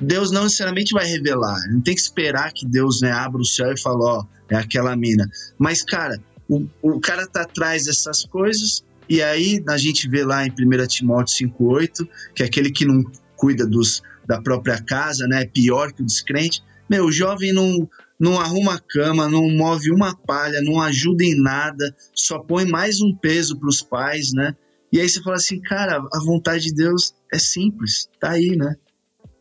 Deus 0.00 0.30
não 0.30 0.44
necessariamente 0.44 0.92
vai 0.92 1.06
revelar. 1.06 1.58
Não 1.70 1.80
tem 1.80 1.94
que 1.94 2.00
esperar 2.00 2.52
que 2.52 2.66
Deus 2.66 3.00
né, 3.00 3.10
abra 3.10 3.40
o 3.40 3.44
céu 3.44 3.72
e 3.72 3.80
fale, 3.80 3.98
ó, 4.00 4.24
é 4.48 4.56
aquela 4.56 4.96
mina. 4.96 5.28
Mas, 5.58 5.82
cara, 5.82 6.20
o, 6.48 6.66
o 6.82 7.00
cara 7.00 7.26
tá 7.26 7.42
atrás 7.42 7.86
dessas 7.86 8.24
coisas, 8.24 8.84
e 9.08 9.22
aí 9.22 9.62
a 9.68 9.76
gente 9.76 10.08
vê 10.08 10.24
lá 10.24 10.46
em 10.46 10.50
1 10.50 10.86
Timóteo 10.86 11.48
5,8, 11.48 12.08
que 12.34 12.42
é 12.42 12.46
aquele 12.46 12.70
que 12.70 12.84
não 12.84 13.02
cuida 13.36 13.66
dos, 13.66 14.02
da 14.26 14.40
própria 14.40 14.80
casa, 14.82 15.26
né? 15.26 15.42
É 15.42 15.46
pior 15.46 15.92
que 15.92 16.02
o 16.02 16.06
descrente. 16.06 16.62
Meu, 16.88 17.06
o 17.06 17.12
jovem 17.12 17.52
não, 17.52 17.88
não 18.18 18.38
arruma 18.38 18.78
cama, 18.78 19.28
não 19.28 19.48
move 19.50 19.90
uma 19.90 20.14
palha, 20.14 20.60
não 20.62 20.80
ajuda 20.80 21.24
em 21.24 21.40
nada, 21.40 21.94
só 22.14 22.38
põe 22.38 22.66
mais 22.66 23.00
um 23.00 23.14
peso 23.14 23.58
para 23.58 23.68
os 23.68 23.82
pais, 23.82 24.32
né? 24.32 24.54
E 24.92 25.00
aí 25.00 25.08
você 25.08 25.22
fala 25.22 25.36
assim, 25.36 25.60
cara, 25.60 26.02
a 26.12 26.20
vontade 26.24 26.64
de 26.64 26.74
Deus 26.74 27.14
é 27.32 27.38
simples, 27.38 28.08
tá 28.18 28.30
aí, 28.30 28.56
né? 28.56 28.74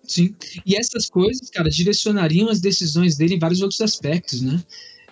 Sim. 0.08 0.34
E 0.66 0.76
essas 0.76 1.10
coisas, 1.10 1.50
cara, 1.50 1.70
direcionariam 1.70 2.48
as 2.48 2.62
decisões 2.62 3.18
dele 3.18 3.36
em 3.36 3.40
vários 3.40 3.62
outros 3.62 3.82
aspectos, 3.82 4.42
né? 4.42 4.64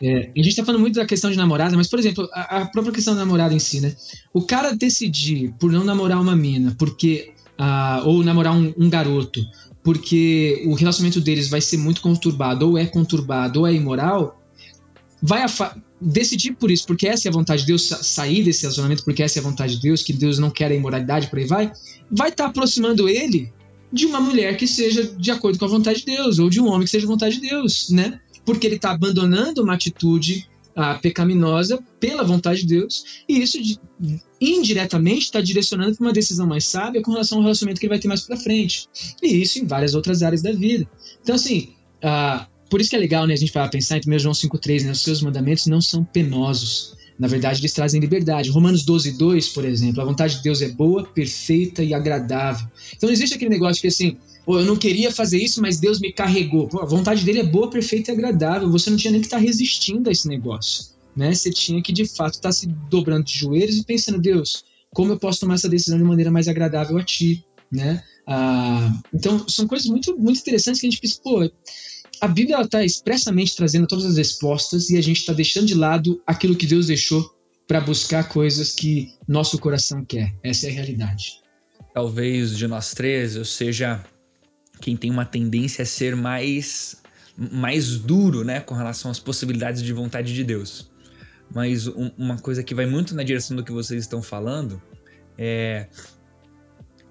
É, 0.01 0.29
a 0.35 0.43
gente 0.43 0.55
tá 0.55 0.65
falando 0.65 0.81
muito 0.81 0.95
da 0.95 1.05
questão 1.05 1.29
de 1.29 1.37
namorada, 1.37 1.75
mas, 1.75 1.87
por 1.87 1.99
exemplo, 1.99 2.27
a, 2.33 2.61
a, 2.61 2.65
própria 2.65 2.93
questão 2.93 3.13
da 3.13 3.21
namorada 3.21 3.53
em 3.53 3.59
si, 3.59 3.81
né? 3.81 3.93
O 4.33 4.41
cara 4.41 4.73
decidir 4.73 5.53
por 5.59 5.71
não 5.71 5.83
namorar 5.83 6.19
uma 6.19 6.35
mina, 6.35 6.73
porque. 6.79 7.31
Uh, 7.57 8.09
ou 8.09 8.21
namorar 8.21 8.53
um, 8.53 8.73
um, 8.77 8.89
garoto, 8.89 9.39
porque 9.81 10.61
o 10.67 10.73
relacionamento 10.73 11.21
deles 11.21 11.47
vai 11.47 11.61
ser 11.61 11.77
muito 11.77 12.01
conturbado, 12.01 12.67
ou 12.67 12.77
é 12.77 12.85
conturbado, 12.85 13.61
ou 13.61 13.67
é 13.67 13.73
imoral, 13.73 14.43
vai 15.21 15.45
decidir 16.01 16.51
por 16.51 16.69
isso, 16.69 16.85
porque 16.85 17.07
essa 17.07 17.29
é 17.29 17.29
a 17.29 17.31
vontade 17.31 17.61
de 17.61 17.67
Deus, 17.67 17.87
sair 17.87 18.43
desse 18.43 18.63
relacionamento, 18.63 19.05
porque 19.05 19.23
essa 19.23 19.39
é 19.39 19.41
a 19.41 19.43
vontade 19.43 19.77
de 19.77 19.81
Deus, 19.83 20.03
que 20.03 20.11
Deus 20.11 20.37
não 20.37 20.51
quer 20.51 20.69
a 20.69 20.75
imoralidade, 20.75 21.27
por 21.27 21.39
aí 21.39 21.45
vai, 21.45 21.71
vai 22.11 22.27
estar 22.27 22.43
tá 22.43 22.49
aproximando 22.49 23.07
ele 23.07 23.53
de 23.95 24.05
uma 24.05 24.19
mulher 24.19 24.57
que 24.57 24.67
seja 24.67 25.03
de 25.03 25.31
acordo 25.31 25.57
com 25.57 25.63
a 25.63 25.69
vontade 25.69 25.99
de 25.99 26.07
Deus, 26.07 26.37
ou 26.37 26.49
de 26.49 26.59
um 26.59 26.67
homem 26.67 26.83
que 26.83 26.91
seja 26.91 27.05
de 27.05 27.11
vontade 27.11 27.39
de 27.39 27.47
Deus, 27.47 27.89
né? 27.89 28.19
Porque 28.45 28.67
ele 28.67 28.75
está 28.75 28.91
abandonando 28.91 29.63
uma 29.63 29.73
atitude 29.73 30.49
ah, 30.75 30.95
pecaminosa 30.95 31.81
pela 31.97 32.21
vontade 32.21 32.59
de 32.63 32.67
Deus, 32.67 33.23
e 33.29 33.41
isso 33.41 33.57
indiretamente 34.41 35.23
está 35.23 35.39
direcionando 35.39 35.95
para 35.95 36.07
uma 36.07 36.11
decisão 36.11 36.45
mais 36.45 36.65
sábia 36.67 37.01
com 37.01 37.11
relação 37.11 37.37
ao 37.37 37.43
relacionamento 37.45 37.79
que 37.79 37.85
ele 37.85 37.93
vai 37.93 37.99
ter 37.99 38.09
mais 38.09 38.19
para 38.19 38.35
frente. 38.35 38.85
E 39.23 39.41
isso 39.41 39.59
em 39.59 39.65
várias 39.65 39.95
outras 39.95 40.21
áreas 40.21 40.41
da 40.41 40.51
vida. 40.51 40.85
Então, 41.23 41.35
assim, 41.35 41.69
ah, 42.03 42.45
por 42.69 42.81
isso 42.81 42.89
que 42.89 42.97
é 42.97 42.99
legal 42.99 43.25
né, 43.25 43.33
a 43.33 43.37
gente 43.37 43.53
parar 43.53 43.69
pensar 43.69 43.97
em 43.97 44.01
1 44.05 44.19
João 44.19 44.33
5,3, 44.33 44.83
né, 44.83 44.91
os 44.91 45.01
seus 45.01 45.21
mandamentos 45.21 45.67
não 45.67 45.79
são 45.79 46.03
penosos. 46.03 46.97
Na 47.17 47.27
verdade, 47.27 47.61
eles 47.61 47.73
trazem 47.73 47.99
liberdade. 47.99 48.49
Romanos 48.49 48.83
12, 48.83 49.17
2, 49.17 49.49
por 49.49 49.65
exemplo, 49.65 50.01
a 50.01 50.05
vontade 50.05 50.37
de 50.37 50.43
Deus 50.43 50.61
é 50.61 50.69
boa, 50.69 51.03
perfeita 51.03 51.83
e 51.83 51.93
agradável. 51.93 52.67
Então 52.95 53.07
não 53.07 53.13
existe 53.13 53.35
aquele 53.35 53.51
negócio 53.51 53.81
que 53.81 53.87
assim, 53.87 54.17
oh, 54.45 54.59
eu 54.59 54.65
não 54.65 54.75
queria 54.75 55.11
fazer 55.11 55.37
isso, 55.37 55.61
mas 55.61 55.79
Deus 55.79 55.99
me 55.99 56.11
carregou. 56.11 56.67
Pô, 56.67 56.81
a 56.81 56.85
vontade 56.85 57.23
dele 57.23 57.39
é 57.39 57.45
boa, 57.45 57.69
perfeita 57.69 58.11
e 58.11 58.13
agradável. 58.13 58.69
Você 58.71 58.89
não 58.89 58.97
tinha 58.97 59.11
nem 59.11 59.21
que 59.21 59.27
estar 59.27 59.37
tá 59.37 59.43
resistindo 59.43 60.09
a 60.09 60.11
esse 60.11 60.27
negócio. 60.27 60.93
Né? 61.15 61.33
Você 61.33 61.49
tinha 61.49 61.81
que, 61.81 61.93
de 61.93 62.05
fato, 62.05 62.33
estar 62.33 62.49
tá 62.49 62.51
se 62.51 62.67
dobrando 62.89 63.23
de 63.23 63.37
joelhos 63.37 63.77
e 63.77 63.83
pensando, 63.85 64.19
Deus, 64.19 64.65
como 64.93 65.13
eu 65.13 65.19
posso 65.19 65.39
tomar 65.39 65.55
essa 65.55 65.69
decisão 65.69 65.97
de 65.97 66.03
maneira 66.03 66.29
mais 66.29 66.47
agradável 66.47 66.97
a 66.97 67.03
ti? 67.03 67.45
né? 67.71 68.03
Ah, 68.27 68.91
então, 69.13 69.47
são 69.47 69.67
coisas 69.67 69.87
muito, 69.87 70.17
muito 70.17 70.39
interessantes 70.39 70.81
que 70.81 70.87
a 70.87 70.89
gente 70.89 70.99
pensa, 70.99 71.19
pô, 71.23 71.49
a 72.21 72.27
Bíblia 72.27 72.61
está 72.61 72.83
expressamente 72.83 73.55
trazendo 73.55 73.87
todas 73.87 74.05
as 74.05 74.17
respostas 74.17 74.89
e 74.89 74.97
a 74.97 75.01
gente 75.01 75.19
está 75.19 75.33
deixando 75.33 75.67
de 75.67 75.75
lado 75.75 76.21
aquilo 76.25 76.55
que 76.55 76.65
Deus 76.65 76.87
deixou 76.87 77.33
para 77.67 77.81
buscar 77.81 78.29
coisas 78.29 78.73
que 78.73 79.13
nosso 79.27 79.57
coração 79.57 80.03
quer. 80.05 80.33
Essa 80.43 80.67
é 80.67 80.69
a 80.69 80.73
realidade. 80.73 81.41
Talvez 81.93 82.57
de 82.57 82.67
nós 82.67 82.93
três 82.93 83.35
eu 83.35 83.45
seja 83.45 84.03
quem 84.81 84.95
tem 84.95 85.09
uma 85.09 85.25
tendência 85.25 85.83
a 85.83 85.85
ser 85.85 86.15
mais 86.15 86.97
mais 87.37 87.97
duro, 87.97 88.45
né, 88.45 88.61
com 88.61 88.73
relação 88.73 89.11
às 89.11 89.19
possibilidades 89.19 89.83
de 89.83 89.91
vontade 89.91 90.33
de 90.33 90.41
Deus. 90.41 90.89
Mas 91.53 91.85
um, 91.85 92.09
uma 92.17 92.37
coisa 92.37 92.63
que 92.63 92.73
vai 92.73 92.85
muito 92.85 93.13
na 93.13 93.23
direção 93.23 93.57
do 93.57 93.63
que 93.63 93.73
vocês 93.73 94.03
estão 94.03 94.21
falando 94.21 94.81
é, 95.37 95.87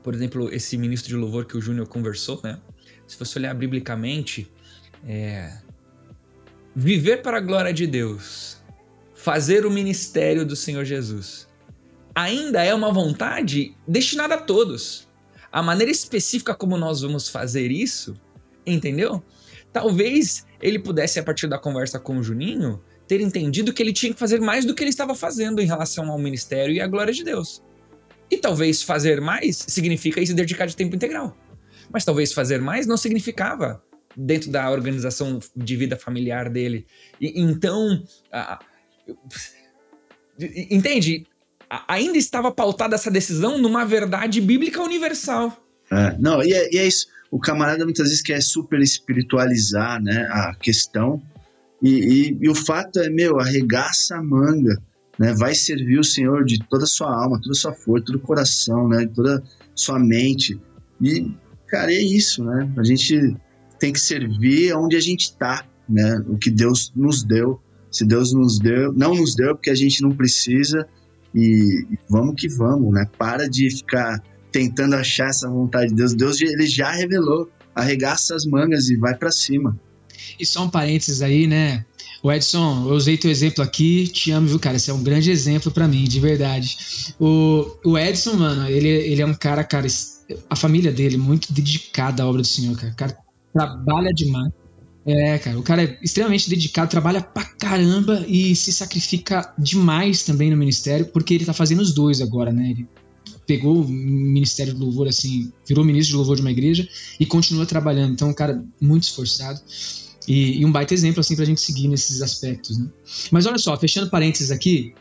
por 0.02 0.14
exemplo, 0.14 0.52
esse 0.52 0.76
ministro 0.76 1.08
de 1.08 1.16
louvor 1.16 1.46
que 1.46 1.56
o 1.56 1.60
Júnior 1.60 1.86
conversou, 1.86 2.40
né? 2.42 2.58
Se 3.06 3.18
você 3.18 3.38
olhar 3.38 3.54
biblicamente, 3.54 4.50
é, 5.06 5.52
viver 6.74 7.22
para 7.22 7.38
a 7.38 7.40
glória 7.40 7.72
de 7.72 7.86
Deus, 7.86 8.62
fazer 9.14 9.64
o 9.64 9.70
ministério 9.70 10.44
do 10.44 10.56
Senhor 10.56 10.84
Jesus, 10.84 11.48
ainda 12.14 12.62
é 12.62 12.74
uma 12.74 12.92
vontade 12.92 13.76
destinada 13.86 14.34
a 14.34 14.40
todos. 14.40 15.08
A 15.50 15.62
maneira 15.62 15.90
específica 15.90 16.54
como 16.54 16.76
nós 16.76 17.02
vamos 17.02 17.28
fazer 17.28 17.70
isso, 17.70 18.14
entendeu? 18.66 19.22
Talvez 19.72 20.46
ele 20.60 20.78
pudesse, 20.78 21.18
a 21.18 21.22
partir 21.22 21.46
da 21.46 21.58
conversa 21.58 21.98
com 21.98 22.18
o 22.18 22.22
Juninho, 22.22 22.82
ter 23.06 23.20
entendido 23.20 23.72
que 23.72 23.82
ele 23.82 23.92
tinha 23.92 24.12
que 24.12 24.18
fazer 24.18 24.40
mais 24.40 24.64
do 24.64 24.74
que 24.74 24.82
ele 24.82 24.90
estava 24.90 25.14
fazendo 25.14 25.60
em 25.60 25.66
relação 25.66 26.10
ao 26.10 26.18
ministério 26.18 26.74
e 26.74 26.80
à 26.80 26.86
glória 26.86 27.12
de 27.12 27.22
Deus. 27.22 27.62
E 28.30 28.38
talvez 28.38 28.82
fazer 28.82 29.20
mais 29.20 29.56
significa 29.56 30.20
isso 30.20 30.34
dedicar 30.34 30.66
de 30.66 30.74
tempo 30.74 30.96
integral. 30.96 31.36
Mas 31.92 32.04
talvez 32.04 32.32
fazer 32.32 32.60
mais 32.60 32.86
não 32.86 32.96
significava 32.96 33.82
dentro 34.16 34.50
da 34.50 34.70
organização 34.70 35.40
de 35.56 35.76
vida 35.76 35.96
familiar 35.96 36.48
dele. 36.48 36.86
E, 37.20 37.40
então, 37.40 38.02
entende? 40.70 41.26
ainda 41.88 42.18
estava 42.18 42.52
pautada 42.52 42.94
essa 42.94 43.10
decisão 43.10 43.58
numa 43.58 43.84
verdade 43.84 44.40
bíblica 44.40 44.82
universal. 44.82 45.56
É, 45.90 46.16
não, 46.18 46.42
e 46.42 46.52
é, 46.52 46.74
e 46.74 46.78
é, 46.78 46.86
isso. 46.86 47.06
O 47.30 47.38
camarada 47.38 47.84
muitas 47.84 48.08
vezes 48.08 48.22
quer 48.22 48.40
super 48.40 48.80
espiritualizar 48.80 50.00
né, 50.02 50.28
a 50.30 50.54
questão. 50.54 51.20
E, 51.82 51.90
e, 51.90 52.38
e 52.40 52.48
o 52.48 52.54
fato 52.54 53.00
é, 53.00 53.10
meu, 53.10 53.40
arregaça 53.40 54.16
a 54.16 54.22
manga. 54.22 54.80
Né, 55.18 55.32
vai 55.32 55.54
servir 55.54 55.98
o 55.98 56.04
Senhor 56.04 56.44
de 56.44 56.58
toda 56.68 56.84
a 56.84 56.88
sua 56.88 57.08
alma, 57.08 57.40
toda 57.40 57.52
a 57.52 57.58
sua 57.58 57.72
força, 57.72 58.06
todo 58.06 58.16
o 58.16 58.20
coração, 58.20 58.88
né, 58.88 59.08
toda 59.14 59.38
a 59.38 59.42
sua 59.74 59.98
mente. 59.98 60.60
E, 61.00 61.30
cara, 61.68 61.92
é 61.92 62.00
isso, 62.00 62.42
né? 62.44 62.72
A 62.76 62.82
gente 62.82 63.36
tem 63.78 63.92
que 63.92 64.00
servir 64.00 64.74
onde 64.74 64.96
a 64.96 65.00
gente 65.00 65.24
está, 65.24 65.64
né? 65.88 66.22
O 66.28 66.36
que 66.36 66.50
Deus 66.50 66.92
nos 66.94 67.22
deu. 67.22 67.60
Se 67.90 68.04
Deus 68.04 68.32
nos 68.32 68.58
deu, 68.58 68.92
não 68.92 69.14
nos 69.14 69.36
deu 69.36 69.54
porque 69.54 69.70
a 69.70 69.74
gente 69.74 70.02
não 70.02 70.10
precisa, 70.10 70.84
e, 71.34 71.86
vamos 72.08 72.34
que 72.36 72.48
vamos, 72.48 72.92
né? 72.92 73.08
Para 73.18 73.48
de 73.48 73.68
ficar 73.70 74.22
tentando 74.52 74.94
achar 74.94 75.28
essa 75.28 75.48
vontade 75.48 75.90
de 75.90 75.96
Deus. 75.96 76.14
Deus 76.14 76.40
ele 76.40 76.66
já 76.66 76.92
revelou. 76.92 77.50
Arregaça 77.74 78.36
as 78.36 78.46
mangas 78.46 78.88
e 78.88 78.96
vai 78.96 79.16
para 79.16 79.32
cima. 79.32 79.76
E 80.38 80.46
só 80.46 80.64
um 80.64 80.70
parênteses 80.70 81.22
aí, 81.22 81.46
né? 81.48 81.84
O 82.22 82.32
Edson, 82.32 82.86
eu 82.88 82.94
usei 82.94 83.18
teu 83.18 83.30
exemplo 83.30 83.62
aqui, 83.62 84.06
te 84.06 84.30
amo, 84.30 84.46
viu, 84.46 84.58
cara? 84.60 84.76
Esse 84.76 84.90
é 84.90 84.94
um 84.94 85.02
grande 85.02 85.30
exemplo 85.30 85.72
para 85.72 85.88
mim, 85.88 86.04
de 86.04 86.20
verdade. 86.20 86.76
O, 87.18 87.66
o 87.84 87.98
Edson, 87.98 88.34
mano, 88.34 88.68
ele, 88.68 88.88
ele 88.88 89.20
é 89.20 89.26
um 89.26 89.34
cara, 89.34 89.62
cara, 89.64 89.86
a 90.48 90.56
família 90.56 90.92
dele 90.92 91.16
muito 91.16 91.52
dedicada 91.52 92.22
à 92.22 92.26
obra 92.26 92.40
do 92.40 92.46
Senhor, 92.46 92.76
cara. 92.76 92.94
Cara 92.94 93.23
trabalha 93.54 94.12
demais. 94.12 94.52
É, 95.06 95.38
cara, 95.38 95.58
o 95.58 95.62
cara 95.62 95.84
é 95.84 95.98
extremamente 96.02 96.48
dedicado, 96.48 96.90
trabalha 96.90 97.20
pra 97.20 97.44
caramba 97.44 98.24
e 98.26 98.56
se 98.56 98.72
sacrifica 98.72 99.54
demais 99.58 100.24
também 100.24 100.50
no 100.50 100.56
ministério, 100.56 101.06
porque 101.06 101.34
ele 101.34 101.44
tá 101.44 101.52
fazendo 101.52 101.80
os 101.80 101.92
dois 101.92 102.20
agora, 102.20 102.50
né? 102.50 102.70
Ele 102.70 102.88
pegou 103.46 103.82
o 103.82 103.88
ministério 103.88 104.72
do 104.72 104.80
louvor, 104.80 105.06
assim, 105.06 105.52
virou 105.68 105.84
ministro 105.84 106.12
de 106.12 106.16
louvor 106.16 106.36
de 106.36 106.42
uma 106.42 106.50
igreja 106.50 106.88
e 107.20 107.26
continua 107.26 107.66
trabalhando. 107.66 108.14
Então, 108.14 108.30
um 108.30 108.34
cara 108.34 108.64
muito 108.80 109.02
esforçado 109.02 109.60
e, 110.26 110.60
e 110.60 110.64
um 110.64 110.72
baita 110.72 110.94
exemplo, 110.94 111.20
assim, 111.20 111.36
pra 111.36 111.44
gente 111.44 111.60
seguir 111.60 111.86
nesses 111.86 112.22
aspectos, 112.22 112.78
né? 112.78 112.88
Mas 113.30 113.44
olha 113.44 113.58
só, 113.58 113.76
fechando 113.76 114.08
parênteses 114.08 114.50
aqui, 114.50 114.94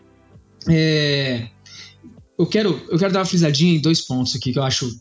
é, 0.67 1.47
eu, 2.37 2.45
quero, 2.45 2.81
eu 2.89 2.99
quero 2.99 3.13
dar 3.13 3.19
uma 3.19 3.25
frisadinha 3.25 3.75
em 3.75 3.81
dois 3.81 4.01
pontos 4.01 4.35
aqui 4.35 4.51
que 4.51 4.59
eu 4.59 4.63
acho 4.63 4.93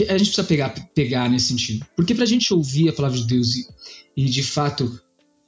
a 0.00 0.18
gente 0.18 0.30
precisa 0.30 0.44
pegar, 0.44 0.70
pegar 0.94 1.30
nesse 1.30 1.46
sentido. 1.46 1.86
Porque 1.96 2.14
pra 2.14 2.26
gente 2.26 2.52
ouvir 2.52 2.88
a 2.88 2.92
palavra 2.92 3.18
de 3.18 3.26
Deus 3.26 3.54
e 3.54 3.66
e 4.16 4.26
de 4.26 4.42
fato 4.42 5.00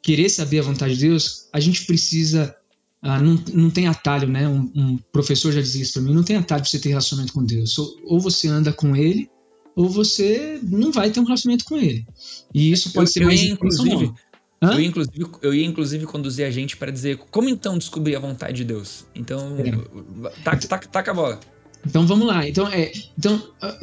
querer 0.02 0.28
saber 0.28 0.60
a 0.60 0.62
vontade 0.62 0.94
de 0.94 1.06
Deus, 1.08 1.48
a 1.52 1.60
gente 1.60 1.84
precisa. 1.86 2.54
Ah, 3.02 3.20
não, 3.20 3.34
não 3.52 3.70
tem 3.70 3.86
atalho, 3.86 4.26
né? 4.26 4.48
Um, 4.48 4.70
um 4.74 4.96
professor 5.12 5.52
já 5.52 5.60
dizia 5.60 5.82
isso 5.82 5.94
para 5.94 6.02
mim: 6.02 6.14
não 6.14 6.22
tem 6.22 6.36
atalho 6.36 6.62
para 6.62 6.70
você 6.70 6.78
ter 6.78 6.88
relacionamento 6.90 7.34
com 7.34 7.44
Deus. 7.44 7.78
Ou, 7.78 7.96
ou, 8.04 8.20
você 8.20 8.48
anda 8.48 8.72
com 8.72 8.96
Ele, 8.96 9.28
ou 9.76 9.88
você 9.88 10.58
não 10.62 10.90
vai 10.90 11.10
ter 11.10 11.20
um 11.20 11.24
relacionamento 11.24 11.66
com 11.66 11.76
Ele. 11.76 12.06
E 12.54 12.72
isso 12.72 12.92
pode 12.92 13.10
eu, 13.10 13.12
ser 13.12 13.24
mais 13.26 13.42
inclusive. 13.42 14.12
Eu 14.62 14.80
ia, 14.80 14.86
inclusive, 14.86 15.26
eu 15.42 15.52
ia 15.52 15.66
inclusive 15.66 16.06
conduzir 16.06 16.46
a 16.46 16.50
gente 16.50 16.78
para 16.78 16.90
dizer 16.90 17.18
como 17.30 17.50
então 17.50 17.76
descobrir 17.76 18.16
a 18.16 18.18
vontade 18.18 18.56
de 18.56 18.64
Deus. 18.64 19.04
Então, 19.14 19.58
é. 19.58 20.30
taca, 20.42 20.66
taca, 20.66 20.88
taca 20.88 21.10
a 21.10 21.14
bola. 21.14 21.40
Então 21.86 22.06
vamos 22.06 22.26
lá. 22.26 22.48
Então, 22.48 22.66
é, 22.68 22.92
então 23.18 23.42
ah, 23.60 23.76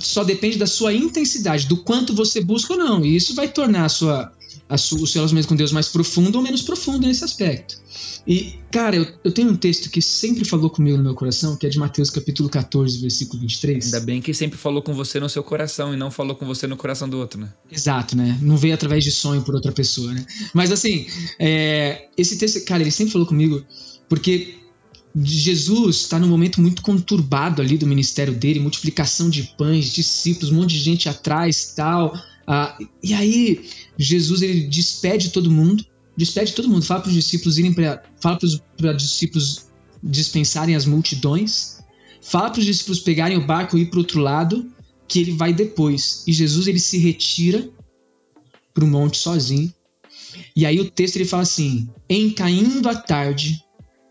só 0.00 0.24
depende 0.24 0.58
da 0.58 0.66
sua 0.66 0.92
intensidade, 0.92 1.66
do 1.66 1.78
quanto 1.78 2.14
você 2.14 2.40
busca 2.40 2.74
ou 2.74 2.78
não. 2.78 3.04
E 3.04 3.16
isso 3.16 3.34
vai 3.34 3.48
tornar 3.48 3.84
a 3.84 3.88
sua, 3.88 4.32
a 4.68 4.76
sua, 4.76 5.00
o 5.00 5.06
seu 5.06 5.20
relacionamento 5.20 5.48
com 5.48 5.56
Deus 5.56 5.72
mais 5.72 5.88
profundo 5.88 6.36
ou 6.36 6.42
menos 6.42 6.62
profundo 6.62 7.06
nesse 7.06 7.24
aspecto. 7.24 7.78
E, 8.26 8.58
cara, 8.72 8.96
eu, 8.96 9.06
eu, 9.22 9.32
tenho 9.32 9.50
um 9.50 9.56
texto 9.56 9.88
que 9.88 10.02
sempre 10.02 10.44
falou 10.44 10.68
comigo 10.68 10.96
no 10.96 11.02
meu 11.02 11.14
coração, 11.14 11.56
que 11.56 11.64
é 11.64 11.68
de 11.68 11.78
Mateus 11.78 12.10
capítulo 12.10 12.48
14, 12.48 12.98
versículo 12.98 13.40
23. 13.40 13.84
Ainda 13.84 14.00
bem 14.00 14.20
que 14.20 14.34
sempre 14.34 14.58
falou 14.58 14.82
com 14.82 14.92
você 14.92 15.20
no 15.20 15.28
seu 15.28 15.44
coração 15.44 15.94
e 15.94 15.96
não 15.96 16.10
falou 16.10 16.34
com 16.34 16.44
você 16.44 16.66
no 16.66 16.76
coração 16.76 17.08
do 17.08 17.18
outro, 17.18 17.40
né? 17.40 17.48
Exato, 17.70 18.16
né? 18.16 18.36
Não 18.42 18.56
veio 18.56 18.74
através 18.74 19.04
de 19.04 19.12
sonho 19.12 19.42
por 19.42 19.54
outra 19.54 19.70
pessoa, 19.70 20.12
né? 20.12 20.26
Mas 20.52 20.72
assim, 20.72 21.06
é, 21.38 22.08
esse 22.16 22.36
texto, 22.36 22.64
cara, 22.64 22.82
ele 22.82 22.90
sempre 22.90 23.12
falou 23.12 23.28
comigo, 23.28 23.64
porque 24.08 24.56
Jesus 25.24 25.96
está 25.96 26.18
num 26.18 26.28
momento 26.28 26.60
muito 26.60 26.82
conturbado 26.82 27.62
ali 27.62 27.78
do 27.78 27.86
ministério 27.86 28.34
dele, 28.34 28.60
multiplicação 28.60 29.30
de 29.30 29.44
pães, 29.56 29.92
discípulos, 29.92 30.52
um 30.52 30.56
monte 30.56 30.72
de 30.72 30.80
gente 30.80 31.08
atrás, 31.08 31.72
tal. 31.74 32.14
Ah, 32.46 32.76
e 33.02 33.14
aí 33.14 33.66
Jesus 33.98 34.42
ele 34.42 34.66
despede 34.66 35.30
todo 35.30 35.50
mundo, 35.50 35.84
despede 36.16 36.52
todo 36.52 36.68
mundo, 36.68 36.84
fala 36.84 37.00
para 37.00 37.08
os 37.08 37.14
discípulos 37.14 37.56
irem 37.56 37.72
para, 37.72 38.02
fala 38.20 38.38
para 38.76 38.92
os 38.94 39.02
discípulos 39.02 39.68
dispensarem 40.02 40.76
as 40.76 40.84
multidões, 40.84 41.78
fala 42.20 42.50
para 42.50 42.60
os 42.60 42.66
discípulos 42.66 43.00
pegarem 43.00 43.38
o 43.38 43.46
barco 43.46 43.78
e 43.78 43.82
ir 43.82 43.86
para 43.86 43.98
outro 43.98 44.20
lado, 44.20 44.70
que 45.08 45.18
ele 45.18 45.32
vai 45.32 45.52
depois. 45.52 46.24
E 46.26 46.32
Jesus 46.32 46.66
ele 46.66 46.80
se 46.80 46.98
retira 46.98 47.68
para 48.74 48.84
o 48.84 48.88
monte 48.88 49.16
sozinho. 49.16 49.72
E 50.54 50.66
aí 50.66 50.78
o 50.78 50.90
texto 50.90 51.16
ele 51.16 51.24
fala 51.24 51.44
assim: 51.44 51.88
em 52.08 52.30
caindo 52.30 52.86
a 52.88 52.94
tarde 52.94 53.64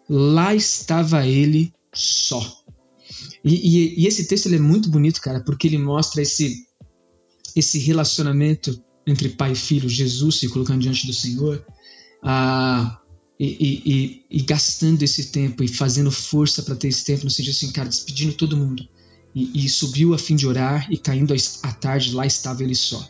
lá 0.10 0.54
estava 0.54 1.26
ele 1.26 1.74
só. 1.94 2.64
E, 3.44 3.54
e, 3.54 4.02
e, 4.02 4.08
esse 4.08 4.28
texto 4.28 4.54
é 4.54 4.60
muito 4.60 4.90
bonito, 4.90 5.22
cara, 5.22 5.40
porque 5.42 5.68
ele 5.68 5.78
mostra 5.78 6.22
esse, 6.22 6.66
esse 7.56 7.78
relacionamento 7.80 8.84
entre 9.06 9.30
pai 9.30 9.52
e 9.52 9.56
filho, 9.56 9.88
Jesus 9.88 10.36
se 10.36 10.50
colocando 10.50 10.82
diante 10.82 11.06
do 11.06 11.14
Senhor, 11.14 11.64
ah, 12.24 13.00
e, 13.40 14.24
e, 14.32 14.42
gastando 14.42 15.04
esse 15.04 15.26
tempo 15.26 15.64
e 15.64 15.68
fazendo 15.68 16.10
força 16.10 16.64
para 16.64 16.76
ter 16.76 16.88
esse 16.88 17.04
tempo, 17.04 17.26
no 17.26 17.30
sentido 17.30 17.54
assim, 17.54 17.72
cara, 17.72 17.90
despedindo 17.90 18.34
todo 18.34 18.58
mundo. 18.58 18.88
E, 19.36 19.68
subiu 19.68 20.14
a 20.14 20.18
fim 20.18 20.36
de 20.36 20.48
orar, 20.48 20.88
e 20.90 20.98
caindo 20.98 21.34
à 21.62 21.72
tarde, 21.74 22.14
lá 22.14 22.26
estava 22.26 22.64
ele 22.64 22.74
só. 22.74 23.06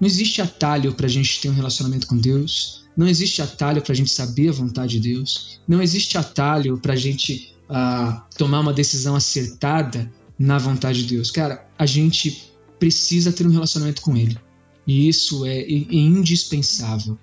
Não 0.00 0.08
existe 0.08 0.42
atalho 0.42 0.92
para 0.92 1.06
a 1.06 1.08
gente 1.08 1.40
ter 1.40 1.48
um 1.48 1.54
relacionamento 1.54 2.08
com 2.08 2.16
Deus. 2.16 2.84
Não 2.98 3.06
existe 3.06 3.40
atalho 3.40 3.80
para 3.80 3.92
a 3.92 3.94
gente 3.94 4.10
saber 4.10 4.48
a 4.48 4.52
vontade 4.52 4.98
de 4.98 5.14
Deus. 5.14 5.60
Não 5.68 5.80
existe 5.80 6.18
atalho 6.18 6.78
para 6.78 6.94
a 6.94 6.96
gente 6.96 7.54
uh, 7.70 8.20
tomar 8.36 8.58
uma 8.58 8.72
decisão 8.72 9.14
acertada 9.14 10.12
na 10.36 10.58
vontade 10.58 11.06
de 11.06 11.14
Deus. 11.14 11.30
Cara, 11.30 11.64
a 11.78 11.86
gente 11.86 12.50
precisa 12.76 13.30
ter 13.32 13.46
um 13.46 13.50
relacionamento 13.50 14.02
com 14.02 14.16
Ele. 14.16 14.36
E 14.84 15.08
isso 15.08 15.46
é, 15.46 15.60
é 15.60 15.94
indispensável. 15.94 17.16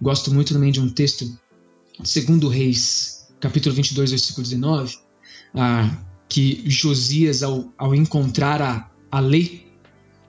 Gosto 0.00 0.34
muito 0.34 0.54
também 0.54 0.72
de 0.72 0.80
um 0.80 0.88
texto, 0.88 1.38
segundo 2.02 2.48
Reis, 2.48 3.28
capítulo 3.38 3.76
22, 3.76 4.10
versículo 4.10 4.42
19, 4.42 4.98
ah, 5.54 5.98
que 6.28 6.64
Josias, 6.66 7.44
ao, 7.44 7.72
ao 7.78 7.94
encontrar 7.94 8.60
a, 8.60 8.90
a 9.08 9.20
lei 9.20 9.71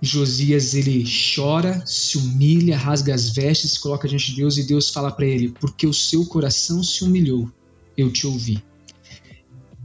Josias 0.05 0.73
ele 0.73 1.05
chora, 1.33 1.81
se 1.85 2.17
humilha, 2.17 2.77
rasga 2.77 3.15
as 3.15 3.29
vestes, 3.29 3.77
coloca 3.77 4.05
diante 4.05 4.31
de 4.31 4.35
Deus 4.35 4.57
e 4.57 4.63
Deus 4.63 4.89
fala 4.89 5.09
para 5.09 5.25
ele: 5.25 5.55
Porque 5.61 5.87
o 5.87 5.93
seu 5.93 6.25
coração 6.25 6.83
se 6.83 7.05
humilhou, 7.05 7.49
eu 7.95 8.11
te 8.11 8.27
ouvi. 8.27 8.61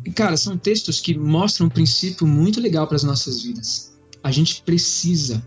E, 0.05 0.11
cara, 0.11 0.37
são 0.37 0.59
textos 0.59 1.01
que 1.01 1.17
mostram 1.17 1.69
um 1.69 1.71
princípio 1.71 2.27
muito 2.27 2.61
legal 2.61 2.89
para 2.89 2.97
as 2.97 3.05
nossas 3.05 3.45
vidas. 3.45 3.93
a 4.21 4.33
gente 4.33 4.61
precisa 4.63 5.45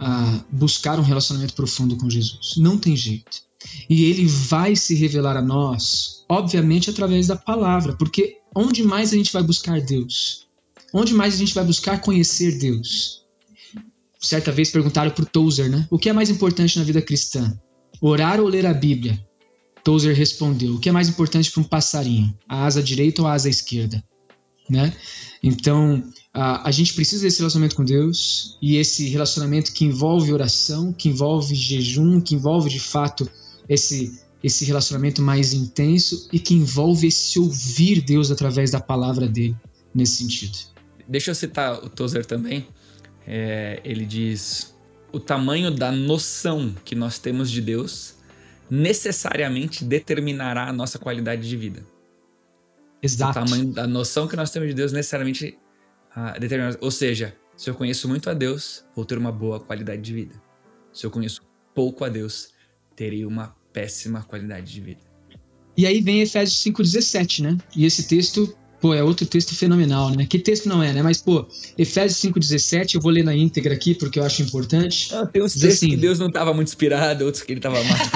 uh, 0.00 0.44
buscar 0.50 0.98
um 0.98 1.02
relacionamento 1.02 1.52
profundo 1.52 1.94
com 1.96 2.08
Jesus. 2.08 2.54
Não 2.56 2.78
tem 2.78 2.96
jeito. 2.96 3.42
E 3.90 4.04
ele 4.04 4.26
vai 4.26 4.74
se 4.74 4.94
revelar 4.94 5.36
a 5.36 5.42
nós, 5.42 6.24
obviamente, 6.28 6.88
através 6.88 7.26
da 7.26 7.36
palavra, 7.36 7.94
porque 7.94 8.38
onde 8.54 8.82
mais 8.82 9.12
a 9.12 9.16
gente 9.16 9.32
vai 9.32 9.42
buscar 9.42 9.82
Deus? 9.82 10.46
Onde 10.94 11.12
mais 11.12 11.34
a 11.34 11.36
gente 11.36 11.54
vai 11.54 11.64
buscar 11.64 12.00
conhecer 12.00 12.58
Deus? 12.58 13.23
Certa 14.24 14.50
vez 14.50 14.70
perguntaram 14.70 15.10
para 15.10 15.22
o 15.22 15.26
Tozer, 15.26 15.70
né? 15.70 15.86
O 15.90 15.98
que 15.98 16.08
é 16.08 16.12
mais 16.12 16.30
importante 16.30 16.78
na 16.78 16.84
vida 16.84 17.02
cristã? 17.02 17.58
Orar 18.00 18.40
ou 18.40 18.48
ler 18.48 18.64
a 18.64 18.72
Bíblia? 18.72 19.22
Tozer 19.84 20.16
respondeu: 20.16 20.74
O 20.74 20.80
que 20.80 20.88
é 20.88 20.92
mais 20.92 21.08
importante 21.08 21.50
para 21.50 21.60
um 21.60 21.64
passarinho? 21.64 22.34
A 22.48 22.64
asa 22.64 22.82
direita 22.82 23.20
ou 23.20 23.28
a 23.28 23.34
asa 23.34 23.50
esquerda? 23.50 24.02
Né? 24.68 24.94
Então, 25.42 26.02
a, 26.32 26.66
a 26.66 26.70
gente 26.70 26.94
precisa 26.94 27.22
desse 27.22 27.38
relacionamento 27.38 27.76
com 27.76 27.84
Deus 27.84 28.56
e 28.62 28.76
esse 28.76 29.08
relacionamento 29.10 29.74
que 29.74 29.84
envolve 29.84 30.32
oração, 30.32 30.90
que 30.90 31.10
envolve 31.10 31.54
jejum, 31.54 32.18
que 32.18 32.34
envolve 32.34 32.70
de 32.70 32.80
fato 32.80 33.28
esse 33.68 34.24
esse 34.42 34.66
relacionamento 34.66 35.22
mais 35.22 35.54
intenso 35.54 36.28
e 36.30 36.38
que 36.38 36.52
envolve 36.52 37.06
esse 37.06 37.38
ouvir 37.38 38.02
Deus 38.02 38.30
através 38.30 38.70
da 38.70 38.78
palavra 38.78 39.26
dele 39.26 39.56
nesse 39.94 40.16
sentido. 40.16 40.58
Deixa 41.08 41.30
eu 41.30 41.34
citar 41.34 41.82
o 41.82 41.88
Tozer 41.88 42.26
também. 42.26 42.66
É, 43.26 43.80
ele 43.84 44.04
diz: 44.04 44.74
o 45.12 45.20
tamanho 45.20 45.70
da 45.70 45.90
noção 45.92 46.74
que 46.84 46.94
nós 46.94 47.18
temos 47.18 47.50
de 47.50 47.60
Deus 47.60 48.16
necessariamente 48.70 49.84
determinará 49.84 50.68
a 50.68 50.72
nossa 50.72 50.98
qualidade 50.98 51.48
de 51.48 51.56
vida. 51.56 51.84
Exato. 53.02 53.38
O 53.38 53.44
tamanho 53.44 53.66
da 53.72 53.86
noção 53.86 54.26
que 54.26 54.34
nós 54.34 54.50
temos 54.50 54.68
de 54.68 54.74
Deus 54.74 54.92
necessariamente 54.92 55.58
uh, 56.16 56.38
determinará. 56.40 56.76
Ou 56.80 56.90
seja, 56.90 57.36
se 57.56 57.68
eu 57.68 57.74
conheço 57.74 58.08
muito 58.08 58.30
a 58.30 58.34
Deus, 58.34 58.84
vou 58.96 59.04
ter 59.04 59.18
uma 59.18 59.30
boa 59.30 59.60
qualidade 59.60 60.02
de 60.02 60.12
vida. 60.12 60.34
Se 60.92 61.04
eu 61.06 61.10
conheço 61.10 61.42
pouco 61.74 62.04
a 62.04 62.08
Deus, 62.08 62.50
terei 62.96 63.26
uma 63.26 63.54
péssima 63.72 64.22
qualidade 64.22 64.72
de 64.72 64.80
vida. 64.80 65.00
E 65.76 65.86
aí 65.86 66.00
vem 66.00 66.22
Efésios 66.22 66.62
5,17, 66.64 67.42
né? 67.42 67.58
E 67.76 67.84
esse 67.84 68.06
texto, 68.06 68.56
pô, 68.84 68.92
é 68.92 69.02
outro 69.02 69.24
texto 69.24 69.54
fenomenal, 69.54 70.10
né? 70.10 70.26
Que 70.26 70.38
texto 70.38 70.68
não 70.68 70.82
é, 70.82 70.92
né? 70.92 71.02
Mas, 71.02 71.22
pô, 71.22 71.48
Efésios 71.78 72.20
5,17, 72.20 72.96
eu 72.96 73.00
vou 73.00 73.10
ler 73.10 73.24
na 73.24 73.34
íntegra 73.34 73.72
aqui 73.72 73.94
porque 73.94 74.18
eu 74.18 74.22
acho 74.22 74.42
importante. 74.42 75.08
Ah, 75.14 75.24
tem 75.24 75.42
uns 75.42 75.54
textos 75.54 75.78
assim, 75.78 75.88
que 75.88 75.96
Deus 75.96 76.18
não 76.18 76.26
estava 76.26 76.52
muito 76.52 76.68
inspirado, 76.68 77.24
outros 77.24 77.42
que 77.42 77.52
ele 77.54 77.60
estava 77.60 77.82
mais. 77.82 78.10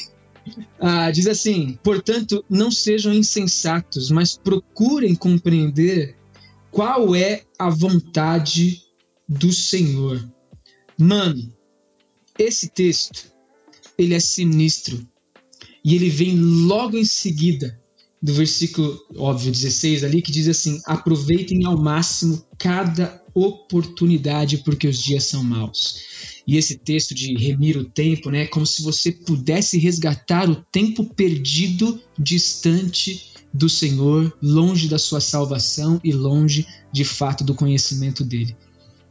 ah, 0.80 1.10
diz 1.10 1.26
assim: 1.26 1.78
portanto, 1.84 2.42
não 2.48 2.70
sejam 2.70 3.12
insensatos, 3.12 4.10
mas 4.10 4.34
procurem 4.34 5.14
compreender 5.14 6.16
qual 6.70 7.14
é 7.14 7.42
a 7.58 7.68
vontade 7.68 8.80
do 9.28 9.52
Senhor. 9.52 10.26
Mano, 10.96 11.52
esse 12.38 12.70
texto 12.70 13.30
ele 13.98 14.14
é 14.14 14.20
sinistro. 14.20 15.06
E 15.84 15.94
ele 15.94 16.08
vem 16.08 16.34
logo 16.38 16.96
em 16.96 17.04
seguida 17.04 17.79
do 18.22 18.34
versículo, 18.34 19.00
óbvio, 19.16 19.50
16 19.50 20.04
ali, 20.04 20.20
que 20.20 20.32
diz 20.32 20.48
assim: 20.48 20.80
aproveitem 20.84 21.64
ao 21.64 21.80
máximo 21.80 22.44
cada 22.58 23.22
oportunidade, 23.34 24.58
porque 24.58 24.86
os 24.86 25.02
dias 25.02 25.24
são 25.24 25.42
maus. 25.42 26.42
E 26.46 26.56
esse 26.56 26.76
texto 26.78 27.14
de 27.14 27.34
remir 27.34 27.76
o 27.76 27.84
tempo, 27.84 28.30
né, 28.30 28.42
é 28.42 28.46
como 28.46 28.66
se 28.66 28.82
você 28.82 29.12
pudesse 29.12 29.78
resgatar 29.78 30.50
o 30.50 30.56
tempo 30.56 31.04
perdido 31.14 32.00
distante 32.18 33.30
do 33.52 33.68
Senhor, 33.68 34.36
longe 34.42 34.88
da 34.88 34.98
sua 34.98 35.20
salvação 35.20 36.00
e 36.04 36.12
longe 36.12 36.66
de 36.92 37.04
fato 37.04 37.44
do 37.44 37.54
conhecimento 37.54 38.24
dele. 38.24 38.56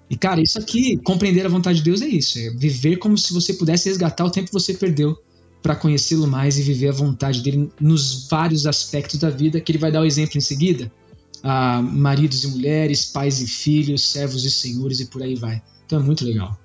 E, 0.09 0.17
cara, 0.17 0.41
isso 0.41 0.57
aqui, 0.57 0.97
compreender 0.97 1.45
a 1.45 1.49
vontade 1.49 1.79
de 1.79 1.85
Deus 1.85 2.01
é 2.01 2.07
isso. 2.07 2.39
É 2.39 2.49
viver 2.51 2.97
como 2.97 3.17
se 3.17 3.31
você 3.31 3.53
pudesse 3.53 3.89
resgatar 3.89 4.25
o 4.25 4.31
tempo 4.31 4.47
que 4.47 4.53
você 4.53 4.73
perdeu 4.73 5.17
para 5.61 5.75
conhecê-lo 5.75 6.27
mais 6.27 6.57
e 6.57 6.61
viver 6.61 6.89
a 6.89 6.93
vontade 6.93 7.41
dele 7.41 7.71
nos 7.79 8.27
vários 8.29 8.65
aspectos 8.65 9.19
da 9.19 9.29
vida, 9.29 9.59
que 9.59 9.71
ele 9.71 9.79
vai 9.79 9.91
dar 9.91 10.01
o 10.01 10.05
exemplo 10.05 10.37
em 10.37 10.41
seguida. 10.41 10.91
Ah, 11.43 11.81
maridos 11.81 12.43
e 12.43 12.47
mulheres, 12.47 13.05
pais 13.05 13.41
e 13.41 13.47
filhos, 13.47 14.09
servos 14.09 14.45
e 14.45 14.51
senhores 14.51 14.99
e 14.99 15.05
por 15.05 15.21
aí 15.21 15.35
vai. 15.35 15.61
Então 15.85 15.99
é 15.99 16.03
muito 16.03 16.25
legal. 16.25 16.57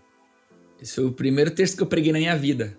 Esse 0.80 0.96
foi 0.96 1.04
o 1.04 1.12
primeiro 1.12 1.50
texto 1.50 1.76
que 1.76 1.82
eu 1.82 1.86
preguei 1.86 2.12
na 2.12 2.18
minha 2.18 2.36
vida. 2.36 2.76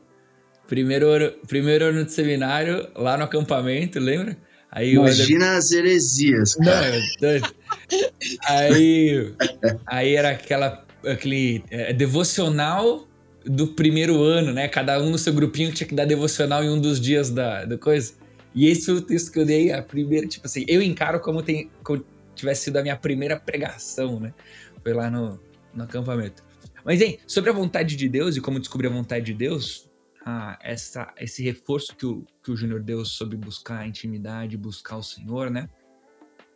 Primeiro 0.67 1.09
ano, 1.09 1.31
primeiro 1.47 1.85
ano 1.85 2.05
de 2.05 2.11
seminário, 2.11 2.87
lá 2.95 3.17
no 3.17 3.23
acampamento, 3.23 3.99
lembra? 3.99 4.37
Aí 4.71 4.93
Imagina 4.93 5.55
as 5.55 5.71
heresias, 5.71 6.55
cara. 6.55 6.99
Não, 7.21 7.49
aí, 8.47 9.33
aí 9.85 10.15
era 10.15 10.31
aquela, 10.31 10.85
aquele 11.05 11.63
é, 11.69 11.93
devocional 11.93 13.04
do 13.45 13.67
primeiro 13.67 14.21
ano, 14.21 14.51
né? 14.51 14.67
Cada 14.67 15.01
um 15.01 15.09
no 15.09 15.17
seu 15.17 15.33
grupinho 15.33 15.71
tinha 15.71 15.87
que 15.87 15.95
dar 15.95 16.05
devocional 16.05 16.63
em 16.63 16.69
um 16.69 16.79
dos 16.79 16.99
dias 16.99 17.29
da, 17.29 17.77
coisa. 17.77 18.13
E 18.53 18.67
esse 18.67 18.85
foi 18.85 18.95
o 18.95 19.01
texto 19.01 19.31
que 19.31 19.39
eu 19.39 19.45
dei, 19.45 19.71
a 19.71 19.81
primeira, 19.81 20.27
tipo 20.27 20.45
assim, 20.45 20.65
eu 20.67 20.81
encaro 20.81 21.19
como, 21.19 21.43
tem, 21.43 21.69
como 21.83 22.03
tivesse 22.33 22.65
sido 22.65 22.77
a 22.77 22.81
minha 22.81 22.95
primeira 22.95 23.39
pregação, 23.39 24.19
né? 24.19 24.33
Foi 24.81 24.93
lá 24.93 25.09
no, 25.09 25.39
no 25.73 25.83
acampamento. 25.83 26.43
Mas, 26.83 27.01
hein, 27.01 27.19
sobre 27.27 27.49
a 27.49 27.53
vontade 27.53 27.95
de 27.95 28.07
Deus 28.07 28.37
e 28.37 28.41
como 28.41 28.59
descobrir 28.59 28.87
a 28.87 28.91
vontade 28.91 29.25
de 29.25 29.33
Deus, 29.33 29.89
ah, 30.25 30.57
essa, 30.61 31.13
esse 31.19 31.43
reforço 31.43 31.95
que 31.95 32.05
o, 32.05 32.25
que 32.43 32.51
o 32.51 32.57
Júnior 32.57 32.81
deu 32.81 33.03
sobre 33.05 33.37
buscar 33.37 33.79
a 33.79 33.87
intimidade, 33.87 34.57
buscar 34.57 34.97
o 34.97 35.03
Senhor, 35.03 35.49
né? 35.49 35.69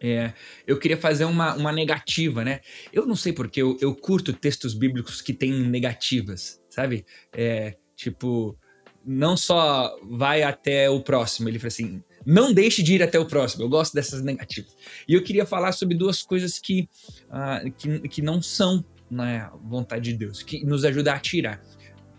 É, 0.01 0.33
eu 0.65 0.79
queria 0.79 0.95
fazer 0.95 1.25
uma, 1.25 1.53
uma 1.55 1.71
negativa, 1.71 2.43
né? 2.43 2.61
Eu 2.93 3.05
não 3.05 3.15
sei 3.15 3.33
porque 3.33 3.61
eu, 3.61 3.77
eu 3.81 3.93
curto 3.93 4.31
textos 4.31 4.73
bíblicos 4.73 5.21
que 5.21 5.33
têm 5.33 5.51
negativas, 5.51 6.61
sabe? 6.79 7.05
É, 7.33 7.75
tipo, 7.93 8.57
não 9.05 9.35
só 9.35 9.97
vai 10.09 10.43
até 10.43 10.89
o 10.89 11.01
próximo, 11.01 11.49
ele 11.49 11.59
fala 11.59 11.67
assim, 11.67 12.03
não 12.25 12.53
deixe 12.53 12.81
de 12.81 12.95
ir 12.95 13.03
até 13.03 13.19
o 13.19 13.25
próximo. 13.25 13.63
Eu 13.63 13.69
gosto 13.69 13.93
dessas 13.93 14.23
negativas. 14.23 14.75
E 15.07 15.13
eu 15.13 15.23
queria 15.23 15.45
falar 15.45 15.73
sobre 15.73 15.95
duas 15.95 16.21
coisas 16.21 16.57
que, 16.57 16.87
uh, 17.27 17.69
que, 17.71 18.07
que 18.07 18.21
não 18.21 18.41
são 18.41 18.83
na 19.11 19.25
né, 19.25 19.51
vontade 19.63 20.11
de 20.11 20.17
Deus, 20.17 20.41
que 20.41 20.63
nos 20.63 20.85
ajudam 20.85 21.13
a 21.13 21.19
tirar 21.19 21.61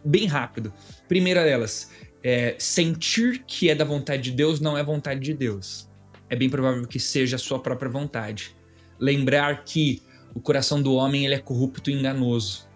bem 0.05 0.27
rápido. 0.27 0.73
Primeira 1.09 1.45
delas, 1.45 1.91
é, 2.23 2.57
sentir 2.59 3.45
que 3.47 3.71
é 3.71 3.75
da 3.75 3.85
vontade 3.85 4.25
de 4.25 4.33
Deus 4.33 4.61
não 4.61 4.77
é 4.77 4.83
vontade 4.83 5.21
de 5.21 5.33
Deus. 5.33 5.89
É 6.29 6.37
bem 6.37 6.51
provável 6.51 6.87
que 6.87 6.99
seja 6.99 7.37
a 7.37 7.39
sua 7.39 7.61
própria 7.61 7.91
vontade. 7.91 8.55
Lembrar 8.99 9.65
que 9.65 10.03
o 10.35 10.41
coração 10.41 10.83
do 10.83 10.95
homem 10.95 11.25
ele 11.25 11.35
é 11.35 11.39
corrupto 11.39 11.91
e 11.91 11.95
enganoso. 11.95 12.70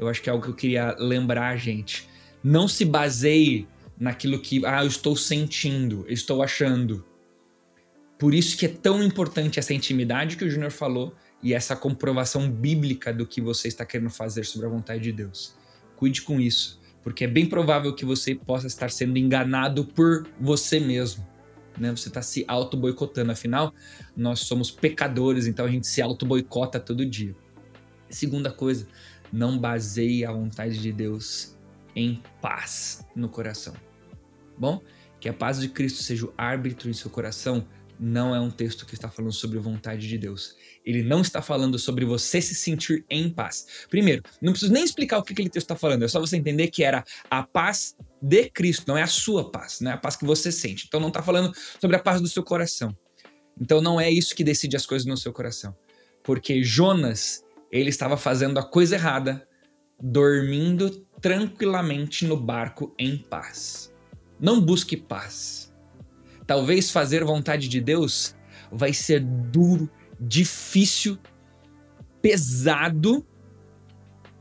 Eu 0.00 0.08
acho 0.08 0.22
que 0.22 0.30
é 0.30 0.32
algo 0.32 0.42
que 0.42 0.50
eu 0.50 0.54
queria 0.54 0.96
lembrar, 0.98 1.54
gente. 1.58 2.08
Não 2.42 2.66
se 2.66 2.86
baseie 2.86 3.68
naquilo 3.98 4.40
que, 4.40 4.64
ah, 4.64 4.82
eu 4.82 4.88
estou 4.88 5.14
sentindo, 5.14 6.06
eu 6.08 6.14
estou 6.14 6.42
achando. 6.42 7.04
Por 8.18 8.32
isso 8.32 8.56
que 8.56 8.64
é 8.64 8.68
tão 8.68 9.02
importante 9.02 9.58
essa 9.58 9.74
intimidade 9.74 10.38
que 10.38 10.44
o 10.44 10.50
Júnior 10.50 10.70
falou 10.70 11.14
e 11.42 11.52
essa 11.52 11.76
comprovação 11.76 12.50
bíblica 12.50 13.12
do 13.12 13.26
que 13.26 13.42
você 13.42 13.68
está 13.68 13.84
querendo 13.84 14.08
fazer 14.08 14.44
sobre 14.44 14.66
a 14.66 14.70
vontade 14.70 15.02
de 15.02 15.12
Deus. 15.12 15.54
Cuide 15.96 16.22
com 16.22 16.40
isso, 16.40 16.80
porque 17.02 17.24
é 17.24 17.28
bem 17.28 17.44
provável 17.44 17.94
que 17.94 18.06
você 18.06 18.34
possa 18.34 18.66
estar 18.66 18.90
sendo 18.90 19.18
enganado 19.18 19.84
por 19.84 20.26
você 20.40 20.80
mesmo. 20.80 21.26
Né? 21.78 21.90
Você 21.90 22.08
está 22.08 22.22
se 22.22 22.42
auto-boicotando. 22.48 23.32
Afinal, 23.32 23.74
nós 24.16 24.40
somos 24.40 24.70
pecadores, 24.70 25.46
então 25.46 25.66
a 25.66 25.70
gente 25.70 25.86
se 25.86 26.00
auto-boicota 26.00 26.80
todo 26.80 27.04
dia. 27.04 27.34
Segunda 28.08 28.50
coisa, 28.50 28.88
não 29.32 29.58
baseie 29.58 30.24
a 30.24 30.32
vontade 30.32 30.80
de 30.80 30.92
Deus 30.92 31.56
em 31.94 32.22
paz 32.40 33.04
no 33.14 33.28
coração. 33.28 33.74
Bom, 34.58 34.82
que 35.18 35.28
a 35.28 35.32
paz 35.32 35.60
de 35.60 35.68
Cristo 35.68 36.02
seja 36.02 36.26
o 36.26 36.34
árbitro 36.36 36.88
em 36.88 36.92
seu 36.92 37.10
coração 37.10 37.66
não 38.00 38.34
é 38.34 38.40
um 38.40 38.50
texto 38.50 38.86
que 38.86 38.94
está 38.94 39.10
falando 39.10 39.32
sobre 39.32 39.58
a 39.58 39.60
vontade 39.60 40.08
de 40.08 40.16
Deus. 40.16 40.56
Ele 40.86 41.02
não 41.02 41.20
está 41.20 41.42
falando 41.42 41.78
sobre 41.78 42.06
você 42.06 42.40
se 42.40 42.54
sentir 42.54 43.04
em 43.10 43.28
paz. 43.28 43.86
Primeiro, 43.90 44.22
não 44.40 44.52
preciso 44.52 44.72
nem 44.72 44.82
explicar 44.82 45.18
o 45.18 45.22
que 45.22 45.34
aquele 45.34 45.50
texto 45.50 45.66
está 45.66 45.76
falando, 45.76 46.04
é 46.04 46.08
só 46.08 46.18
você 46.18 46.38
entender 46.38 46.68
que 46.68 46.82
era 46.82 47.04
a 47.30 47.42
paz 47.42 47.94
de 48.22 48.48
Cristo, 48.48 48.86
não 48.88 48.96
é 48.96 49.02
a 49.02 49.06
sua 49.06 49.50
paz, 49.50 49.80
não 49.80 49.90
é 49.90 49.94
a 49.94 49.98
paz 49.98 50.16
que 50.16 50.24
você 50.24 50.50
sente. 50.50 50.86
Então 50.88 50.98
não 50.98 51.08
está 51.08 51.22
falando 51.22 51.54
sobre 51.78 51.96
a 51.96 51.98
paz 51.98 52.22
do 52.22 52.28
seu 52.28 52.42
coração. 52.42 52.96
Então 53.60 53.82
não 53.82 54.00
é 54.00 54.10
isso 54.10 54.34
que 54.34 54.42
decide 54.42 54.76
as 54.76 54.86
coisas 54.86 55.06
no 55.06 55.16
seu 55.18 55.32
coração. 55.32 55.76
Porque 56.22 56.62
Jonas, 56.62 57.44
ele 57.70 57.90
estava 57.90 58.16
fazendo 58.16 58.58
a 58.58 58.62
coisa 58.62 58.96
errada, 58.96 59.46
dormindo 60.00 60.90
tranquilamente 61.20 62.26
no 62.26 62.36
barco 62.36 62.94
em 62.98 63.18
paz. 63.18 63.92
Não 64.38 64.60
busque 64.60 64.96
paz 64.96 65.70
Talvez 66.50 66.90
fazer 66.90 67.22
vontade 67.22 67.68
de 67.68 67.80
Deus 67.80 68.34
vai 68.72 68.92
ser 68.92 69.20
duro, 69.20 69.88
difícil, 70.18 71.16
pesado, 72.20 73.24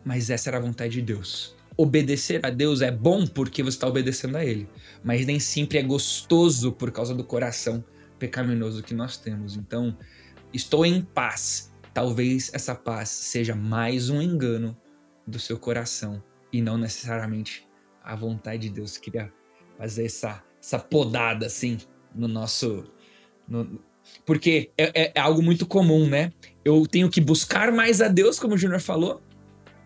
mas 0.03 0.31
essa 0.31 0.49
era 0.49 0.57
a 0.57 0.59
vontade 0.59 0.93
de 0.93 1.01
Deus. 1.03 1.55
Obedecer 1.77 2.43
a 2.43 2.49
Deus 2.49 2.81
é 2.81 2.89
bom 2.89 3.27
porque 3.27 3.61
você 3.61 3.77
está 3.77 3.87
obedecendo 3.87 4.37
a 4.37 4.43
Ele, 4.43 4.67
mas 5.03 5.23
nem 5.23 5.39
sempre 5.39 5.77
é 5.77 5.83
gostoso 5.83 6.71
por 6.71 6.91
causa 6.91 7.13
do 7.13 7.23
coração 7.23 7.85
pecaminoso 8.17 8.81
que 8.81 8.95
nós 8.95 9.15
temos. 9.15 9.55
Então, 9.55 9.95
estou 10.51 10.83
em 10.87 11.03
paz. 11.03 11.68
Talvez 11.99 12.49
essa 12.53 12.73
paz 12.73 13.09
seja 13.09 13.53
mais 13.53 14.09
um 14.09 14.21
engano 14.21 14.77
do 15.27 15.37
seu 15.37 15.59
coração 15.59 16.23
e 16.49 16.61
não 16.61 16.77
necessariamente 16.77 17.67
a 18.01 18.15
vontade 18.15 18.69
de 18.69 18.69
Deus. 18.69 18.95
Eu 18.95 19.01
queria 19.01 19.33
fazer 19.77 20.05
essa, 20.05 20.41
essa 20.63 20.79
podada 20.79 21.47
assim 21.47 21.77
no 22.15 22.25
nosso. 22.25 22.85
No, 23.45 23.81
porque 24.25 24.71
é, 24.77 25.07
é, 25.07 25.11
é 25.13 25.19
algo 25.19 25.43
muito 25.43 25.65
comum, 25.65 26.07
né? 26.07 26.31
Eu 26.63 26.87
tenho 26.87 27.09
que 27.09 27.19
buscar 27.19 27.69
mais 27.69 28.01
a 28.01 28.07
Deus, 28.07 28.39
como 28.39 28.55
o 28.55 28.57
Júnior 28.57 28.79
falou. 28.79 29.21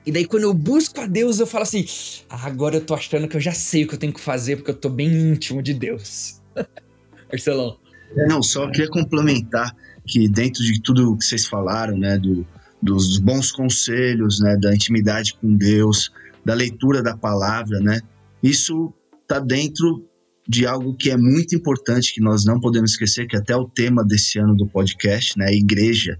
E 0.05 0.11
daí, 0.11 0.27
quando 0.27 0.43
eu 0.43 0.53
busco 0.53 1.01
a 1.01 1.07
Deus, 1.07 1.39
eu 1.39 1.47
falo 1.47 1.63
assim: 1.63 1.83
ah, 2.29 2.45
agora 2.45 2.75
eu 2.75 2.85
tô 2.85 2.93
achando 2.93 3.27
que 3.27 3.37
eu 3.37 3.41
já 3.41 3.53
sei 3.53 3.85
o 3.85 3.87
que 3.87 3.95
eu 3.95 3.99
tenho 3.99 4.13
que 4.13 4.21
fazer, 4.21 4.57
porque 4.57 4.69
eu 4.69 4.77
tô 4.77 4.87
bem 4.87 5.11
íntimo 5.11 5.63
de 5.63 5.73
Deus. 5.73 6.43
Marcelão. 7.27 7.79
É, 8.15 8.27
não, 8.27 8.43
só 8.43 8.69
queria 8.69 8.91
complementar 8.91 9.75
que 10.05 10.27
dentro 10.27 10.63
de 10.63 10.81
tudo 10.81 11.17
que 11.17 11.25
vocês 11.25 11.45
falaram, 11.45 11.97
né, 11.97 12.17
do, 12.17 12.45
dos 12.81 13.17
bons 13.17 13.51
conselhos, 13.51 14.39
né, 14.39 14.57
da 14.57 14.73
intimidade 14.73 15.33
com 15.35 15.55
Deus, 15.55 16.11
da 16.43 16.53
leitura 16.53 17.01
da 17.01 17.15
palavra, 17.15 17.79
né, 17.79 17.99
isso 18.41 18.93
está 19.21 19.39
dentro 19.39 20.05
de 20.47 20.65
algo 20.65 20.93
que 20.95 21.09
é 21.09 21.17
muito 21.17 21.55
importante 21.55 22.13
que 22.13 22.21
nós 22.21 22.43
não 22.43 22.59
podemos 22.59 22.91
esquecer, 22.91 23.27
que 23.27 23.35
é 23.35 23.39
até 23.39 23.55
o 23.55 23.67
tema 23.67 24.03
desse 24.03 24.37
ano 24.39 24.55
do 24.55 24.67
podcast, 24.67 25.37
né, 25.37 25.47
a 25.47 25.53
igreja. 25.53 26.19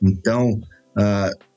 Então, 0.00 0.52
uh, 0.52 1.50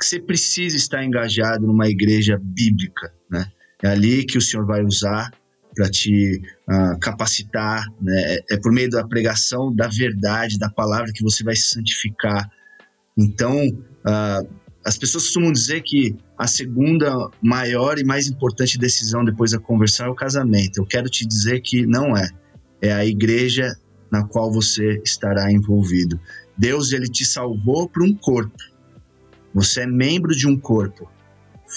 você 0.00 0.20
precisa 0.20 0.76
estar 0.76 1.04
engajado 1.04 1.66
numa 1.66 1.88
igreja 1.88 2.38
bíblica, 2.40 3.12
né? 3.30 3.46
É 3.82 3.88
ali 3.88 4.24
que 4.24 4.38
o 4.38 4.40
Senhor 4.40 4.64
vai 4.66 4.82
usar 4.84 5.30
para 5.74 5.88
te 5.90 6.40
uh, 6.68 6.98
capacitar, 7.00 7.86
né? 8.00 8.34
É, 8.34 8.54
é 8.54 8.56
por 8.58 8.72
meio 8.72 8.90
da 8.90 9.06
pregação 9.06 9.74
da 9.74 9.88
verdade, 9.88 10.58
da 10.58 10.70
palavra 10.70 11.12
que 11.12 11.22
você 11.22 11.42
vai 11.42 11.56
se 11.56 11.70
santificar. 11.70 12.48
Então, 13.16 13.68
uh, 13.68 14.48
as 14.84 14.98
pessoas 14.98 15.24
costumam 15.24 15.52
dizer 15.52 15.82
que 15.82 16.16
a 16.36 16.46
segunda 16.46 17.30
maior 17.40 17.98
e 17.98 18.04
mais 18.04 18.28
importante 18.28 18.78
decisão 18.78 19.24
depois 19.24 19.52
da 19.52 19.58
conversão 19.58 20.06
é 20.06 20.10
o 20.10 20.14
casamento. 20.14 20.78
Eu 20.78 20.86
quero 20.86 21.08
te 21.08 21.26
dizer 21.26 21.60
que 21.60 21.86
não 21.86 22.16
é. 22.16 22.28
É 22.80 22.92
a 22.92 23.06
igreja 23.06 23.72
na 24.10 24.24
qual 24.24 24.52
você 24.52 25.00
estará 25.04 25.52
envolvido. 25.52 26.20
Deus 26.58 26.92
ele 26.92 27.06
te 27.06 27.24
salvou 27.24 27.88
para 27.88 28.04
um 28.04 28.14
corpo. 28.14 28.56
Você 29.54 29.82
é 29.82 29.86
membro 29.86 30.34
de 30.34 30.46
um 30.46 30.58
corpo. 30.58 31.08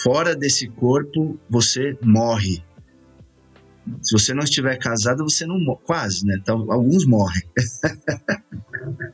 Fora 0.03 0.35
desse 0.35 0.67
corpo, 0.67 1.39
você 1.49 1.97
morre. 2.01 2.63
Se 4.01 4.11
você 4.11 4.33
não 4.33 4.43
estiver 4.43 4.77
casado, 4.77 5.23
você 5.23 5.45
não 5.45 5.59
morre. 5.59 5.81
Quase, 5.83 6.25
né? 6.25 6.38
Então, 6.41 6.71
alguns 6.71 7.05
morrem. 7.05 7.43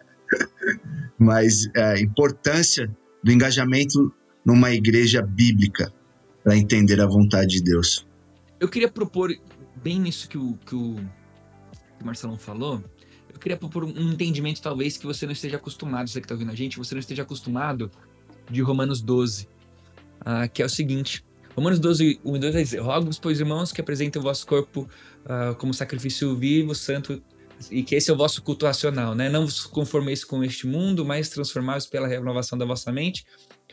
Mas 1.19 1.69
a 1.75 1.99
importância 1.99 2.89
do 3.23 3.31
engajamento 3.31 4.13
numa 4.45 4.71
igreja 4.71 5.21
bíblica 5.21 5.93
para 6.43 6.57
entender 6.57 6.99
a 6.99 7.05
vontade 7.05 7.57
de 7.57 7.63
Deus. 7.63 8.07
Eu 8.59 8.67
queria 8.67 8.89
propor, 8.89 9.31
bem 9.81 9.99
nisso 9.99 10.27
que 10.27 10.37
o, 10.37 10.57
que 10.65 10.75
o, 10.75 10.95
que 10.95 12.03
o 12.03 12.05
Marcelão 12.05 12.37
falou, 12.37 12.83
eu 13.31 13.39
queria 13.39 13.57
propor 13.57 13.83
um 13.83 14.11
entendimento, 14.11 14.61
talvez, 14.61 14.97
que 14.97 15.05
você 15.05 15.25
não 15.25 15.33
esteja 15.33 15.57
acostumado, 15.57 16.09
você 16.09 16.19
que 16.19 16.25
está 16.25 16.33
ouvindo 16.33 16.51
a 16.51 16.55
gente, 16.55 16.77
você 16.77 16.95
não 16.95 16.99
esteja 16.99 17.23
acostumado 17.23 17.91
de 18.49 18.61
Romanos 18.61 19.01
12, 19.01 19.43
uh, 19.43 19.47
ah, 20.21 20.47
que 20.47 20.61
é 20.61 20.65
o 20.65 20.69
seguinte. 20.69 21.23
Romanos 21.55 21.79
12, 21.79 22.21
1 22.23 22.35
e 22.35 22.39
2 22.39 22.53
vai 22.53 22.63
dizer: 22.63 22.79
Rogo-vos, 22.79 23.19
pois 23.19 23.39
irmãos, 23.39 23.71
que 23.71 23.81
apresentem 23.81 24.19
o 24.19 24.23
vosso 24.23 24.45
corpo 24.47 24.89
uh, 25.25 25.55
como 25.55 25.73
sacrifício 25.73 26.35
vivo, 26.35 26.73
santo, 26.73 27.21
e 27.69 27.83
que 27.83 27.95
esse 27.95 28.09
é 28.09 28.13
o 28.13 28.17
vosso 28.17 28.41
culto 28.41 28.65
racional, 28.65 29.13
né? 29.13 29.29
Não 29.29 29.45
vos 29.45 29.65
conformeis 29.65 30.23
com 30.23 30.43
este 30.43 30.65
mundo, 30.65 31.05
mas 31.05 31.29
transformados 31.29 31.85
pela 31.85 32.07
renovação 32.07 32.57
da 32.57 32.65
vossa 32.65 32.91
mente, 32.91 33.25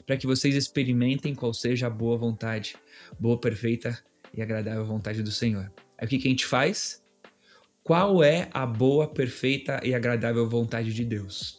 para 0.07 0.17
que 0.17 0.27
vocês 0.27 0.55
experimentem 0.55 1.35
qual 1.35 1.55
seja 1.55 1.87
a 1.87 1.91
boa 1.91 2.17
vontade, 2.17 2.77
boa, 3.19 3.39
perfeita 3.39 3.99
e 4.35 4.43
agradável 4.43 4.85
vontade 4.85 5.23
do 5.23 5.31
Senhor. 5.31 5.73
Aí 5.97 6.07
o 6.07 6.09
que, 6.09 6.19
que 6.19 6.29
a 6.29 6.31
gente 6.31 6.47
faz? 6.47 7.03
Qual 7.83 8.23
é 8.23 8.49
a 8.53 8.67
boa, 8.67 9.07
perfeita 9.09 9.81
e 9.83 9.95
agradável 9.95 10.49
vontade 10.49 10.93
de 10.93 11.05
Deus? 11.05 11.59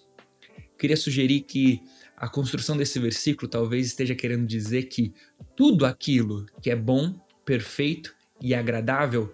queria 0.79 0.97
sugerir 0.97 1.41
que 1.41 1.83
a 2.19 2.27
construção 2.27 2.75
desse 2.75 2.99
versículo 2.99 3.47
talvez 3.47 3.87
esteja 3.87 4.13
querendo 4.13 4.45
dizer 4.45 4.83
que 4.83 5.13
tudo 5.55 5.85
aquilo 5.85 6.45
que 6.61 6.69
é 6.69 6.75
bom, 6.75 7.15
perfeito 7.45 8.13
e 8.41 8.53
agradável 8.53 9.33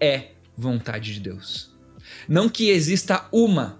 é 0.00 0.32
vontade 0.56 1.14
de 1.14 1.20
Deus. 1.20 1.72
Não 2.28 2.48
que 2.48 2.70
exista 2.70 3.28
uma 3.32 3.78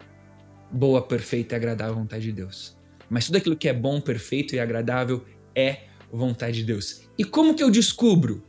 boa, 0.71 1.03
perfeita 1.03 1.55
e 1.55 1.57
agradável 1.57 1.95
vontade 1.97 2.25
de 2.25 2.33
Deus, 2.33 2.79
mas 3.11 3.27
tudo 3.27 3.37
aquilo 3.37 3.57
que 3.57 3.69
é 3.69 3.73
bom, 3.73 4.01
perfeito 4.01 4.55
e 4.55 4.61
agradável 4.61 5.25
é 5.55 5.83
vontade 6.13 6.59
de 6.59 6.65
Deus. 6.65 7.03
E 7.19 7.25
como 7.25 7.55
que 7.55 7.63
eu 7.63 7.71
descubro 7.71 8.43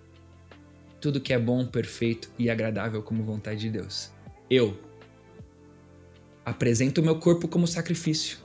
tudo 1.01 1.19
que 1.19 1.33
é 1.33 1.39
bom, 1.39 1.65
perfeito 1.65 2.31
e 2.37 2.49
agradável 2.49 3.01
como 3.01 3.23
vontade 3.23 3.61
de 3.61 3.71
Deus? 3.71 4.11
Eu 4.49 4.79
apresento 6.45 7.01
o 7.01 7.03
meu 7.03 7.19
corpo 7.19 7.47
como 7.47 7.67
sacrifício 7.67 8.44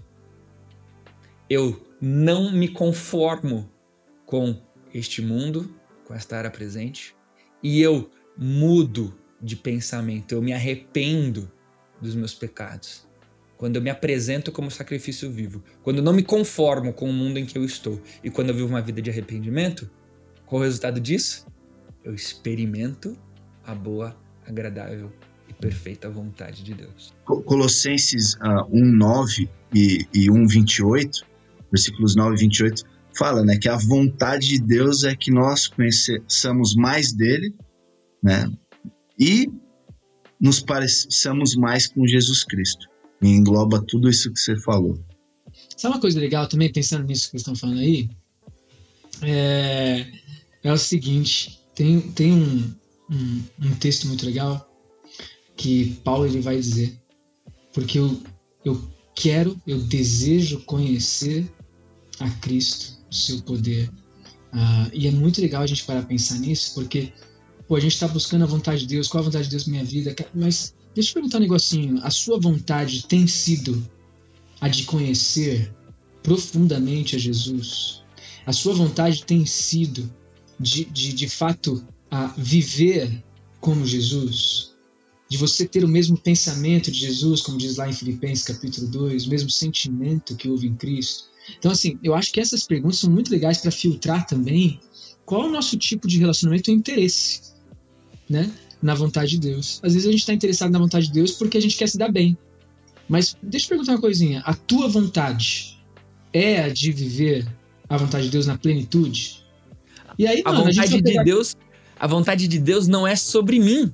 eu 1.51 1.85
não 2.01 2.53
me 2.53 2.69
conformo 2.69 3.69
com 4.25 4.57
este 4.95 5.21
mundo, 5.21 5.75
com 6.05 6.15
esta 6.15 6.37
era 6.37 6.49
presente, 6.49 7.17
e 7.61 7.83
eu 7.83 8.09
mudo 8.39 9.13
de 9.43 9.57
pensamento, 9.57 10.33
eu 10.33 10.41
me 10.41 10.53
arrependo 10.53 11.51
dos 12.01 12.15
meus 12.15 12.33
pecados. 12.33 13.05
Quando 13.57 13.77
eu 13.77 13.83
me 13.83 13.91
apresento 13.91 14.53
como 14.53 14.71
sacrifício 14.71 15.31
vivo, 15.31 15.63
quando 15.83 15.99
eu 15.99 16.05
não 16.05 16.13
me 16.13 16.23
conformo 16.23 16.93
com 16.93 17.11
o 17.11 17.13
mundo 17.13 17.39
em 17.39 17.45
que 17.45 17.59
eu 17.59 17.65
estou 17.65 18.01
e 18.23 18.31
quando 18.31 18.51
eu 18.51 18.55
vivo 18.55 18.69
uma 18.69 18.81
vida 18.81 19.03
de 19.03 19.11
arrependimento, 19.11 19.91
qual 20.47 20.63
o 20.63 20.65
resultado 20.65 21.01
disso? 21.01 21.47
Eu 22.05 22.15
experimento 22.15 23.19
a 23.65 23.75
boa, 23.75 24.17
agradável 24.47 25.13
e 25.49 25.53
perfeita 25.53 26.09
vontade 26.09 26.63
de 26.63 26.75
Deus. 26.75 27.13
Colossenses 27.25 28.35
uh, 28.37 28.65
1:9 28.73 29.49
e, 29.75 30.07
e 30.15 30.29
1:28 30.29 31.30
versículos 31.71 32.15
9 32.15 32.35
e 32.35 32.41
28, 32.41 32.85
fala 33.17 33.45
né, 33.45 33.59
que 33.59 33.69
a 33.69 33.77
vontade 33.77 34.49
de 34.49 34.61
Deus 34.61 35.05
é 35.05 35.15
que 35.15 35.31
nós 35.31 35.69
conheçamos 35.69 36.75
mais 36.75 37.13
dele, 37.13 37.55
né? 38.23 38.51
E 39.19 39.51
nos 40.41 40.61
pareçamos 40.61 41.55
mais 41.55 41.87
com 41.87 42.07
Jesus 42.07 42.45
Cristo. 42.45 42.89
E 43.23 43.29
engloba 43.29 43.85
tudo 43.87 44.09
isso 44.09 44.33
que 44.33 44.41
você 44.41 44.57
falou. 44.61 44.99
Sabe 45.77 45.95
uma 45.95 46.01
coisa 46.01 46.19
legal 46.19 46.49
também, 46.49 46.73
pensando 46.73 47.07
nisso 47.07 47.27
que 47.27 47.33
vocês 47.33 47.43
estão 47.43 47.55
falando 47.55 47.81
aí? 47.81 48.09
É, 49.23 50.07
é 50.63 50.73
o 50.73 50.79
seguinte, 50.79 51.61
tem, 51.75 52.01
tem 52.01 52.33
um, 52.33 52.75
um, 53.11 53.43
um, 53.63 53.75
texto 53.75 54.07
muito 54.07 54.25
legal 54.25 54.67
que 55.57 55.95
Paulo 56.03 56.25
ele 56.25 56.41
vai 56.41 56.57
dizer, 56.57 56.99
porque 57.75 57.99
eu, 57.99 58.23
eu 58.65 58.83
quero, 59.15 59.61
eu 59.67 59.79
desejo 59.79 60.61
conhecer 60.61 61.51
a 62.21 62.31
Cristo, 62.31 62.99
o 63.11 63.15
seu 63.15 63.43
poder. 63.43 63.91
Uh, 64.53 64.91
e 64.93 65.07
é 65.07 65.11
muito 65.11 65.41
legal 65.41 65.63
a 65.63 65.67
gente 65.67 65.85
parar 65.85 66.01
a 66.01 66.05
pensar 66.05 66.39
nisso, 66.39 66.75
porque 66.75 67.13
pô, 67.67 67.77
a 67.77 67.81
gente 67.81 67.95
está 67.95 68.07
buscando 68.09 68.45
a 68.45 68.47
vontade 68.47 68.81
de 68.83 68.89
Deus, 68.89 69.09
qual 69.09 69.23
a 69.23 69.25
vontade 69.25 69.45
de 69.45 69.51
Deus 69.51 69.67
na 69.67 69.73
minha 69.73 69.85
vida, 69.85 70.15
mas 70.35 70.75
deixa 70.95 71.11
eu 71.11 71.15
perguntar 71.15 71.39
um 71.39 71.43
negocinho, 71.43 72.01
a 72.03 72.11
sua 72.11 72.39
vontade 72.39 73.07
tem 73.07 73.27
sido 73.27 73.89
a 74.61 74.69
de 74.69 74.85
conhecer 74.85 75.73
profundamente 76.23 77.17
a 77.17 77.19
Jesus? 77.19 78.03
A 78.45 78.53
sua 78.53 78.75
vontade 78.75 79.25
tem 79.25 79.47
sido 79.47 80.13
de, 80.59 80.85
de, 80.87 81.13
de 81.13 81.29
fato 81.29 81.85
a 82.11 82.27
viver 82.37 83.23
como 83.61 83.87
Jesus? 83.87 84.73
De 85.29 85.39
você 85.39 85.65
ter 85.65 85.85
o 85.85 85.89
mesmo 85.89 86.19
pensamento 86.19 86.91
de 86.91 86.99
Jesus, 86.99 87.41
como 87.41 87.57
diz 87.57 87.77
lá 87.77 87.89
em 87.89 87.93
Filipenses 87.93 88.45
capítulo 88.45 88.89
2, 88.89 89.27
o 89.27 89.31
mesmo 89.31 89.49
sentimento 89.49 90.35
que 90.35 90.49
houve 90.49 90.67
em 90.67 90.75
Cristo? 90.75 91.30
Então, 91.59 91.71
assim, 91.71 91.99
eu 92.03 92.15
acho 92.15 92.33
que 92.33 92.41
essas 92.41 92.65
perguntas 92.65 92.99
são 92.99 93.11
muito 93.11 93.31
legais 93.31 93.59
para 93.59 93.71
filtrar 93.71 94.27
também 94.27 94.81
qual 95.25 95.45
é 95.45 95.47
o 95.47 95.53
nosso 95.53 95.77
tipo 95.77 96.09
de 96.09 96.19
relacionamento 96.19 96.71
e 96.71 96.75
interesse, 96.75 97.53
né? 98.29 98.51
Na 98.83 98.95
vontade 98.95 99.33
de 99.33 99.39
Deus. 99.39 99.81
Às 99.83 99.93
vezes 99.93 100.09
a 100.09 100.11
gente 100.11 100.21
está 100.21 100.33
interessado 100.33 100.73
na 100.73 100.79
vontade 100.79 101.07
de 101.07 101.13
Deus 101.13 101.33
porque 101.33 101.59
a 101.59 101.61
gente 101.61 101.77
quer 101.77 101.89
se 101.89 101.99
dar 101.99 102.11
bem. 102.11 102.37
Mas 103.09 103.37
deixa 103.43 103.67
eu 103.67 103.71
perguntar 103.71 103.93
uma 103.93 104.01
coisinha. 104.01 104.41
A 104.45 104.55
tua 104.55 104.89
vontade 104.89 105.79
é 106.33 106.63
a 106.63 106.69
de 106.69 106.93
viver 106.93 107.47
a 107.89 107.97
vontade 107.97 108.27
de 108.27 108.31
Deus 108.31 108.47
na 108.47 108.57
plenitude? 108.57 109.45
E 110.19 110.27
aí, 110.27 110.43
a 110.45 110.53
vontade 110.53 110.81
a 110.81 110.87
de 110.87 111.03
pegar... 111.03 111.25
Deus, 111.25 111.57
a 111.99 112.07
vontade 112.07 112.47
de 112.47 112.59
Deus 112.59 112.87
não 112.87 113.07
é 113.07 113.17
sobre 113.17 113.59
mim. 113.59 113.93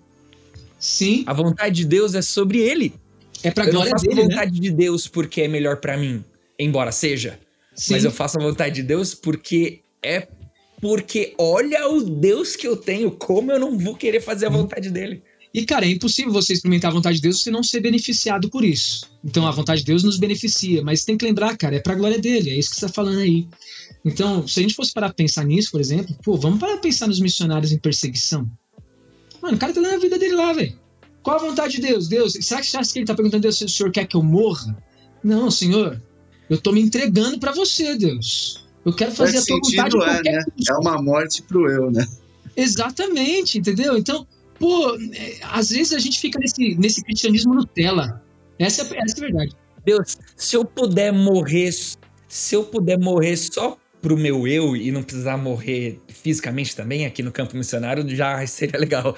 Sim. 0.79 1.25
A 1.27 1.33
vontade 1.33 1.77
de 1.77 1.85
Deus 1.87 2.15
é 2.15 2.23
sobre 2.23 2.59
Ele. 2.59 2.95
É 3.43 3.51
para 3.51 3.65
glória 3.65 3.79
Eu 3.79 3.85
não 3.85 3.91
faço 3.91 4.07
dele, 4.07 4.21
a 4.21 4.25
vontade 4.25 4.53
né? 4.53 4.61
de 4.61 4.71
Deus 4.71 5.09
porque 5.09 5.43
é 5.43 5.49
melhor 5.49 5.79
para 5.79 5.97
mim, 5.97 6.25
embora 6.59 6.93
seja. 6.93 7.39
Sim. 7.77 7.95
Mas 7.95 8.05
eu 8.05 8.11
faço 8.11 8.39
a 8.39 8.43
vontade 8.43 8.77
de 8.77 8.83
Deus 8.83 9.15
porque 9.15 9.83
é 10.03 10.27
porque 10.81 11.35
olha 11.39 11.89
o 11.89 12.03
Deus 12.03 12.55
que 12.55 12.67
eu 12.67 12.77
tenho, 12.77 13.11
como 13.11 13.51
eu 13.51 13.59
não 13.59 13.79
vou 13.79 13.95
querer 13.95 14.21
fazer 14.21 14.47
a 14.47 14.51
vontade 14.51 14.91
dele. 14.91 15.23
E, 15.53 15.65
cara, 15.65 15.87
é 15.87 15.89
impossível 15.89 16.31
você 16.31 16.53
experimentar 16.53 16.91
a 16.91 16.95
vontade 16.95 17.17
de 17.17 17.23
Deus 17.23 17.47
e 17.47 17.51
não 17.51 17.63
ser 17.63 17.81
beneficiado 17.81 18.51
por 18.51 18.63
isso. 18.63 19.11
Então, 19.25 19.47
a 19.47 19.51
vontade 19.51 19.81
de 19.81 19.87
Deus 19.87 20.05
nos 20.05 20.19
beneficia, 20.19 20.83
mas 20.83 21.03
tem 21.03 21.17
que 21.17 21.25
lembrar, 21.25 21.57
cara, 21.57 21.77
é 21.77 21.81
pra 21.81 21.95
glória 21.95 22.19
dele, 22.19 22.51
é 22.51 22.59
isso 22.59 22.71
que 22.71 22.77
você 22.77 22.87
tá 22.87 22.93
falando 22.93 23.21
aí. 23.21 23.49
Então, 24.05 24.47
se 24.47 24.61
a 24.61 24.63
gente 24.63 24.75
fosse 24.75 24.93
parar 24.93 25.09
pra 25.09 25.15
pensar 25.15 25.45
nisso, 25.45 25.71
por 25.71 25.81
exemplo, 25.81 26.15
pô, 26.23 26.37
vamos 26.37 26.61
parar 26.61 26.75
pra 26.75 26.83
pensar 26.83 27.07
nos 27.07 27.21
missionários 27.21 27.73
em 27.73 27.79
perseguição. 27.79 28.47
Mano, 29.41 29.57
o 29.57 29.59
cara 29.59 29.73
tá 29.73 29.81
dando 29.81 29.95
a 29.95 29.99
vida 29.99 30.19
dele 30.19 30.35
lá, 30.35 30.53
velho. 30.53 30.79
Qual 31.23 31.37
a 31.37 31.41
vontade 31.41 31.77
de 31.77 31.81
Deus? 31.81 32.07
Deus, 32.07 32.35
será 32.35 32.61
que, 32.61 32.67
será 32.67 32.83
que 32.85 32.99
ele 32.99 33.07
tá 33.07 33.15
perguntando 33.15 33.43
Deus 33.43 33.57
se 33.57 33.65
o 33.65 33.69
senhor 33.69 33.91
quer 33.91 34.07
que 34.07 34.17
eu 34.17 34.23
morra? 34.23 34.77
Não, 35.25 35.51
senhor, 35.51 36.01
eu 36.49 36.61
tô 36.61 36.73
me 36.73 36.81
entregando 36.81 37.39
para 37.39 37.53
você, 37.53 37.97
Deus. 37.97 38.65
Eu 38.85 38.93
quero 38.93 39.13
fazer 39.13 39.39
a 39.39 39.45
tua 39.45 39.59
vontade. 39.61 40.29
É, 40.29 40.33
né? 40.33 40.45
é 40.69 40.75
uma 40.75 41.03
morte 41.03 41.43
pro 41.43 41.69
eu, 41.71 41.91
né? 41.91 42.07
Exatamente, 42.57 43.59
entendeu? 43.59 43.97
Então, 43.99 44.27
pô, 44.59 44.97
é, 45.13 45.39
às 45.43 45.71
vezes 45.71 45.93
a 45.93 45.99
gente 45.99 46.21
fica 46.21 46.39
nesse, 46.39 46.75
nesse 46.77 47.03
cristianismo 47.03 47.55
Nutella. 47.55 48.23
Essa 48.59 48.83
é, 48.83 48.99
essa 48.99 49.17
é 49.17 49.19
a 49.19 49.21
verdade. 49.21 49.57
Deus, 49.85 50.19
se 50.37 50.57
eu 50.57 50.65
puder 50.65 51.13
morrer, 51.13 51.71
se 52.29 52.55
eu 52.55 52.65
puder 52.65 52.99
morrer 52.99 53.37
só 53.37 53.77
pro 54.01 54.17
meu 54.17 54.47
eu 54.47 54.77
e 54.77 54.93
não 54.93 55.03
precisar 55.03 55.37
morrer 55.37 56.01
fisicamente 56.09 56.77
também 56.77 57.07
aqui 57.07 57.23
no 57.23 57.33
campo 57.33 57.57
missionário, 57.57 58.09
já 58.15 58.45
seria 58.47 58.79
legal. 58.79 59.17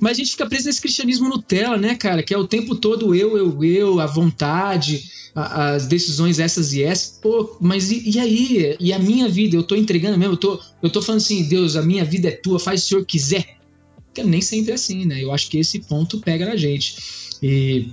Mas 0.00 0.12
a 0.12 0.14
gente 0.14 0.30
fica 0.30 0.46
preso 0.46 0.66
nesse 0.66 0.80
cristianismo 0.80 1.28
Nutella, 1.28 1.76
né, 1.76 1.94
cara? 1.94 2.22
Que 2.22 2.32
é 2.32 2.38
o 2.38 2.46
tempo 2.46 2.74
todo 2.74 3.14
eu, 3.14 3.36
eu, 3.36 3.62
eu, 3.62 4.00
a 4.00 4.06
vontade, 4.06 5.10
a, 5.34 5.72
as 5.72 5.86
decisões 5.86 6.38
essas 6.38 6.72
e 6.72 6.82
essas. 6.82 7.18
Pô, 7.20 7.56
mas 7.60 7.90
e, 7.90 8.10
e, 8.10 8.18
aí? 8.18 8.76
E 8.80 8.92
a 8.92 8.98
minha 8.98 9.28
vida? 9.28 9.54
Eu 9.54 9.62
tô 9.62 9.76
entregando 9.76 10.16
mesmo? 10.16 10.34
Eu 10.34 10.38
tô, 10.38 10.60
eu 10.82 10.90
tô 10.90 11.02
falando 11.02 11.20
assim, 11.20 11.44
Deus, 11.44 11.76
a 11.76 11.82
minha 11.82 12.04
vida 12.04 12.28
é 12.28 12.32
tua, 12.32 12.58
faz 12.58 12.82
o 12.82 12.86
senhor 12.86 13.04
quiser. 13.04 13.58
Porque 14.06 14.24
nem 14.24 14.40
sempre 14.40 14.72
é 14.72 14.74
assim, 14.74 15.04
né? 15.04 15.22
Eu 15.22 15.32
acho 15.32 15.48
que 15.48 15.58
esse 15.58 15.80
ponto 15.80 16.18
pega 16.20 16.46
na 16.46 16.56
gente. 16.56 16.96
E, 17.42 17.90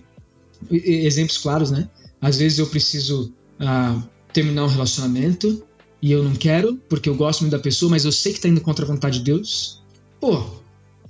e 0.72 1.06
exemplos 1.06 1.38
claros, 1.38 1.70
né? 1.70 1.90
Às 2.22 2.38
vezes 2.38 2.58
eu 2.58 2.68
preciso 2.68 3.34
ah, 3.60 4.02
terminar 4.34 4.64
um 4.64 4.68
relacionamento 4.68 5.64
e 6.02 6.12
eu 6.12 6.24
não 6.24 6.34
quero, 6.34 6.78
porque 6.90 7.10
eu 7.10 7.16
gosto 7.16 7.42
muito 7.42 7.52
da 7.52 7.60
pessoa, 7.60 7.90
mas 7.90 8.06
eu 8.06 8.12
sei 8.12 8.34
que 8.34 8.40
tá 8.40 8.48
indo 8.48 8.62
contra 8.62 8.86
a 8.86 8.88
vontade 8.88 9.20
de 9.20 9.26
Deus. 9.26 9.82
Pô, 10.20 10.44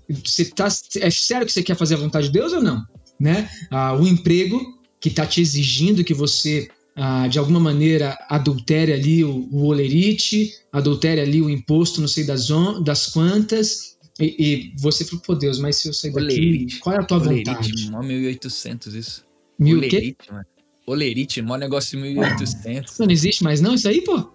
você 0.09 0.45
tá, 0.45 0.67
é 0.99 1.09
sério 1.09 1.45
que 1.45 1.51
você 1.51 1.63
quer 1.63 1.75
fazer 1.75 1.95
a 1.95 1.99
vontade 1.99 2.27
de 2.27 2.33
Deus 2.33 2.53
ou 2.53 2.61
não? 2.61 2.85
Né? 3.19 3.49
Ah, 3.69 3.95
o 3.95 4.07
emprego 4.07 4.59
que 4.99 5.09
está 5.09 5.25
te 5.25 5.41
exigindo 5.41 6.03
que 6.03 6.13
você, 6.13 6.69
ah, 6.95 7.27
de 7.27 7.39
alguma 7.39 7.59
maneira, 7.59 8.17
adultere 8.29 8.93
ali 8.93 9.23
o, 9.23 9.47
o 9.51 9.65
olerite, 9.65 10.53
adultere 10.71 11.21
ali 11.21 11.41
o 11.41 11.49
imposto, 11.49 12.01
não 12.01 12.07
sei 12.07 12.23
das, 12.25 12.49
on, 12.49 12.81
das 12.81 13.07
quantas, 13.07 13.97
e, 14.19 14.35
e 14.39 14.73
você 14.77 15.05
falou, 15.05 15.21
pô 15.25 15.35
Deus, 15.35 15.59
mas 15.59 15.75
se 15.77 15.87
eu 15.87 15.93
sair 15.93 16.11
daqui, 16.11 16.25
olerite. 16.25 16.79
qual 16.79 16.95
é 16.95 16.99
a 16.99 17.03
tua 17.03 17.17
olerite, 17.19 17.51
vontade? 17.51 17.91
Mó 17.91 18.01
1800 18.01 18.95
isso. 18.95 19.25
Mil 19.59 19.77
olerite, 19.77 20.17
quê? 20.19 20.31
mano. 20.31 20.45
Olerite, 20.85 21.41
mó 21.41 21.57
negócio 21.57 21.97
de 21.97 22.03
1800. 22.03 22.97
Não, 22.97 23.05
não 23.05 23.13
existe 23.13 23.43
mais 23.43 23.61
não 23.61 23.75
isso 23.75 23.87
aí, 23.87 24.01
pô? 24.01 24.31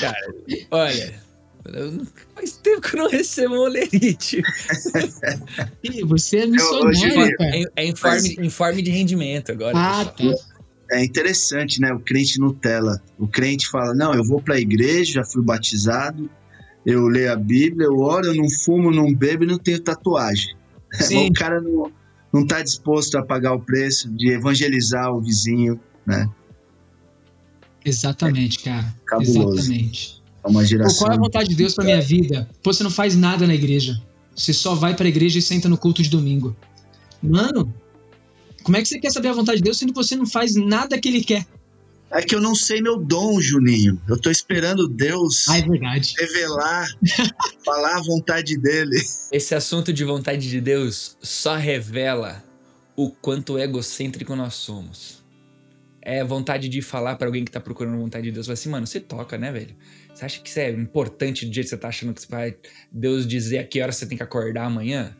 Cara, 0.00 0.34
olha, 0.70 1.21
Faz 2.34 2.56
tempo 2.56 2.80
que 2.80 2.96
eu 2.96 3.02
não 3.02 3.10
recebo 3.10 3.54
olerite. 3.54 4.42
você 6.06 6.38
é 6.38 6.46
missionário, 6.46 7.36
cara. 7.36 7.56
É, 7.56 7.64
é 7.76 7.86
informe, 7.86 8.36
informe 8.40 8.82
de 8.82 8.90
rendimento 8.90 9.52
agora. 9.52 9.72
Ah, 9.76 10.04
tá. 10.04 10.24
É 10.90 11.02
interessante, 11.02 11.80
né? 11.80 11.92
O 11.92 12.00
crente 12.00 12.38
Nutella. 12.40 13.00
O 13.18 13.28
crente 13.28 13.68
fala: 13.68 13.94
Não, 13.94 14.12
eu 14.12 14.24
vou 14.24 14.42
para 14.42 14.56
a 14.56 14.60
igreja, 14.60 15.14
já 15.14 15.24
fui 15.24 15.42
batizado, 15.42 16.28
eu 16.84 17.06
leio 17.06 17.32
a 17.32 17.36
Bíblia, 17.36 17.86
eu 17.86 17.98
oro, 17.98 18.26
eu 18.26 18.34
não 18.34 18.50
fumo, 18.50 18.90
não 18.90 19.14
bebo 19.14 19.44
e 19.44 19.46
não 19.46 19.58
tenho 19.58 19.80
tatuagem. 19.80 20.56
Sim. 20.92 21.30
o 21.30 21.32
cara 21.32 21.60
não, 21.60 21.90
não 22.32 22.46
tá 22.46 22.60
disposto 22.60 23.16
a 23.16 23.24
pagar 23.24 23.54
o 23.54 23.60
preço 23.60 24.10
de 24.10 24.32
evangelizar 24.32 25.10
o 25.14 25.20
vizinho, 25.20 25.80
né? 26.04 26.28
Exatamente, 27.84 28.58
cara. 28.60 28.94
Cabuloso. 29.06 29.58
Exatamente. 29.58 30.21
É 30.44 30.48
uma 30.48 30.64
geração. 30.64 30.94
Pô, 30.94 31.04
qual 31.04 31.12
é 31.12 31.14
a 31.14 31.18
vontade 31.18 31.48
de 31.50 31.54
Deus 31.54 31.74
para 31.74 31.84
minha 31.84 32.00
vida? 32.00 32.48
Pô, 32.62 32.72
você 32.72 32.82
não 32.82 32.90
faz 32.90 33.14
nada 33.14 33.46
na 33.46 33.54
igreja. 33.54 34.00
Você 34.34 34.52
só 34.52 34.74
vai 34.74 34.94
para 34.94 35.06
a 35.06 35.08
igreja 35.08 35.38
e 35.38 35.42
senta 35.42 35.68
no 35.68 35.78
culto 35.78 36.02
de 36.02 36.08
domingo. 36.08 36.56
Mano, 37.22 37.72
como 38.62 38.76
é 38.76 38.82
que 38.82 38.88
você 38.88 38.98
quer 38.98 39.10
saber 39.10 39.28
a 39.28 39.32
vontade 39.32 39.58
de 39.58 39.64
Deus 39.64 39.78
sendo 39.78 39.92
que 39.92 40.02
você 40.02 40.16
não 40.16 40.26
faz 40.26 40.54
nada 40.54 40.98
que 40.98 41.08
ele 41.08 41.22
quer? 41.22 41.46
É 42.10 42.20
que 42.20 42.34
eu 42.34 42.40
não 42.40 42.54
sei 42.54 42.82
meu 42.82 42.98
dom, 42.98 43.40
Juninho. 43.40 44.00
Eu 44.06 44.20
tô 44.20 44.30
esperando 44.30 44.86
Deus 44.86 45.48
ah, 45.48 45.58
é 45.58 45.62
verdade. 45.62 46.14
revelar, 46.18 46.86
falar 47.64 47.96
a 47.96 48.02
vontade 48.02 48.58
dele. 48.58 49.00
Esse 49.32 49.54
assunto 49.54 49.92
de 49.92 50.04
vontade 50.04 50.50
de 50.50 50.60
Deus 50.60 51.16
só 51.22 51.56
revela 51.56 52.44
o 52.94 53.10
quanto 53.10 53.58
egocêntrico 53.58 54.36
nós 54.36 54.54
somos. 54.54 55.22
É 56.02 56.22
vontade 56.22 56.68
de 56.68 56.82
falar 56.82 57.16
para 57.16 57.28
alguém 57.28 57.44
que 57.44 57.50
tá 57.50 57.60
procurando 57.60 57.96
vontade 57.96 58.24
de 58.24 58.32
Deus, 58.32 58.46
vai 58.46 58.54
assim, 58.54 58.68
mano, 58.68 58.86
você 58.86 59.00
toca, 59.00 59.38
né, 59.38 59.50
velho? 59.50 59.74
Você 60.22 60.26
acha 60.26 60.40
que 60.40 60.48
isso 60.48 60.60
é 60.60 60.70
importante 60.70 61.44
do 61.44 61.52
jeito 61.52 61.66
que 61.66 61.70
você 61.70 61.76
tá 61.76 61.88
achando 61.88 62.14
que 62.14 62.30
vai 62.30 62.54
Deus 62.92 63.26
dizer 63.26 63.58
a 63.58 63.64
que 63.64 63.80
hora 63.82 63.90
você 63.90 64.06
tem 64.06 64.16
que 64.16 64.22
acordar 64.22 64.66
amanhã? 64.66 65.16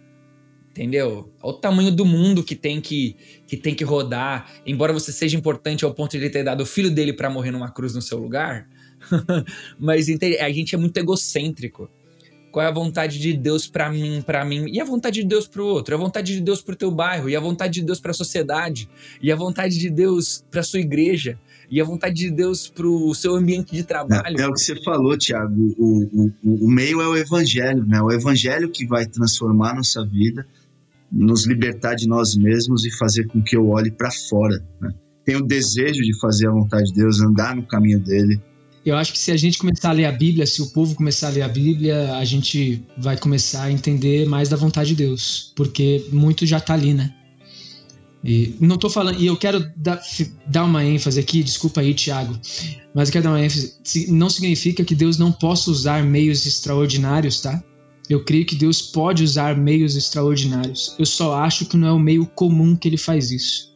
Entendeu? 0.71 1.29
Olha 1.43 1.55
o 1.55 1.59
tamanho 1.59 1.91
do 1.91 2.05
mundo 2.05 2.45
que 2.45 2.55
tem 2.55 2.81
que, 2.81 3.17
que 3.45 3.57
tem 3.57 3.75
que 3.75 3.83
rodar. 3.83 4.49
Embora 4.65 4.93
você 4.93 5.11
seja 5.11 5.37
importante 5.37 5.85
ao 5.85 5.93
ponto 5.93 6.13
de 6.13 6.19
ele 6.19 6.31
ter 6.31 6.45
dado 6.45 6.61
o 6.61 6.67
filho 6.67 6.89
dele 6.89 7.13
para 7.13 7.29
morrer 7.29 7.51
numa 7.51 7.69
cruz 7.69 7.95
no 7.95 8.01
seu 8.01 8.17
lugar. 8.17 8.69
Mas 9.77 10.07
a 10.09 10.51
gente 10.51 10.73
é 10.73 10.79
muito 10.79 10.97
egocêntrico. 10.97 11.91
Qual 12.53 12.65
é 12.65 12.69
a 12.69 12.73
vontade 12.73 13.19
de 13.19 13.33
Deus 13.33 13.67
para 13.67 13.91
mim, 13.91 14.23
para 14.25 14.45
mim? 14.45 14.67
E 14.71 14.81
a 14.81 14.85
vontade 14.85 15.21
de 15.21 15.27
Deus 15.27 15.49
para 15.49 15.63
o 15.63 15.67
outro? 15.67 15.95
E 15.95 15.97
a 15.97 15.99
vontade 15.99 16.33
de 16.33 16.41
Deus 16.41 16.63
para 16.63 16.75
o 16.75 16.77
teu 16.77 16.93
bairro? 16.93 17.29
E 17.29 17.35
a 17.35 17.41
vontade 17.41 17.81
de 17.81 17.83
Deus 17.83 17.99
para 17.99 18.13
a 18.13 18.15
sociedade? 18.15 18.89
E 19.21 19.33
a 19.33 19.37
vontade 19.37 19.77
de 19.79 19.91
Deus 19.91 20.45
para 20.49 20.63
sua 20.63 20.79
igreja? 20.79 21.41
E 21.71 21.81
a 21.81 21.85
vontade 21.85 22.15
de 22.15 22.31
Deus 22.31 22.69
para 22.69 22.87
o 22.87 23.15
seu 23.15 23.35
ambiente 23.35 23.75
de 23.75 23.83
trabalho. 23.83 24.39
É, 24.39 24.43
é, 24.43 24.49
o 24.49 24.53
que 24.53 24.61
você 24.61 24.77
falou, 24.83 25.17
Tiago. 25.17 25.75
O, 25.79 26.31
o, 26.45 26.65
o 26.67 26.71
meio 26.71 27.01
é 27.01 27.09
o 27.09 27.17
evangelho, 27.17 27.85
né? 27.87 28.01
O 28.01 28.11
evangelho 28.11 28.71
que 28.71 28.87
vai 28.87 29.07
transformar 29.07 29.75
nossa 29.75 30.05
vida, 30.05 30.47
nos 31.11 31.47
libertar 31.47 31.95
de 31.95 32.07
nós 32.07 32.35
mesmos 32.37 32.85
e 32.85 32.91
fazer 32.97 33.27
com 33.27 33.43
que 33.43 33.57
eu 33.57 33.69
olhe 33.69 33.91
para 33.91 34.11
fora. 34.11 34.63
Né? 34.81 34.93
Tenho 35.25 35.41
o 35.41 35.47
desejo 35.47 36.03
de 36.03 36.19
fazer 36.21 36.49
a 36.49 36.53
vontade 36.53 36.89
de 36.89 36.95
Deus, 36.95 37.21
andar 37.21 37.55
no 37.55 37.63
caminho 37.63 38.01
dele. 38.01 38.41
Eu 38.85 38.97
acho 38.97 39.13
que 39.13 39.19
se 39.19 39.31
a 39.31 39.37
gente 39.37 39.59
começar 39.59 39.91
a 39.91 39.93
ler 39.93 40.07
a 40.07 40.13
Bíblia, 40.13 40.45
se 40.45 40.61
o 40.61 40.67
povo 40.67 40.95
começar 40.97 41.29
a 41.29 41.31
ler 41.31 41.43
a 41.43 41.49
Bíblia, 41.49 42.17
a 42.17 42.25
gente 42.25 42.83
vai 42.99 43.17
começar 43.17 43.65
a 43.65 43.73
entender 43.73 44.27
mais 44.27 44.49
da 44.49 44.57
vontade 44.57 44.91
de 44.91 44.97
Deus, 44.97 45.53
porque 45.55 46.05
muito 46.11 46.45
já 46.45 46.59
está 46.59 46.75
ali, 46.75 46.93
né? 46.93 47.15
E 48.25 48.55
não 48.61 48.79
tô 48.79 48.89
falando, 48.89 49.21
e 49.21 49.27
eu 49.27 49.37
quero 49.37 49.69
dar, 49.77 50.01
dar 50.47 50.65
uma 50.65 50.85
ênfase 50.85 51.19
aqui, 51.19 51.43
desculpa 51.43 51.81
aí, 51.81 51.93
Tiago, 51.93 52.39
mas 52.95 53.09
eu 53.09 53.13
quero 53.13 53.25
dar 53.25 53.31
uma 53.31 53.45
ênfase. 53.45 53.75
Não 54.09 54.31
significa 54.31 54.85
que 54.85 54.95
Deus 54.95 55.19
não 55.19 55.33
possa 55.33 55.71
usar 55.71 56.05
meios 56.05 56.47
extraordinários, 56.47 57.41
tá? 57.41 57.63
Eu 58.09 58.25
creio 58.25 58.47
que 58.47 58.55
Deus 58.55 58.81
pode 58.81 59.25
usar 59.25 59.57
meios 59.57 59.97
extraordinários. 59.97 60.95
Eu 60.99 61.07
só 61.07 61.35
acho 61.35 61.67
que 61.67 61.77
não 61.77 61.89
é 61.89 61.93
o 61.93 61.99
meio 61.99 62.27
comum 62.27 62.77
que 62.77 62.89
ele 62.89 62.97
faz 62.97 63.31
isso. 63.31 63.73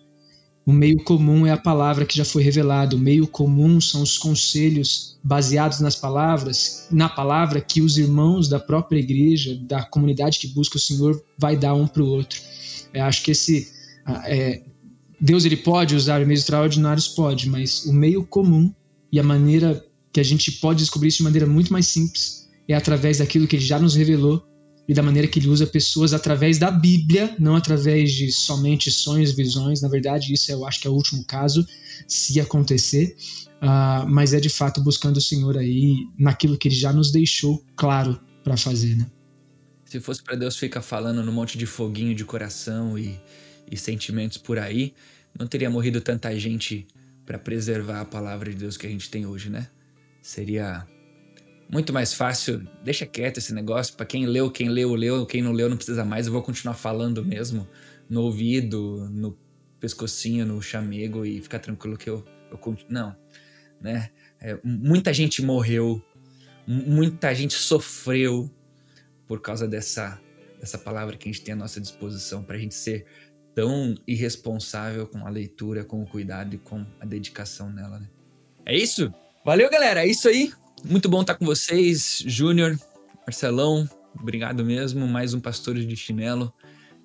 O 0.65 0.73
meio 0.73 0.97
comum 1.05 1.47
é 1.47 1.53
a 1.53 1.57
palavra 1.57 2.05
que 2.05 2.17
já 2.17 2.25
foi 2.25 2.43
revelada. 2.43 2.97
O 2.97 2.99
meio 2.99 3.27
comum 3.27 3.81
são 3.81 4.03
os 4.03 4.19
conselhos 4.19 5.17
baseados 5.23 5.79
nas 5.81 5.95
palavras, 5.95 6.89
na 6.91 7.09
palavra 7.09 7.61
que 7.61 7.81
os 7.81 7.97
irmãos 7.97 8.49
da 8.49 8.59
própria 8.59 8.99
igreja, 8.99 9.57
da 9.63 9.85
comunidade 9.85 10.41
que 10.41 10.49
busca 10.49 10.77
o 10.77 10.81
Senhor, 10.81 11.23
vai 11.39 11.57
dar 11.57 11.75
um 11.75 11.87
para 11.87 12.03
o 12.03 12.09
outro. 12.09 12.41
Eu 12.93 13.05
acho 13.05 13.23
que 13.23 13.31
esse 13.31 13.76
é, 14.27 14.63
Deus 15.21 15.45
ele 15.45 15.57
pode 15.57 15.95
usar 15.95 16.25
meios 16.25 16.41
extraordinários? 16.41 17.09
Pode, 17.09 17.49
mas 17.49 17.85
o 17.87 17.93
meio 17.93 18.25
comum 18.25 18.73
e 19.11 19.19
a 19.19 19.23
maneira 19.23 19.85
que 20.13 20.21
a 20.21 20.23
gente 20.25 20.53
pode 20.53 20.81
descobrir 20.81 21.09
isso 21.09 21.19
de 21.19 21.25
maneira 21.25 21.47
muito 21.47 21.73
mais 21.73 21.87
simples 21.87 22.49
é 22.69 22.75
através 22.75 23.19
daquilo 23.19 23.47
que 23.47 23.57
ele 23.57 23.65
já 23.65 23.79
nos 23.79 23.95
revelou 23.95 24.43
e 24.89 24.95
da 24.95 25.03
maneira 25.03 25.27
que 25.27 25.39
ele 25.39 25.49
usa 25.49 25.67
pessoas 25.67 26.15
através 26.15 26.59
da 26.59 26.71
Bíblia, 26.71 27.35
não 27.39 27.57
através 27.57 28.13
de 28.13 28.31
somente 28.31 28.91
sonhos, 28.91 29.33
visões. 29.33 29.83
Na 29.83 29.89
verdade, 29.89 30.33
isso 30.33 30.51
eu 30.51 30.65
acho 30.65 30.81
que 30.81 30.87
é 30.87 30.91
o 30.91 30.95
último 30.95 31.25
caso, 31.25 31.67
se 32.07 32.41
acontecer. 32.41 33.17
Uh, 33.57 34.07
mas 34.09 34.33
é 34.33 34.39
de 34.39 34.49
fato 34.49 34.81
buscando 34.81 35.17
o 35.17 35.21
Senhor 35.21 35.57
aí 35.57 36.07
naquilo 36.19 36.57
que 36.57 36.69
ele 36.69 36.75
já 36.75 36.93
nos 36.93 37.11
deixou 37.11 37.65
claro 37.75 38.21
para 38.45 38.57
fazer, 38.57 38.95
né? 38.95 39.07
Se 39.85 39.99
fosse 39.99 40.23
para 40.23 40.37
Deus 40.37 40.57
ficar 40.57 40.83
falando 40.83 41.23
no 41.23 41.33
monte 41.33 41.57
de 41.57 41.65
foguinho 41.65 42.15
de 42.15 42.25
coração 42.25 42.99
e 42.99 43.19
e 43.71 43.77
sentimentos 43.77 44.39
por 44.39 44.59
aí, 44.59 44.95
não 45.39 45.47
teria 45.47 45.69
morrido 45.69 46.01
tanta 46.01 46.37
gente 46.39 46.87
para 47.25 47.39
preservar 47.39 48.01
a 48.01 48.05
palavra 48.05 48.51
de 48.51 48.57
Deus 48.57 48.77
que 48.77 48.87
a 48.87 48.91
gente 48.91 49.11
tem 49.11 49.27
hoje, 49.27 49.51
né? 49.51 49.69
Seria 50.23 50.87
muito 51.69 51.93
mais 51.93 52.15
fácil. 52.15 52.67
Deixa 52.83 53.05
quieto 53.05 53.39
esse 53.39 53.53
negócio. 53.53 53.95
Para 53.97 54.07
quem 54.07 54.27
leu, 54.27 54.51
quem 54.51 54.69
leu, 54.69 54.95
leu. 54.95 55.27
Quem 55.27 55.43
não 55.43 55.53
leu, 55.53 55.69
não 55.69 55.77
precisa 55.77 56.05
mais. 56.05 56.27
Eu 56.27 56.33
vou 56.33 56.43
continuar 56.43 56.75
falando 56.75 57.25
mesmo 57.25 57.69
no 58.09 58.23
ouvido, 58.23 59.09
no 59.11 59.37
pescocinho, 59.81 60.47
no 60.47 60.63
chamego 60.63 61.25
e 61.25 61.41
ficar 61.41 61.59
tranquilo 61.59 61.97
que 61.97 62.09
eu, 62.09 62.25
eu 62.51 62.59
continuo. 62.59 62.93
Não, 62.93 63.17
né? 63.81 64.11
É, 64.41 64.59
muita 64.63 65.13
gente 65.13 65.43
morreu, 65.43 66.03
muita 66.67 67.35
gente 67.35 67.55
sofreu 67.55 68.51
por 69.27 69.41
causa 69.41 69.67
dessa 69.67 70.21
dessa 70.59 70.79
palavra 70.79 71.17
que 71.17 71.29
a 71.29 71.33
gente 71.33 71.45
tem 71.45 71.53
à 71.53 71.57
nossa 71.57 71.81
disposição 71.81 72.43
para 72.43 72.57
a 72.57 72.59
gente 72.59 72.75
ser 72.75 73.07
tão 73.57 73.95
irresponsável 74.07 75.07
com 75.07 75.27
a 75.27 75.31
leitura, 75.31 75.83
com 75.83 76.03
o 76.03 76.07
cuidado 76.07 76.55
e 76.55 76.59
com 76.59 76.85
a 77.01 77.07
dedicação 77.07 77.73
nela. 77.73 77.99
Né? 77.99 78.07
É 78.67 78.77
isso? 78.77 79.11
Valeu, 79.47 79.71
galera. 79.71 80.05
É 80.05 80.07
isso 80.07 80.29
aí. 80.29 80.53
Muito 80.85 81.09
bom 81.09 81.23
estar 81.23 81.37
com 81.37 81.47
vocês, 81.47 82.23
Júnior, 82.27 82.79
Marcelão. 83.27 83.89
Obrigado 84.21 84.63
mesmo. 84.63 85.09
Mais 85.09 85.33
um 85.33 85.41
Pastores 85.41 85.89
de 85.89 85.97
Chinelo. 85.97 86.53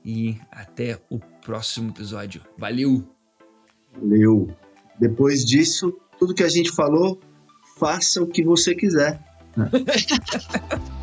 E 0.04 0.38
até 0.52 1.00
o 1.10 1.20
próximo 1.20 1.90
episódio. 1.92 2.42
Valeu! 2.58 3.08
Valeu! 3.94 4.54
Depois 5.00 5.46
disso, 5.46 5.98
tudo 6.20 6.34
que 6.34 6.44
a 6.44 6.50
gente 6.50 6.72
falou, 6.72 7.18
faça 7.78 8.22
o 8.22 8.28
que 8.28 8.44
você 8.44 8.76
quiser. 8.76 9.24